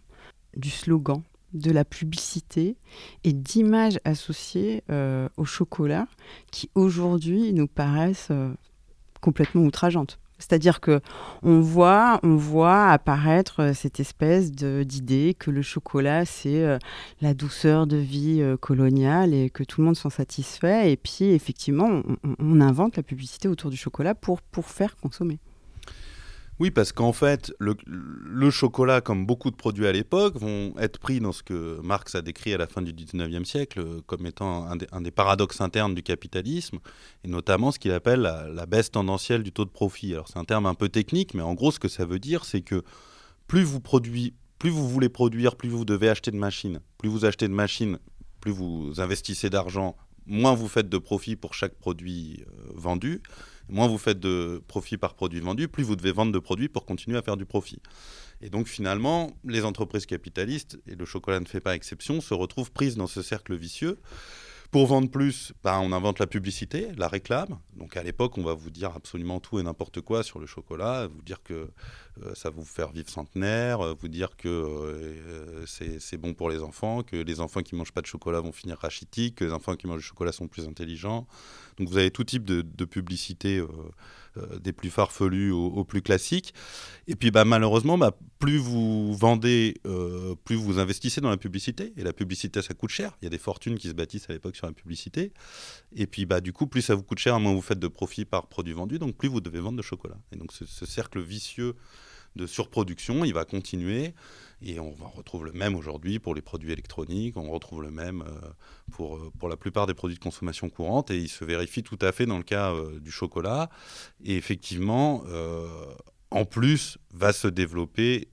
du 0.56 0.70
slogan 0.70 1.22
de 1.54 1.70
la 1.70 1.84
publicité 1.84 2.76
et 3.22 3.32
d'images 3.32 4.00
associées 4.04 4.82
euh, 4.90 5.28
au 5.36 5.44
chocolat 5.44 6.06
qui 6.50 6.68
aujourd'hui 6.74 7.52
nous 7.52 7.68
paraissent 7.68 8.28
euh, 8.30 8.52
complètement 9.20 9.62
outrageantes. 9.62 10.18
C'est-à-dire 10.48 10.80
que 10.80 11.00
on 11.42 11.60
voit, 11.60 12.20
on 12.22 12.36
voit 12.36 12.88
apparaître 12.88 13.60
euh, 13.60 13.74
cette 13.74 14.00
espèce 14.00 14.52
d'idée 14.52 15.34
que 15.38 15.50
le 15.50 15.62
chocolat 15.62 16.24
c'est 16.24 16.78
la 17.20 17.34
douceur 17.34 17.86
de 17.86 17.96
vie 17.96 18.42
coloniale 18.60 19.34
et 19.34 19.50
que 19.50 19.62
tout 19.62 19.80
le 19.80 19.86
monde 19.86 19.96
s'en 19.96 20.10
satisfait. 20.10 20.92
Et 20.92 20.96
puis 20.96 21.30
effectivement, 21.30 22.02
on, 22.24 22.36
on, 22.38 22.60
invente 22.60 22.96
la 22.96 23.02
publicité 23.02 23.48
autour 23.48 23.70
du 23.70 23.76
chocolat 23.76 24.14
pour, 24.14 24.42
pour 24.42 24.66
faire 24.66 24.96
consommer. 24.96 25.38
Oui, 26.60 26.70
parce 26.70 26.92
qu'en 26.92 27.12
fait, 27.12 27.52
le, 27.58 28.50
chocolat, 28.50 29.00
comme 29.00 29.26
beaucoup 29.26 29.50
de 29.50 29.56
produits 29.56 29.88
à 29.88 29.92
l'époque, 29.92 30.36
vont 30.36 30.72
être 30.78 30.98
pris 30.98 31.18
dans 31.18 31.32
ce 31.32 31.42
que 31.42 31.80
Marx 31.82 32.14
a 32.14 32.22
décrit 32.22 32.54
à 32.54 32.58
la 32.58 32.68
fin 32.68 32.80
du 32.80 32.92
19e 32.92 33.44
siècle 33.44 33.80
euh, 33.80 34.00
comme 34.06 34.24
étant 34.24 34.68
un 34.68 35.00
des, 35.00 35.10
paradoxes 35.10 35.60
internes 35.60 35.94
du 35.94 36.04
capitalisme, 36.04 36.78
et 37.24 37.28
notamment 37.28 37.72
ce 37.72 37.80
qu'il 37.80 37.90
appelle 37.90 38.20
la, 38.20 38.66
baisse 38.66 38.92
tendancielle 38.92 39.42
du 39.42 39.50
taux 39.50 39.64
de 39.64 39.70
profit. 39.70 40.12
Alors 40.12 40.28
c'est 40.28 40.38
un 40.38 40.44
terme 40.44 40.66
un 40.66 40.74
peu 40.74 40.88
technique, 40.88 41.34
mais 41.34 41.42
en 41.42 41.54
gros, 41.54 41.72
ce 41.72 41.80
que 41.80 41.88
ça 41.88 42.04
veut 42.04 42.20
dire, 42.20 42.44
c'est 42.44 42.62
que 42.62 42.84
plus 43.48 43.64
vous, 43.64 43.80
produit, 43.80 44.34
plus 44.60 44.70
vous 44.70 44.88
voulez 44.88 45.08
produire, 45.08 45.56
plus 45.56 45.68
vous 45.68 45.84
devez 45.84 46.08
acheter 46.08 46.30
de 46.30 46.36
machines. 46.36 46.78
Plus 46.98 47.08
vous 47.08 47.24
achetez 47.24 47.48
de 47.48 47.52
machines, 47.52 47.98
plus 48.40 48.52
vous 48.52 49.00
investissez 49.00 49.50
d'argent, 49.50 49.96
moins 50.26 50.54
vous 50.54 50.68
faites 50.68 50.88
de 50.88 50.98
profit 50.98 51.34
pour 51.34 51.52
chaque 51.52 51.74
produit 51.74 52.44
euh, 52.46 52.70
vendu 52.74 53.22
moins 53.68 53.88
vous 53.88 53.98
faites 53.98 54.20
de 54.20 54.62
profit 54.68 54.96
par 54.96 55.14
produit 55.14 55.40
vendu, 55.40 55.68
plus 55.68 55.82
vous 55.82 55.96
devez 55.96 56.12
vendre 56.12 56.32
de 56.32 56.38
produits 56.38 56.68
pour 56.68 56.84
continuer 56.84 57.16
à 57.16 57.22
faire 57.22 57.36
du 57.36 57.46
profit. 57.46 57.80
Et 58.40 58.50
donc 58.50 58.66
finalement, 58.66 59.32
les 59.44 59.64
entreprises 59.64 60.06
capitalistes, 60.06 60.78
et 60.86 60.94
le 60.94 61.04
chocolat 61.04 61.40
ne 61.40 61.46
fait 61.46 61.60
pas 61.60 61.74
exception, 61.74 62.20
se 62.20 62.34
retrouvent 62.34 62.72
prises 62.72 62.96
dans 62.96 63.06
ce 63.06 63.22
cercle 63.22 63.54
vicieux 63.54 63.98
pour 64.74 64.88
vendre 64.88 65.08
plus, 65.08 65.52
ben, 65.62 65.78
on 65.78 65.92
invente 65.92 66.18
la 66.18 66.26
publicité, 66.26 66.88
la 66.96 67.06
réclame. 67.06 67.60
Donc 67.76 67.96
à 67.96 68.02
l'époque, 68.02 68.36
on 68.38 68.42
va 68.42 68.54
vous 68.54 68.70
dire 68.70 68.90
absolument 68.96 69.38
tout 69.38 69.60
et 69.60 69.62
n'importe 69.62 70.00
quoi 70.00 70.24
sur 70.24 70.40
le 70.40 70.46
chocolat, 70.46 71.06
vous 71.06 71.22
dire 71.22 71.44
que 71.44 71.70
euh, 72.24 72.34
ça 72.34 72.50
va 72.50 72.56
vous 72.56 72.64
faire 72.64 72.90
vivre 72.90 73.08
centenaire, 73.08 73.82
euh, 73.82 73.94
vous 73.96 74.08
dire 74.08 74.36
que 74.36 74.48
euh, 74.48 75.64
c'est 75.64 76.16
bon 76.16 76.34
pour 76.34 76.50
les 76.50 76.60
enfants, 76.60 77.04
que 77.04 77.14
les 77.14 77.38
enfants 77.38 77.62
qui 77.62 77.76
mangent 77.76 77.92
pas 77.92 78.00
de 78.00 78.06
chocolat 78.06 78.40
vont 78.40 78.50
finir 78.50 78.76
rachitiques, 78.76 79.36
que 79.36 79.44
les 79.44 79.52
enfants 79.52 79.76
qui 79.76 79.86
mangent 79.86 80.00
du 80.00 80.08
chocolat 80.08 80.32
sont 80.32 80.48
plus 80.48 80.66
intelligents. 80.66 81.28
Donc 81.78 81.88
vous 81.88 81.96
avez 81.96 82.10
tout 82.10 82.24
type 82.24 82.44
de, 82.44 82.84
publicité 82.84 83.62
des 84.60 84.72
plus 84.72 84.90
farfelus 84.90 85.50
aux, 85.52 85.84
plus 85.84 86.02
classiques. 86.02 86.54
Et 87.06 87.14
puis 87.14 87.30
bah, 87.30 87.44
malheureusement, 87.44 87.98
bah, 87.98 88.16
plus 88.38 88.58
vous 88.58 89.14
vendez, 89.14 89.74
euh, 89.86 90.34
plus 90.44 90.56
vous 90.56 90.78
investissez 90.78 91.20
dans 91.20 91.30
la 91.30 91.36
publicité. 91.36 91.92
Et 91.96 92.02
la 92.02 92.12
publicité, 92.12 92.62
ça 92.62 92.74
coûte 92.74 92.90
cher. 92.90 93.16
Il 93.20 93.24
y 93.24 93.26
a 93.26 93.30
des 93.30 93.38
fortunes 93.38 93.78
qui 93.78 93.88
se 93.88 93.92
bâtissent 93.92 94.28
à 94.28 94.32
l'époque 94.32 94.56
sur 94.56 94.66
la 94.66 94.72
publicité. 94.72 95.32
Et 95.94 96.06
puis 96.06 96.26
bah, 96.26 96.40
du 96.40 96.52
coup, 96.52 96.66
plus 96.66 96.82
ça 96.82 96.94
vous 96.94 97.02
coûte 97.02 97.18
cher, 97.18 97.38
moins 97.40 97.52
vous 97.52 97.62
faites 97.62 97.78
de 97.78 97.88
profit 97.88 98.24
par 98.24 98.48
produit 98.48 98.72
vendu, 98.72 98.98
donc 98.98 99.16
plus 99.16 99.28
vous 99.28 99.40
devez 99.40 99.60
vendre 99.60 99.78
de 99.78 99.82
chocolat. 99.82 100.16
Et 100.32 100.36
donc 100.36 100.52
ce 100.52 100.86
cercle 100.86 101.20
vicieux 101.20 101.74
de 102.36 102.46
surproduction, 102.46 103.24
il 103.24 103.34
va 103.34 103.44
continuer. 103.44 104.14
Et 104.62 104.80
on 104.80 104.94
retrouve 105.14 105.44
le 105.44 105.52
même 105.52 105.74
aujourd'hui 105.74 106.18
pour 106.18 106.34
les 106.34 106.40
produits 106.40 106.72
électroniques, 106.72 107.36
on 107.36 107.50
retrouve 107.50 107.82
le 107.82 107.90
même 107.90 108.22
euh, 108.22 108.48
pour, 108.92 109.16
euh, 109.16 109.30
pour 109.38 109.48
la 109.48 109.56
plupart 109.56 109.86
des 109.86 109.94
produits 109.94 110.16
de 110.16 110.22
consommation 110.22 110.70
courante, 110.70 111.10
et 111.10 111.18
il 111.18 111.28
se 111.28 111.44
vérifie 111.44 111.82
tout 111.82 111.98
à 112.00 112.12
fait 112.12 112.24
dans 112.24 112.38
le 112.38 112.44
cas 112.44 112.72
euh, 112.72 112.98
du 112.98 113.10
chocolat. 113.10 113.68
Et 114.24 114.36
effectivement, 114.36 115.24
en 116.30 116.44
plus, 116.44 116.98
va 117.12 117.32
se 117.32 117.48
développer 117.48 118.28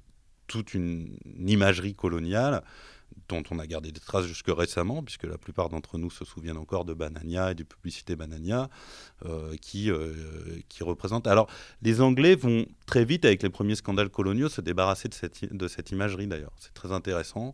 toute 0.47 0.73
une 0.73 1.17
imagerie 1.47 1.93
coloniale 1.93 2.63
dont 3.31 3.43
on 3.51 3.59
a 3.59 3.67
gardé 3.67 3.91
des 3.91 3.99
traces 3.99 4.25
jusque 4.25 4.49
récemment, 4.49 5.03
puisque 5.03 5.23
la 5.23 5.37
plupart 5.37 5.69
d'entre 5.69 5.97
nous 5.97 6.09
se 6.09 6.25
souviennent 6.25 6.57
encore 6.57 6.85
de 6.85 6.93
Banania 6.93 7.51
et 7.51 7.55
des 7.55 7.63
publicités 7.63 8.15
Banania, 8.15 8.69
euh, 9.25 9.55
qui, 9.61 9.89
euh, 9.89 10.13
qui 10.69 10.83
représentent... 10.83 11.27
Alors, 11.27 11.47
les 11.81 12.01
Anglais 12.01 12.35
vont 12.35 12.65
très 12.85 13.05
vite, 13.05 13.25
avec 13.25 13.41
les 13.43 13.49
premiers 13.49 13.75
scandales 13.75 14.09
coloniaux, 14.09 14.49
se 14.49 14.61
débarrasser 14.61 15.07
de 15.07 15.13
cette, 15.13 15.53
de 15.53 15.67
cette 15.67 15.91
imagerie, 15.91 16.27
d'ailleurs. 16.27 16.53
C'est 16.59 16.73
très 16.73 16.91
intéressant. 16.91 17.53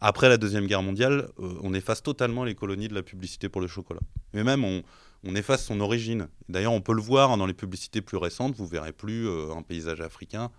Après 0.00 0.28
la 0.28 0.36
Deuxième 0.36 0.66
Guerre 0.66 0.82
mondiale, 0.82 1.28
euh, 1.38 1.54
on 1.62 1.74
efface 1.74 2.02
totalement 2.02 2.44
les 2.44 2.54
colonies 2.54 2.88
de 2.88 2.94
la 2.94 3.02
publicité 3.02 3.48
pour 3.48 3.60
le 3.60 3.66
chocolat. 3.66 4.00
Mais 4.32 4.44
même, 4.44 4.64
on, 4.64 4.82
on 5.24 5.34
efface 5.34 5.64
son 5.64 5.80
origine. 5.80 6.28
D'ailleurs, 6.48 6.72
on 6.72 6.80
peut 6.80 6.94
le 6.94 7.02
voir 7.02 7.32
hein, 7.32 7.36
dans 7.36 7.46
les 7.46 7.54
publicités 7.54 8.00
plus 8.00 8.16
récentes, 8.16 8.54
vous 8.56 8.66
verrez 8.66 8.92
plus 8.92 9.28
un 9.28 9.62
paysage 9.62 10.00
africain 10.00 10.50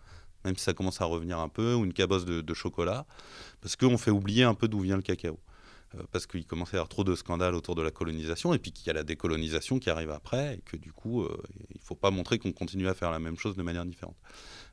même 0.45 0.55
si 0.55 0.63
ça 0.63 0.73
commence 0.73 1.01
à 1.01 1.05
revenir 1.05 1.39
un 1.39 1.49
peu, 1.49 1.73
ou 1.73 1.85
une 1.85 1.93
cabosse 1.93 2.25
de, 2.25 2.53
chocolat, 2.53 3.05
parce 3.61 3.75
qu'on 3.75 3.97
fait 3.97 4.11
oublier 4.11 4.43
un 4.43 4.53
peu 4.53 4.67
d'où 4.67 4.79
vient 4.81 4.95
le 4.95 5.01
cacao. 5.01 5.39
Euh, 5.95 6.03
parce 6.11 6.27
qu'il 6.27 6.45
commence 6.45 6.69
à 6.69 6.73
y 6.73 6.75
avoir 6.75 6.87
trop 6.87 7.03
de 7.03 7.15
scandales 7.15 7.55
autour 7.55 7.73
de 7.75 7.81
la 7.81 7.91
colonisation, 7.91 8.53
et 8.53 8.59
puis 8.59 8.71
qu'il 8.71 8.87
y 8.87 8.89
a 8.89 8.93
la 8.93 9.03
décolonisation 9.03 9.79
qui 9.79 9.89
arrive 9.89 10.11
après, 10.11 10.55
et 10.55 10.61
que 10.61 10.77
du 10.77 10.91
coup, 10.91 11.23
euh, 11.23 11.41
il 11.71 11.79
ne 11.79 11.85
faut 11.85 11.95
pas 11.95 12.11
montrer 12.11 12.37
qu'on 12.37 12.51
continue 12.51 12.87
à 12.87 12.93
faire 12.93 13.11
la 13.11 13.19
même 13.19 13.37
chose 13.37 13.55
de 13.55 13.63
manière 13.63 13.85
différente. 13.85 14.17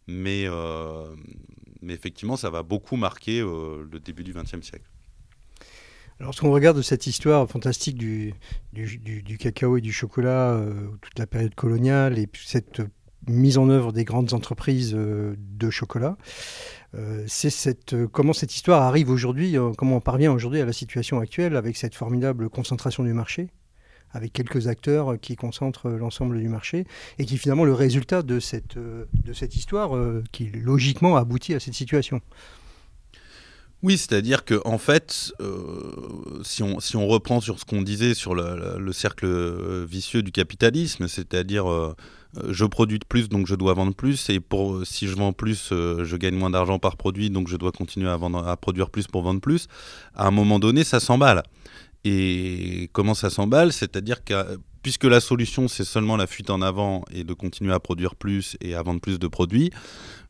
Mais, 0.06 0.44
euh, 0.46 1.06
mais 1.80 1.94
effectivement, 1.94 2.36
ça 2.36 2.50
va 2.50 2.62
beaucoup 2.62 2.96
marquer 2.96 3.40
le 3.40 3.98
début 3.98 4.24
du 4.24 4.32
XXe 4.32 4.60
siècle. 4.60 4.88
Alors, 6.20 6.32
si 6.34 6.44
on 6.44 6.50
regarde 6.50 6.80
cette 6.80 7.06
histoire 7.06 7.48
fantastique 7.48 7.96
du, 7.96 8.32
du, 8.72 8.98
du, 8.98 9.38
cacao 9.38 9.76
et 9.76 9.80
du 9.80 9.92
chocolat, 9.92 10.64
toute 11.02 11.18
la 11.18 11.26
période 11.26 11.54
coloniale, 11.54 12.18
et 12.18 12.28
cette 12.34 12.82
mise 13.28 13.58
en 13.58 13.68
œuvre 13.68 13.92
des 13.92 14.04
grandes 14.04 14.32
entreprises 14.32 14.94
euh, 14.94 15.34
de 15.38 15.70
chocolat. 15.70 16.16
Euh, 16.94 17.24
c'est 17.26 17.50
cette, 17.50 17.92
euh, 17.92 18.06
comment 18.06 18.32
cette 18.32 18.54
histoire 18.54 18.82
arrive 18.82 19.10
aujourd'hui, 19.10 19.56
comment 19.76 19.96
on 19.96 20.00
parvient 20.00 20.32
aujourd'hui 20.32 20.60
à 20.60 20.66
la 20.66 20.72
situation 20.72 21.20
actuelle 21.20 21.56
avec 21.56 21.76
cette 21.76 21.94
formidable 21.94 22.48
concentration 22.48 23.02
du 23.02 23.12
marché, 23.12 23.48
avec 24.12 24.32
quelques 24.32 24.68
acteurs 24.68 25.18
qui 25.20 25.36
concentrent 25.36 25.90
l'ensemble 25.90 26.38
du 26.38 26.48
marché, 26.48 26.86
et 27.18 27.26
qui 27.26 27.36
finalement 27.38 27.64
le 27.64 27.74
résultat 27.74 28.22
de 28.22 28.40
cette, 28.40 28.78
de 28.78 29.32
cette 29.32 29.56
histoire 29.56 29.90
qui 30.32 30.48
logiquement 30.50 31.16
aboutit 31.16 31.54
à 31.54 31.60
cette 31.60 31.74
situation. 31.74 32.20
Oui, 33.82 33.98
c'est-à-dire 33.98 34.44
que 34.44 34.60
en 34.64 34.78
fait, 34.78 35.32
si, 36.42 36.62
on, 36.62 36.80
si 36.80 36.96
on 36.96 37.06
reprend 37.06 37.40
sur 37.40 37.58
ce 37.58 37.66
qu'on 37.66 37.82
disait 37.82 38.14
sur 38.14 38.34
le, 38.34 38.78
le, 38.78 38.92
cercle 38.92 39.84
vicieux 39.84 40.22
du 40.22 40.32
capitalisme, 40.32 41.08
c'est-à-dire 41.08 41.66
je 42.48 42.64
produis 42.64 42.98
plus, 42.98 43.28
donc 43.28 43.46
je 43.46 43.54
dois 43.54 43.74
vendre 43.74 43.94
plus. 43.94 44.30
Et 44.30 44.40
pour, 44.40 44.86
si 44.86 45.06
je 45.06 45.14
vends 45.14 45.32
plus, 45.32 45.70
euh, 45.72 46.04
je 46.04 46.16
gagne 46.16 46.34
moins 46.34 46.50
d'argent 46.50 46.78
par 46.78 46.96
produit, 46.96 47.30
donc 47.30 47.48
je 47.48 47.56
dois 47.56 47.72
continuer 47.72 48.08
à, 48.08 48.16
vendre, 48.16 48.46
à 48.46 48.56
produire 48.56 48.90
plus 48.90 49.06
pour 49.06 49.22
vendre 49.22 49.40
plus. 49.40 49.68
À 50.14 50.26
un 50.26 50.30
moment 50.30 50.58
donné, 50.58 50.84
ça 50.84 51.00
s'emballe. 51.00 51.42
Et 52.04 52.88
comment 52.92 53.14
ça 53.14 53.30
s'emballe? 53.30 53.72
C'est-à-dire 53.72 54.22
que 54.24 54.58
puisque 54.82 55.04
la 55.04 55.18
solution, 55.18 55.66
c'est 55.66 55.84
seulement 55.84 56.16
la 56.16 56.28
fuite 56.28 56.48
en 56.48 56.62
avant 56.62 57.04
et 57.12 57.24
de 57.24 57.34
continuer 57.34 57.72
à 57.72 57.80
produire 57.80 58.14
plus 58.14 58.56
et 58.60 58.76
à 58.76 58.82
vendre 58.84 59.00
plus 59.00 59.18
de 59.18 59.26
produits, 59.26 59.72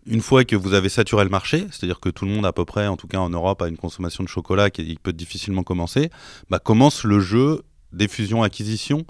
une 0.07 0.23
fois 0.23 0.45
que 0.45 0.57
vous 0.57 0.73
avez 0.73 0.88
saturé 0.88 1.25
le 1.25 1.31
marché, 1.31 1.66
c'est-à-dire 1.71 2.01
que 2.01 2.09
tout 2.09 2.25
le 2.25 2.31
monde 2.31 2.47
à 2.47 2.53
peu 2.53 2.64
près, 2.64 2.87
en 2.87 2.97
tout 2.97 3.07
cas 3.07 3.19
en 3.19 3.29
Europe, 3.29 3.61
a 3.61 3.69
une 3.69 3.77
consommation 3.77 4.25
de 4.25 4.29
chocolat 4.29 4.71
qui 4.71 4.99
peut 5.03 5.12
difficilement 5.12 5.62
commencer, 5.62 6.11
bah 6.49 6.59
commence 6.59 7.05
le 7.05 7.21
jeu 7.21 7.62
des 7.92 8.09
fusions-acquisitions 8.09 9.05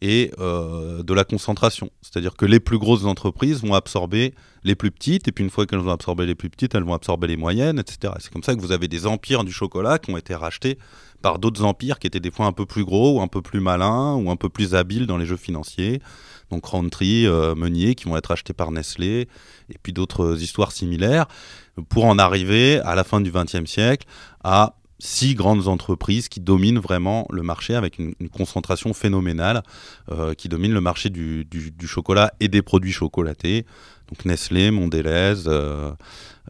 et 0.00 0.30
euh, 0.38 1.02
de 1.02 1.14
la 1.14 1.24
concentration. 1.24 1.90
C'est-à-dire 2.02 2.36
que 2.36 2.46
les 2.46 2.60
plus 2.60 2.78
grosses 2.78 3.04
entreprises 3.04 3.62
vont 3.62 3.74
absorber 3.74 4.34
les 4.64 4.74
plus 4.74 4.90
petites, 4.90 5.28
et 5.28 5.32
puis 5.32 5.44
une 5.44 5.50
fois 5.50 5.66
qu'elles 5.66 5.80
ont 5.80 5.90
absorbé 5.90 6.26
les 6.26 6.34
plus 6.34 6.50
petites, 6.50 6.74
elles 6.74 6.84
vont 6.84 6.94
absorber 6.94 7.26
les 7.26 7.36
moyennes, 7.36 7.78
etc. 7.78 8.14
C'est 8.18 8.32
comme 8.32 8.42
ça 8.42 8.54
que 8.54 8.60
vous 8.60 8.72
avez 8.72 8.88
des 8.88 9.06
empires 9.06 9.44
du 9.44 9.52
chocolat 9.52 9.98
qui 9.98 10.10
ont 10.10 10.16
été 10.16 10.34
rachetés 10.34 10.78
par 11.22 11.38
d'autres 11.38 11.64
empires 11.64 11.98
qui 11.98 12.06
étaient 12.06 12.20
des 12.20 12.30
fois 12.30 12.46
un 12.46 12.52
peu 12.52 12.66
plus 12.66 12.84
gros, 12.84 13.18
ou 13.18 13.20
un 13.20 13.28
peu 13.28 13.42
plus 13.42 13.60
malins, 13.60 14.14
ou 14.14 14.30
un 14.30 14.36
peu 14.36 14.48
plus 14.48 14.74
habiles 14.74 15.06
dans 15.06 15.16
les 15.16 15.26
jeux 15.26 15.36
financiers. 15.36 16.00
Donc 16.50 16.64
Roundtree, 16.64 17.26
euh, 17.26 17.54
Meunier, 17.54 17.94
qui 17.94 18.04
vont 18.04 18.16
être 18.16 18.30
achetés 18.30 18.52
par 18.52 18.70
Nestlé, 18.70 19.28
et 19.70 19.78
puis 19.82 19.92
d'autres 19.92 20.40
histoires 20.42 20.72
similaires, 20.72 21.26
pour 21.88 22.04
en 22.04 22.18
arriver 22.18 22.80
à 22.80 22.94
la 22.94 23.04
fin 23.04 23.20
du 23.20 23.30
XXe 23.30 23.70
siècle 23.70 24.06
à 24.42 24.77
six 24.98 25.34
grandes 25.34 25.68
entreprises 25.68 26.28
qui 26.28 26.40
dominent 26.40 26.78
vraiment 26.78 27.26
le 27.30 27.42
marché 27.42 27.74
avec 27.74 27.98
une, 27.98 28.14
concentration 28.32 28.92
phénoménale, 28.92 29.62
euh, 30.10 30.34
qui 30.34 30.48
dominent 30.48 30.74
le 30.74 30.80
marché 30.80 31.10
du, 31.10 31.46
chocolat 31.86 32.32
et 32.40 32.48
des 32.48 32.62
produits 32.62 32.92
chocolatés. 32.92 33.64
Donc 34.08 34.24
Nestlé, 34.24 34.70
Mondelez, 34.70 35.46
euh, 35.46 35.92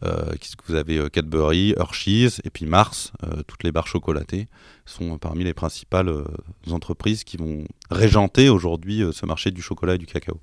euh, 0.04 0.32
vous 0.66 0.74
avez 0.74 1.10
Cadbury, 1.10 1.74
Hershey's 1.76 2.40
et 2.44 2.50
puis 2.50 2.66
Mars, 2.66 3.12
toutes 3.46 3.64
les 3.64 3.72
barres 3.72 3.88
chocolatées 3.88 4.46
sont 4.86 5.18
parmi 5.18 5.44
les 5.44 5.54
principales 5.54 6.24
entreprises 6.70 7.24
qui 7.24 7.36
vont 7.36 7.64
régenter 7.90 8.48
aujourd'hui 8.48 9.02
ce 9.12 9.26
marché 9.26 9.50
du 9.50 9.60
chocolat 9.60 9.96
et 9.96 9.98
du 9.98 10.06
cacao. 10.06 10.40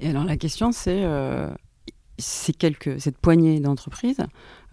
Et 0.00 0.08
alors 0.08 0.24
la 0.24 0.36
question 0.36 0.72
c'est 0.72 2.52
quelques, 2.56 2.98
cette 3.00 3.18
poignée 3.18 3.60
d'entreprises 3.60 4.24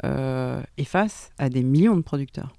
est 0.03 0.83
face 0.85 1.29
à 1.37 1.49
des 1.49 1.63
millions 1.63 1.97
de 1.97 2.01
producteurs. 2.01 2.53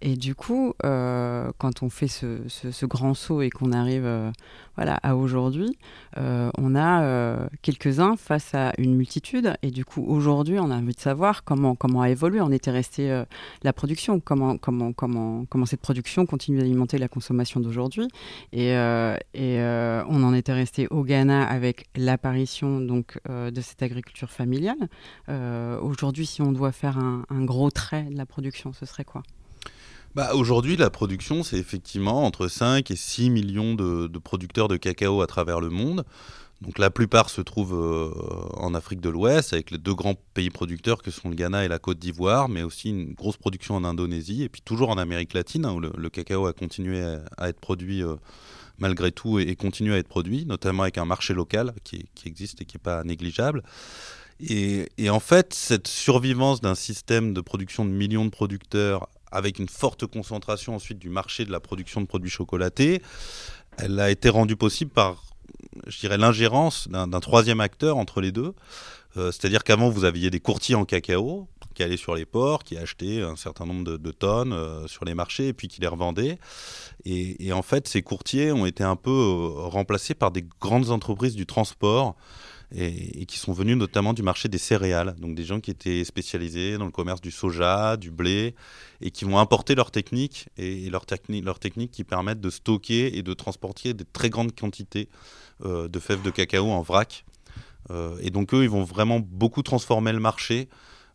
Et 0.00 0.16
du 0.16 0.34
coup, 0.34 0.74
euh, 0.84 1.50
quand 1.58 1.82
on 1.82 1.90
fait 1.90 2.08
ce, 2.08 2.86
grand 2.86 3.14
saut 3.14 3.42
et 3.42 3.50
qu'on 3.50 3.72
arrive 3.72 4.04
euh, 4.04 4.30
voilà, 4.76 4.94
à 5.02 5.16
aujourd'hui, 5.16 5.76
euh, 6.16 6.50
on 6.56 6.76
a 6.76 7.48
quelques-uns 7.62 8.16
face 8.16 8.54
à 8.54 8.72
une 8.78 8.94
multitude. 8.94 9.54
Et 9.62 9.70
du 9.70 9.84
coup, 9.84 10.04
aujourd'hui, 10.06 10.58
on 10.58 10.70
a 10.70 10.76
envie 10.76 10.94
de 10.94 11.00
savoir 11.00 11.44
comment, 11.44 11.76
a 12.00 12.10
évolué. 12.10 12.40
On 12.40 12.52
était 12.52 12.70
resté 12.70 13.24
la 13.62 13.72
production, 13.72 14.20
comment, 14.20 14.56
cette 15.66 15.80
production 15.80 16.26
continue 16.26 16.58
d'alimenter 16.58 16.98
la 16.98 17.08
consommation 17.08 17.60
d'aujourd'hui. 17.60 18.08
Et, 18.52 18.74
on 20.10 20.22
en 20.22 20.34
était 20.34 20.52
resté 20.52 20.86
au 20.88 21.02
Ghana 21.02 21.44
avec 21.44 21.86
l'apparition 21.96 22.80
donc 22.80 23.18
de 23.28 23.60
cette 23.60 23.82
agriculture 23.82 24.30
familiale. 24.30 24.88
aujourd'hui, 25.82 26.26
si 26.26 26.40
on 26.40 26.52
doit 26.52 26.72
faire 26.72 26.98
un 26.98 27.44
gros 27.44 27.70
trait 27.70 28.04
de 28.04 28.16
la 28.16 28.26
production, 28.26 28.72
ce 28.72 28.86
serait 28.86 29.04
quoi? 29.04 29.22
Bah, 30.14 30.34
Aujourd'hui, 30.34 30.76
la 30.76 30.90
production, 30.90 31.42
c'est 31.42 31.58
effectivement 31.58 32.24
entre 32.24 32.48
5 32.48 32.90
et 32.90 32.96
6 32.96 33.30
millions 33.30 33.74
de, 33.74 34.18
producteurs 34.18 34.68
de 34.68 34.76
cacao 34.76 35.22
à 35.22 35.26
travers 35.26 35.60
le 35.60 35.70
monde. 35.70 36.04
Donc 36.60 36.78
la 36.78 36.90
plupart 36.90 37.30
se 37.30 37.40
trouvent 37.40 37.74
euh, 37.74 38.10
en 38.56 38.74
Afrique 38.74 39.00
de 39.00 39.08
l'Ouest, 39.08 39.52
avec 39.52 39.70
les 39.70 39.78
deux 39.78 39.94
grands 39.94 40.16
pays 40.34 40.50
producteurs 40.50 41.02
que 41.02 41.12
sont 41.12 41.28
le 41.28 41.36
Ghana 41.36 41.64
et 41.64 41.68
la 41.68 41.78
Côte 41.78 42.00
d'Ivoire, 42.00 42.48
mais 42.48 42.64
aussi 42.64 42.90
une 42.90 43.14
grosse 43.14 43.36
production 43.36 43.76
en 43.76 43.84
Indonésie, 43.84 44.42
et 44.42 44.48
puis 44.48 44.60
toujours 44.60 44.90
en 44.90 44.98
Amérique 44.98 45.34
latine, 45.34 45.64
hein, 45.64 45.72
où 45.72 45.78
le, 45.78 46.10
cacao 46.10 46.46
a 46.46 46.52
continué 46.52 47.00
à, 47.36 47.48
être 47.48 47.60
produit 47.60 48.02
euh, 48.02 48.16
malgré 48.78 49.12
tout 49.12 49.38
et, 49.38 49.54
continue 49.54 49.92
à 49.92 49.98
être 49.98 50.08
produit, 50.08 50.46
notamment 50.46 50.82
avec 50.82 50.98
un 50.98 51.04
marché 51.04 51.32
local 51.32 51.74
qui, 51.84 52.08
existe 52.26 52.60
et 52.60 52.64
qui 52.64 52.76
n'est 52.76 52.82
pas 52.82 53.04
négligeable. 53.04 53.62
Et, 54.40 54.88
et, 54.98 55.10
en 55.10 55.20
fait, 55.20 55.52
cette 55.52 55.88
survivance 55.88 56.60
d'un 56.60 56.76
système 56.76 57.34
de 57.34 57.40
production 57.40 57.84
de 57.84 57.90
millions 57.90 58.24
de 58.24 58.30
producteurs 58.30 59.08
avec 59.30 59.58
une 59.58 59.68
forte 59.68 60.06
concentration 60.06 60.74
ensuite 60.74 60.98
du 60.98 61.10
marché 61.10 61.44
de 61.44 61.52
la 61.52 61.60
production 61.60 62.00
de 62.00 62.06
produits 62.06 62.30
chocolatés, 62.30 63.02
elle 63.78 63.98
a 64.00 64.10
été 64.10 64.28
rendue 64.28 64.56
possible 64.56 64.90
par, 64.90 65.22
je 65.86 65.98
dirais, 65.98 66.18
l'ingérence 66.18 66.88
d'un 66.88 67.20
troisième 67.20 67.60
acteur 67.60 67.96
entre 67.96 68.20
les 68.20 68.32
deux. 68.32 68.54
Euh, 69.16 69.32
c'est-à-dire 69.32 69.64
qu'avant, 69.64 69.88
vous 69.88 70.04
aviez 70.04 70.30
des 70.30 70.40
courtiers 70.40 70.74
en 70.74 70.84
cacao 70.84 71.48
qui 71.74 71.82
allaient 71.82 71.96
sur 71.96 72.14
les 72.14 72.26
ports, 72.26 72.64
qui 72.64 72.76
achetaient 72.76 73.22
un 73.22 73.36
certain 73.36 73.64
nombre 73.64 73.96
de, 73.96 74.10
tonnes 74.10 74.52
euh, 74.52 74.86
sur 74.88 75.04
les 75.04 75.14
marchés 75.14 75.48
et 75.48 75.52
puis 75.52 75.68
qui 75.68 75.80
les 75.80 75.86
revendaient. 75.86 76.38
Et, 77.04 77.52
en 77.52 77.62
fait, 77.62 77.88
ces 77.88 78.02
courtiers 78.02 78.52
ont 78.52 78.66
été 78.66 78.84
un 78.84 78.96
peu 78.96 79.10
euh, 79.10 79.68
remplacés 79.68 80.14
par 80.14 80.30
des 80.30 80.44
grandes 80.60 80.90
entreprises 80.90 81.36
du 81.36 81.46
transport 81.46 82.16
et, 82.74 83.24
qui 83.26 83.38
sont 83.38 83.52
venus 83.52 83.76
notamment 83.76 84.12
du 84.12 84.22
marché 84.22 84.48
des 84.48 84.58
céréales, 84.58 85.14
donc 85.18 85.34
des 85.34 85.44
gens 85.44 85.60
qui 85.60 85.70
étaient 85.70 86.04
spécialisés 86.04 86.76
dans 86.76 86.84
le 86.84 86.90
commerce 86.90 87.20
du 87.20 87.30
soja, 87.30 87.96
du 87.96 88.10
blé, 88.10 88.54
et 89.00 89.10
qui 89.10 89.24
vont 89.24 89.38
importer 89.38 89.74
leurs 89.74 89.90
techniques 89.90 90.48
et 90.56 90.90
leurs 90.90 91.06
techniques, 91.06 91.90
qui 91.90 92.04
permettent 92.04 92.40
de 92.40 92.50
stocker 92.50 93.16
et 93.16 93.22
de 93.22 93.34
transporter 93.34 93.94
des 93.94 94.04
très 94.04 94.28
grandes 94.28 94.54
quantités 94.54 95.08
euh, 95.64 95.88
de 95.88 95.98
fèves 95.98 96.22
de 96.22 96.30
cacao 96.30 96.70
en 96.70 96.82
vrac. 96.82 97.24
Euh, 97.90 98.18
et 98.20 98.30
donc 98.30 98.52
eux, 98.52 98.64
ils 98.64 98.70
vont 98.70 98.84
vraiment 98.84 99.20
beaucoup 99.20 99.62
transformer 99.62 100.12
le 100.12 100.20
marché. 100.20 100.68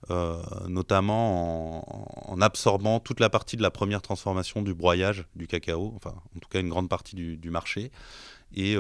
Euh, 0.10 0.42
notamment 0.68 2.30
en, 2.30 2.42
absorbant 2.42 3.00
toute 3.00 3.22
la 3.22 3.30
partie 3.30 3.56
de 3.56 3.62
la 3.62 3.72
première 3.72 4.02
transformation 4.02 4.62
du 4.62 4.74
broyage 4.74 5.24
du 5.34 5.48
cacao, 5.48 5.94
enfin 5.96 6.14
en 6.36 6.40
tout 6.42 6.50
cas 6.50 6.60
une 6.60 6.68
grande 6.68 6.90
partie 6.90 7.16
du, 7.16 7.50
marché, 7.50 7.90
et, 8.54 8.76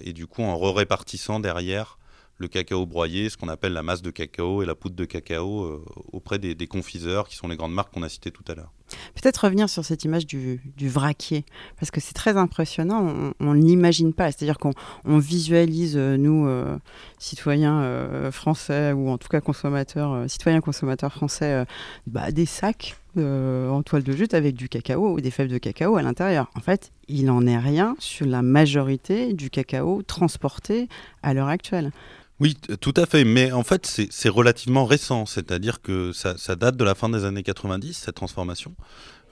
et, 0.00 0.12
du 0.12 0.26
coup 0.26 0.42
en 0.42 0.58
re-répartissant 0.58 1.38
derrière 1.38 1.98
le 2.38 2.48
cacao 2.48 2.84
broyé, 2.86 3.30
ce 3.30 3.36
qu'on 3.36 3.48
appelle 3.48 3.72
la 3.72 3.82
masse 3.82 4.02
de 4.02 4.10
cacao 4.10 4.62
et 4.62 4.66
la 4.66 4.74
poudre 4.74 4.94
de 4.94 5.04
cacao 5.04 5.64
euh, 5.64 5.84
auprès 6.12 6.38
des, 6.38 6.66
confiseurs, 6.66 7.28
qui 7.28 7.36
sont 7.36 7.48
les 7.48 7.56
grandes 7.56 7.72
marques 7.72 7.92
qu'on 7.92 8.02
a 8.02 8.08
citées 8.08 8.30
tout 8.30 8.44
à 8.48 8.54
l'heure. 8.54 8.72
Peut-être 9.14 9.38
revenir 9.38 9.68
sur 9.68 9.84
cette 9.84 10.04
image 10.04 10.26
du, 10.26 10.60
vraquier, 10.82 11.44
parce 11.78 11.90
que 11.90 12.00
c'est 12.00 12.12
très 12.12 12.36
impressionnant, 12.36 13.32
on 13.40 13.54
ne 13.54 13.60
l'imagine 13.60 14.12
pas, 14.12 14.30
c'est-à-dire 14.30 14.58
qu'on 14.58 14.72
visualise, 15.18 15.96
euh, 15.96 16.16
nous, 16.16 16.46
euh, 16.46 16.76
citoyens 17.18 18.30
français, 18.30 18.92
ou 18.92 19.08
en 19.08 19.18
tout 19.18 19.28
cas 19.28 19.40
consommateurs, 19.40 20.28
citoyens 20.28 20.60
consommateurs 20.60 21.12
français, 21.12 21.64
bah, 22.06 22.30
des 22.30 22.46
sacs 22.46 22.96
en 23.16 23.82
toile 23.82 24.02
de 24.02 24.12
jute 24.12 24.34
avec 24.34 24.54
du 24.54 24.68
cacao 24.68 25.14
ou 25.14 25.20
des 25.20 25.30
fèves 25.30 25.48
de 25.48 25.56
cacao 25.56 25.96
à 25.96 26.02
l'intérieur. 26.02 26.50
En 26.54 26.60
fait, 26.60 26.92
il 27.08 27.24
n'en 27.24 27.46
est 27.46 27.56
rien 27.56 27.96
sur 27.98 28.26
la 28.26 28.42
majorité 28.42 29.32
du 29.32 29.48
cacao 29.48 30.02
transporté 30.02 30.88
à 31.22 31.32
l'heure 31.32 31.48
actuelle. 31.48 31.92
Oui, 32.38 32.54
tout 32.80 32.92
à 32.96 33.06
fait. 33.06 33.24
Mais 33.24 33.50
en 33.52 33.62
fait, 33.62 33.86
c'est 34.10 34.28
relativement 34.28 34.84
récent. 34.84 35.24
C'est-à-dire 35.24 35.80
que 35.80 36.12
ça, 36.12 36.34
date 36.56 36.76
de 36.76 36.84
la 36.84 36.94
fin 36.94 37.08
des 37.08 37.24
années 37.24 37.42
90, 37.42 37.94
cette 37.94 38.14
transformation. 38.14 38.74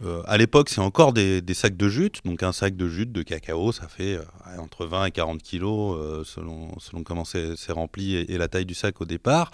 Euh, 0.02 0.22
à 0.26 0.38
l'époque, 0.38 0.70
c'est 0.70 0.80
encore 0.80 1.12
des, 1.12 1.42
sacs 1.52 1.76
de 1.76 1.88
jute. 1.88 2.20
Donc, 2.24 2.42
un 2.42 2.52
sac 2.52 2.76
de 2.76 2.88
jute 2.88 3.12
de 3.12 3.22
cacao, 3.22 3.72
ça 3.72 3.88
fait 3.88 4.14
euh, 4.14 4.24
entre 4.58 4.86
20 4.86 5.06
et 5.06 5.10
40 5.10 5.42
kilos 5.42 5.98
euh, 5.98 6.24
selon, 6.24 6.78
selon 6.78 7.02
comment 7.02 7.24
c'est 7.24 7.72
rempli 7.72 8.16
et, 8.16 8.38
la 8.38 8.48
taille 8.48 8.66
du 8.66 8.74
sac 8.74 9.00
au 9.00 9.04
départ. 9.04 9.50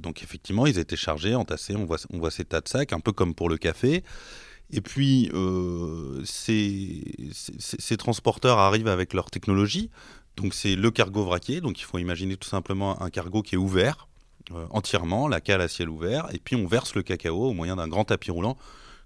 donc, 0.00 0.22
effectivement, 0.24 0.66
ils 0.66 0.78
étaient 0.78 0.96
chargés, 0.96 1.36
entassés. 1.36 1.76
On 1.76 1.84
voit, 1.84 1.98
on 2.12 2.18
voit 2.18 2.32
ces 2.32 2.44
tas 2.44 2.60
de 2.60 2.68
sacs, 2.68 2.92
un 2.92 3.00
peu 3.00 3.12
comme 3.12 3.34
pour 3.34 3.48
le 3.48 3.56
café. 3.56 4.02
Et 4.72 4.80
puis, 4.80 5.30
ces, 6.24 7.04
ces, 7.32 7.96
transporteurs 7.96 8.58
arrivent 8.58 8.88
avec 8.88 9.14
leur 9.14 9.30
technologie. 9.30 9.90
Donc 10.36 10.54
c'est 10.54 10.76
le 10.76 10.90
cargo 10.90 11.24
vraquier, 11.24 11.60
donc 11.60 11.80
il 11.80 11.84
faut 11.84 11.98
imaginer 11.98 12.36
tout 12.36 12.48
simplement 12.48 13.00
un 13.02 13.10
cargo 13.10 13.42
qui 13.42 13.54
est 13.54 13.58
ouvert 13.58 14.06
euh, 14.52 14.64
entièrement, 14.70 15.26
la 15.26 15.40
cale 15.40 15.60
à 15.60 15.66
ciel 15.66 15.88
ouvert, 15.88 16.28
et 16.32 16.38
puis 16.38 16.54
on 16.54 16.68
verse 16.68 16.94
le 16.94 17.02
cacao 17.02 17.48
au 17.48 17.52
moyen 17.52 17.74
d'un 17.76 17.88
grand 17.88 18.04
tapis 18.04 18.30
roulant, 18.30 18.56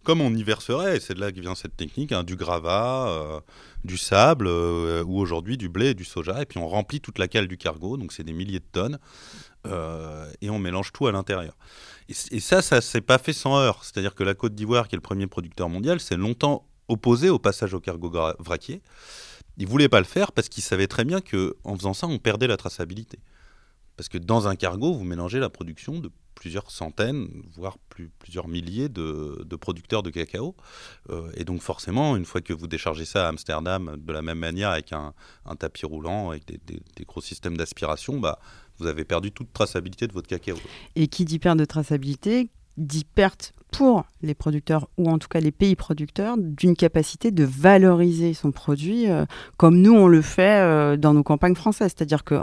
comme 0.02 0.20
on 0.20 0.34
y 0.34 0.42
verserait, 0.42 0.98
et 0.98 1.00
c'est 1.00 1.14
de 1.14 1.20
là 1.20 1.32
que 1.32 1.40
vient 1.40 1.54
cette 1.54 1.76
technique, 1.78 2.12
hein, 2.12 2.24
du 2.24 2.36
gravat, 2.36 3.08
euh, 3.08 3.40
du 3.82 3.96
sable, 3.96 4.48
euh, 4.48 5.02
ou 5.02 5.18
aujourd'hui 5.18 5.56
du 5.56 5.70
blé 5.70 5.90
et 5.90 5.94
du 5.94 6.04
soja, 6.04 6.42
et 6.42 6.44
puis 6.44 6.58
on 6.58 6.68
remplit 6.68 7.00
toute 7.00 7.18
la 7.18 7.26
cale 7.26 7.48
du 7.48 7.56
cargo, 7.56 7.96
donc 7.96 8.12
c'est 8.12 8.22
des 8.22 8.34
milliers 8.34 8.58
de 8.58 8.64
tonnes, 8.70 8.98
et 10.42 10.50
on 10.50 10.58
mélange 10.58 10.92
tout 10.92 11.06
à 11.06 11.12
l'intérieur. 11.12 11.56
Et, 12.08 12.14
et, 12.32 12.40
ça, 12.40 12.60
ça 12.60 12.80
s'est 12.80 13.02
pas 13.02 13.18
fait 13.18 13.32
sans 13.32 13.58
heurts, 13.58 13.84
c'est-à-dire 13.84 14.14
que 14.14 14.24
la 14.24 14.34
Côte 14.34 14.54
d'Ivoire, 14.54 14.88
qui 14.88 14.94
est 14.94 14.98
le 14.98 15.02
premier 15.02 15.26
producteur 15.26 15.70
mondial, 15.70 16.00
s'est 16.00 16.16
longtemps 16.16 16.66
opposé 16.88 17.30
au 17.30 17.38
passage 17.38 17.72
au 17.72 17.80
cargo 17.80 18.10
vraquier. 18.38 18.82
Il 19.60 19.68
voulait 19.68 19.90
pas 19.90 20.00
le 20.00 20.06
faire 20.06 20.32
parce 20.32 20.48
qu'il 20.48 20.62
savait 20.62 20.86
très 20.86 21.04
bien 21.04 21.20
que 21.20 21.54
en 21.64 21.76
faisant 21.76 21.92
ça, 21.92 22.06
on 22.06 22.18
perdait 22.18 22.46
la 22.46 22.56
traçabilité. 22.56 23.18
Parce 23.96 24.08
que 24.08 24.16
dans 24.16 24.48
un 24.48 24.56
cargo, 24.56 24.94
vous 24.94 25.04
mélangez 25.04 25.38
la 25.38 25.50
production 25.50 25.98
de 25.98 26.10
plusieurs 26.34 26.70
centaines, 26.70 27.28
voire 27.54 27.76
plusieurs 28.18 28.48
milliers 28.48 28.88
de, 28.88 29.44
producteurs 29.60 30.02
de 30.02 30.08
cacao. 30.08 30.56
Euh, 31.10 31.30
et 31.34 31.44
donc 31.44 31.60
forcément, 31.60 32.16
une 32.16 32.24
fois 32.24 32.40
que 32.40 32.54
vous 32.54 32.66
déchargez 32.66 33.04
ça 33.04 33.26
à 33.26 33.28
Amsterdam 33.28 33.96
de 33.98 34.12
la 34.14 34.22
même 34.22 34.38
manière 34.38 34.70
avec 34.70 34.94
un, 34.94 35.12
tapis 35.58 35.84
roulant, 35.84 36.30
avec 36.30 36.46
des, 36.46 37.04
gros 37.04 37.20
systèmes 37.20 37.58
d'aspiration, 37.58 38.18
bah, 38.18 38.38
vous 38.78 38.86
avez 38.86 39.04
perdu 39.04 39.30
toute 39.30 39.52
traçabilité 39.52 40.06
de 40.06 40.14
votre 40.14 40.28
cacao. 40.28 40.56
Et 40.96 41.08
qui 41.08 41.26
dit 41.26 41.38
perte 41.38 41.58
de 41.58 41.66
traçabilité, 41.66 42.48
dit 42.78 43.04
perte 43.04 43.52
pour 43.70 44.04
les 44.22 44.34
producteurs 44.34 44.88
ou 44.98 45.08
en 45.08 45.18
tout 45.18 45.28
cas 45.28 45.40
les 45.40 45.50
pays 45.50 45.76
producteurs 45.76 46.36
d'une 46.36 46.76
capacité 46.76 47.30
de 47.30 47.44
valoriser 47.44 48.34
son 48.34 48.52
produit 48.52 49.10
euh, 49.10 49.24
comme 49.56 49.80
nous 49.80 49.94
on 49.94 50.08
le 50.08 50.20
fait 50.20 50.60
euh, 50.60 50.96
dans 50.96 51.14
nos 51.14 51.22
campagnes 51.22 51.54
françaises. 51.54 51.92
C'est-à-dire 51.96 52.24
que 52.24 52.34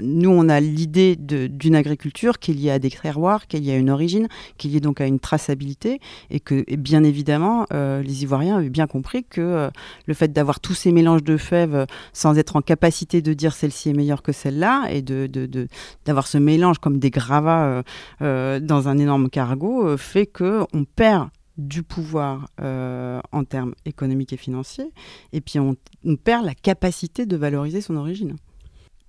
nous 0.00 0.30
on 0.30 0.48
a 0.48 0.60
l'idée 0.60 1.16
d'une 1.16 1.76
agriculture 1.76 2.38
qui 2.38 2.50
est 2.50 2.54
liée 2.54 2.70
à 2.70 2.78
des 2.78 2.90
terroirs, 2.90 3.46
qui 3.46 3.56
est 3.56 3.60
liée 3.60 3.72
à 3.72 3.76
une 3.76 3.90
origine, 3.90 4.28
qui 4.58 4.68
est 4.68 4.70
liée 4.72 4.80
donc 4.80 5.00
à 5.00 5.06
une 5.06 5.20
traçabilité 5.20 6.00
et 6.30 6.40
que 6.40 6.64
bien 6.76 7.04
évidemment 7.04 7.66
euh, 7.72 8.02
les 8.02 8.22
Ivoiriens 8.22 8.58
avaient 8.58 8.70
bien 8.70 8.86
compris 8.86 9.24
que 9.24 9.70
le 10.06 10.14
fait 10.14 10.32
d'avoir 10.32 10.60
tous 10.60 10.74
ces 10.74 10.92
mélanges 10.92 11.22
de 11.22 11.36
fèves 11.36 11.86
sans 12.12 12.38
être 12.38 12.56
en 12.56 12.62
capacité 12.62 13.22
de 13.22 13.32
dire 13.32 13.52
celle-ci 13.52 13.90
est 13.90 13.94
meilleure 13.94 14.22
que 14.22 14.32
celle-là 14.32 14.86
et 14.90 15.02
d'avoir 15.02 15.28
de, 15.28 15.46
de, 15.46 16.22
ce 16.24 16.38
mélange 16.38 16.78
comme 16.78 16.98
des 16.98 17.10
gravats 17.10 17.82
dans 18.20 18.88
un 18.88 18.98
énorme 18.98 19.28
cargo 19.28 19.96
fait 19.96 20.26
que 20.26 20.61
on 20.72 20.84
perd 20.84 21.30
du 21.58 21.82
pouvoir 21.82 22.48
euh, 22.60 23.20
en 23.30 23.44
termes 23.44 23.74
économiques 23.84 24.32
et 24.32 24.36
financiers, 24.36 24.90
et 25.32 25.40
puis 25.40 25.58
on, 25.58 25.76
perd 26.16 26.44
la 26.44 26.54
capacité 26.54 27.26
de 27.26 27.36
valoriser 27.36 27.80
son 27.80 27.96
origine. 27.96 28.36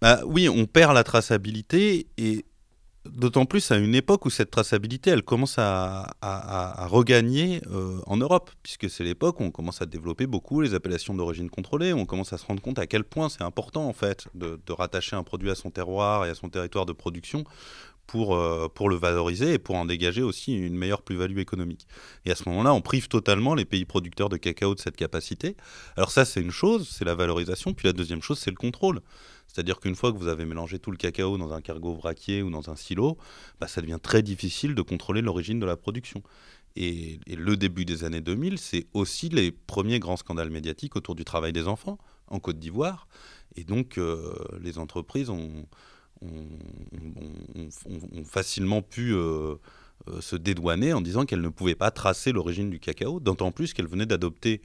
Bah, 0.01 0.19
oui, 0.25 0.49
on 0.49 0.65
perd 0.65 0.93
la 0.93 1.03
traçabilité, 1.03 2.07
et 2.17 2.45
d'autant 3.05 3.45
plus 3.45 3.71
à 3.71 3.77
une 3.77 3.95
époque 3.95 4.25
où 4.25 4.29
cette 4.29 4.51
traçabilité, 4.51 5.09
elle 5.09 5.23
commence 5.23 5.55
à, 5.57 6.15
regagner 6.89 7.61
euh, 7.71 7.99
en 8.07 8.17
Europe, 8.17 8.51
puisque 8.61 8.89
c'est 8.89 9.05
l'époque 9.05 9.39
où 9.39 9.43
on 9.43 9.51
commence 9.51 9.81
à 9.81 9.85
développer 9.85 10.27
beaucoup 10.27 10.59
les 10.59 10.73
appellations 10.73 11.13
d'origine 11.13 11.49
contrôlée, 11.49 11.93
on 11.93 12.05
commence 12.05 12.33
à 12.33 12.37
se 12.37 12.45
rendre 12.45 12.61
compte 12.61 12.79
à 12.79 12.87
quel 12.87 13.05
point 13.05 13.29
c'est 13.29 13.43
important 13.43 13.87
en 13.87 13.93
fait 13.93 14.27
de 14.35 14.59
rattacher 14.73 15.15
un 15.15 15.23
produit 15.23 15.49
à 15.49 15.55
son 15.55 15.71
terroir 15.71 16.25
et 16.25 16.29
à 16.29 16.35
son 16.35 16.49
territoire 16.49 16.85
de 16.85 16.93
production 16.93 17.45
pour, 18.07 18.35
euh, 18.35 18.67
pour 18.67 18.89
le 18.89 18.95
valoriser 18.95 19.53
et 19.53 19.59
pour 19.59 19.75
en 19.75 19.85
dégager 19.85 20.21
aussi 20.21 20.53
une 20.53 20.75
meilleure 20.75 21.01
plus-value 21.01 21.39
économique. 21.39 21.87
Et 22.25 22.31
à 22.31 22.35
ce 22.35 22.47
moment-là, 22.49 22.73
on 22.73 22.81
prive 22.81 23.07
totalement 23.07 23.55
les 23.55 23.65
pays 23.65 23.85
producteurs 23.85 24.29
de 24.29 24.37
cacao 24.37 24.75
de 24.75 24.79
cette 24.79 24.95
capacité. 24.95 25.55
Alors 25.97 26.11
ça, 26.11 26.25
c'est 26.25 26.41
une 26.41 26.51
chose, 26.51 26.89
c'est 26.89 27.05
la 27.05 27.15
valorisation. 27.15 27.73
Puis 27.73 27.87
la 27.87 27.93
deuxième 27.93 28.21
chose, 28.21 28.39
c'est 28.39 28.51
le 28.51 28.55
contrôle. 28.55 29.01
C'est-à-dire 29.47 29.79
qu'une 29.79 29.95
fois 29.95 30.11
que 30.11 30.17
vous 30.17 30.27
avez 30.27 30.45
mélangé 30.45 30.79
tout 30.79 30.91
le 30.91 30.97
cacao 30.97 31.37
dans 31.37 31.53
un 31.53 31.61
cargo 31.61 31.93
vraquier 31.93 32.41
ou 32.41 32.49
dans 32.49 32.69
un 32.69 32.75
silo, 32.75 33.17
bah, 33.59 33.67
ça 33.67 33.81
devient 33.81 33.99
très 34.01 34.21
difficile 34.21 34.73
de 34.73 34.81
contrôler 34.81 35.21
l'origine 35.21 35.59
de 35.59 35.65
la 35.65 35.77
production. 35.77 36.23
Et, 36.75 37.19
le 37.27 37.55
début 37.55 37.85
des 37.85 38.03
années 38.03 38.21
2000, 38.21 38.57
c'est 38.57 38.87
aussi 38.93 39.29
les 39.29 39.51
premiers 39.51 39.99
grands 39.99 40.17
scandales 40.17 40.49
médiatiques 40.49 40.95
autour 40.95 41.13
du 41.15 41.23
travail 41.23 41.53
des 41.53 41.67
enfants 41.67 41.99
en 42.27 42.39
Côte 42.39 42.57
d'Ivoire. 42.57 43.07
Et 43.55 43.63
donc, 43.63 43.99
euh, 43.99 44.33
les 44.59 44.79
entreprises 44.79 45.29
ont, 45.29 45.67
facilement 48.25 48.81
pu 48.81 49.13
euh, 49.13 49.55
euh, 50.07 50.21
se 50.21 50.35
dédouaner 50.35 50.93
en 50.93 51.01
disant 51.01 51.25
qu'elles 51.25 51.41
ne 51.41 51.49
pouvaient 51.49 51.75
pas 51.75 51.91
tracer 51.91 52.31
l'origine 52.31 52.69
du 52.69 52.79
cacao, 52.79 53.19
d'autant 53.19 53.51
plus 53.51 53.73
qu'elles 53.73 53.87
venaient 53.87 54.05
d'adopter 54.05 54.61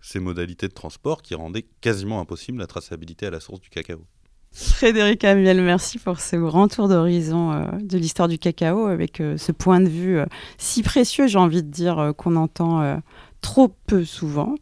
ces 0.00 0.18
modalités 0.18 0.68
de 0.68 0.72
transport 0.72 1.22
qui 1.22 1.34
rendaient 1.34 1.66
quasiment 1.80 2.20
impossible 2.20 2.58
la 2.58 2.66
traçabilité 2.66 3.26
à 3.26 3.30
la 3.30 3.40
source 3.40 3.60
du 3.60 3.70
cacao. 3.70 4.04
Frédéric 4.50 5.24
Amiel, 5.24 5.62
merci 5.62 5.98
pour 5.98 6.20
ce 6.20 6.36
grand 6.36 6.68
tour 6.68 6.88
d'horizon 6.88 7.52
euh, 7.52 7.64
de 7.80 7.96
l'histoire 7.96 8.28
du 8.28 8.38
cacao 8.38 8.86
avec 8.86 9.16
ce 9.18 9.52
point 9.52 9.80
de 9.80 9.88
vue 9.88 10.18
si 10.58 10.82
précieux, 10.82 11.26
j'ai 11.26 11.38
envie 11.38 11.62
de 11.62 11.70
dire, 11.70 12.12
qu'on 12.18 12.36
entend 12.36 13.00
trop 13.42 13.68
peu 13.86 14.04
souvent, 14.04 14.54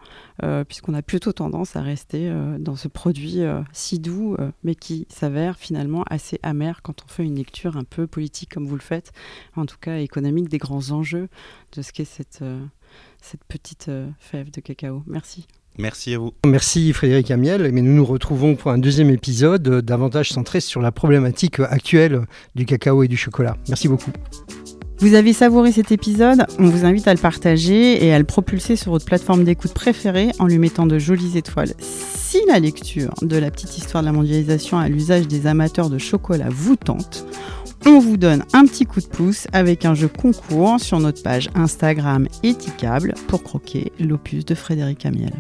puisqu'on 0.67 0.95
a 0.95 1.03
plutôt 1.03 1.33
tendance 1.33 1.77
à 1.77 1.83
rester 1.83 2.33
dans 2.59 2.75
ce 2.75 2.89
produit 2.89 3.43
si 3.73 3.99
doux, 4.01 4.37
mais 4.65 4.75
qui 4.75 5.07
s'avère 5.09 5.57
finalement 5.57 6.03
assez 6.11 6.41
amer 6.43 6.81
quand 6.83 7.05
on 7.05 7.09
fait 7.09 7.25
une 7.25 7.37
lecture 7.37 7.77
un 7.77 7.85
peu 7.85 8.07
politique 8.07 8.53
comme 8.53 8.67
vous 8.67 8.75
le 8.75 8.81
faites, 8.81 9.13
en 9.55 9.67
tout 9.67 9.77
cas 9.81 9.99
économique 9.99 10.49
des 10.49 10.59
grands 10.59 10.91
enjeux 10.91 11.29
de 11.77 11.83
ce 11.83 11.93
qu'est 11.93 12.05
cette, 12.05 12.43
cette 13.21 13.45
petite 13.45 13.91
fève 14.19 14.51
de 14.51 14.61
cacao. 14.61 15.03
Merci. 15.07 15.47
Merci 15.79 16.15
à 16.15 16.19
vous. 16.19 16.33
Merci 16.47 16.93
Frédéric 16.93 17.31
Amiel. 17.31 17.71
Mais 17.73 17.83
nous 17.83 17.95
nous 17.95 18.05
retrouvons 18.05 18.57
pour 18.57 18.71
un 18.71 18.79
deuxième 18.79 19.11
épisode 19.11 19.67
euh, 19.69 19.83
davantage 19.83 20.31
centré 20.31 20.61
sur 20.61 20.81
la 20.81 20.93
problématique 20.93 21.61
actuelle 21.61 22.27
du 22.55 22.67
cacao 22.67 23.03
et 23.03 23.09
du 23.09 23.17
chocolat. 23.17 23.57
Merci 23.69 23.89
beaucoup. 23.89 24.13
Vous 25.01 25.15
avez 25.15 25.33
savouré 25.33 25.73
cet 25.73 25.93
épisode 25.93 26.45
On 26.59 26.67
vous 26.67 26.85
invite 26.85 27.09
à 27.09 27.15
le 27.15 27.21
partager 27.21 28.05
et 28.05 28.13
à 28.13 28.19
le 28.19 28.25
propulser 28.25 28.77
sur 28.77 28.93
votre 28.93 29.07
plateforme 29.07 29.45
d'écoute 29.45 29.73
préférée 29.73 30.29
en 30.39 30.47
lui 30.47 30.59
mettant 30.59 30.87
de 30.87 30.99
jolies 30.99 31.39
étoiles. 31.39 31.73
Si 31.81 32.39
la 32.47 32.59
lecture 32.59 33.15
de 33.23 33.39
la 33.39 33.51
petite 33.51 33.79
histoire 33.79 34.03
de 34.03 34.09
la 34.09 34.13
mondialisation 34.13 34.79
à 34.79 34.91
l'usage 34.91 35.27
des 35.27 35.47
amateurs 35.47 35.89
de 35.89 35.97
chocolat 35.97 36.49
vous 36.51 36.77
tente, 36.77 37.25
on 37.87 37.99
vous 37.99 38.19
donne 38.19 38.45
un 38.53 38.67
petit 38.67 38.85
coup 38.85 39.01
de 39.01 39.07
pouce 39.07 39.47
avec 39.55 39.87
un 39.87 39.95
jeu 39.95 40.09
concours 40.09 40.79
sur 40.79 41.01
notre 41.01 41.23
page 41.23 41.49
Instagram 41.55 42.29
Éticable 42.43 43.15
pour 43.27 43.43
croquer 43.43 43.93
l'opus 43.99 44.45
de 44.45 44.55
Frédéric 44.55 45.07
Amiel. 45.07 45.33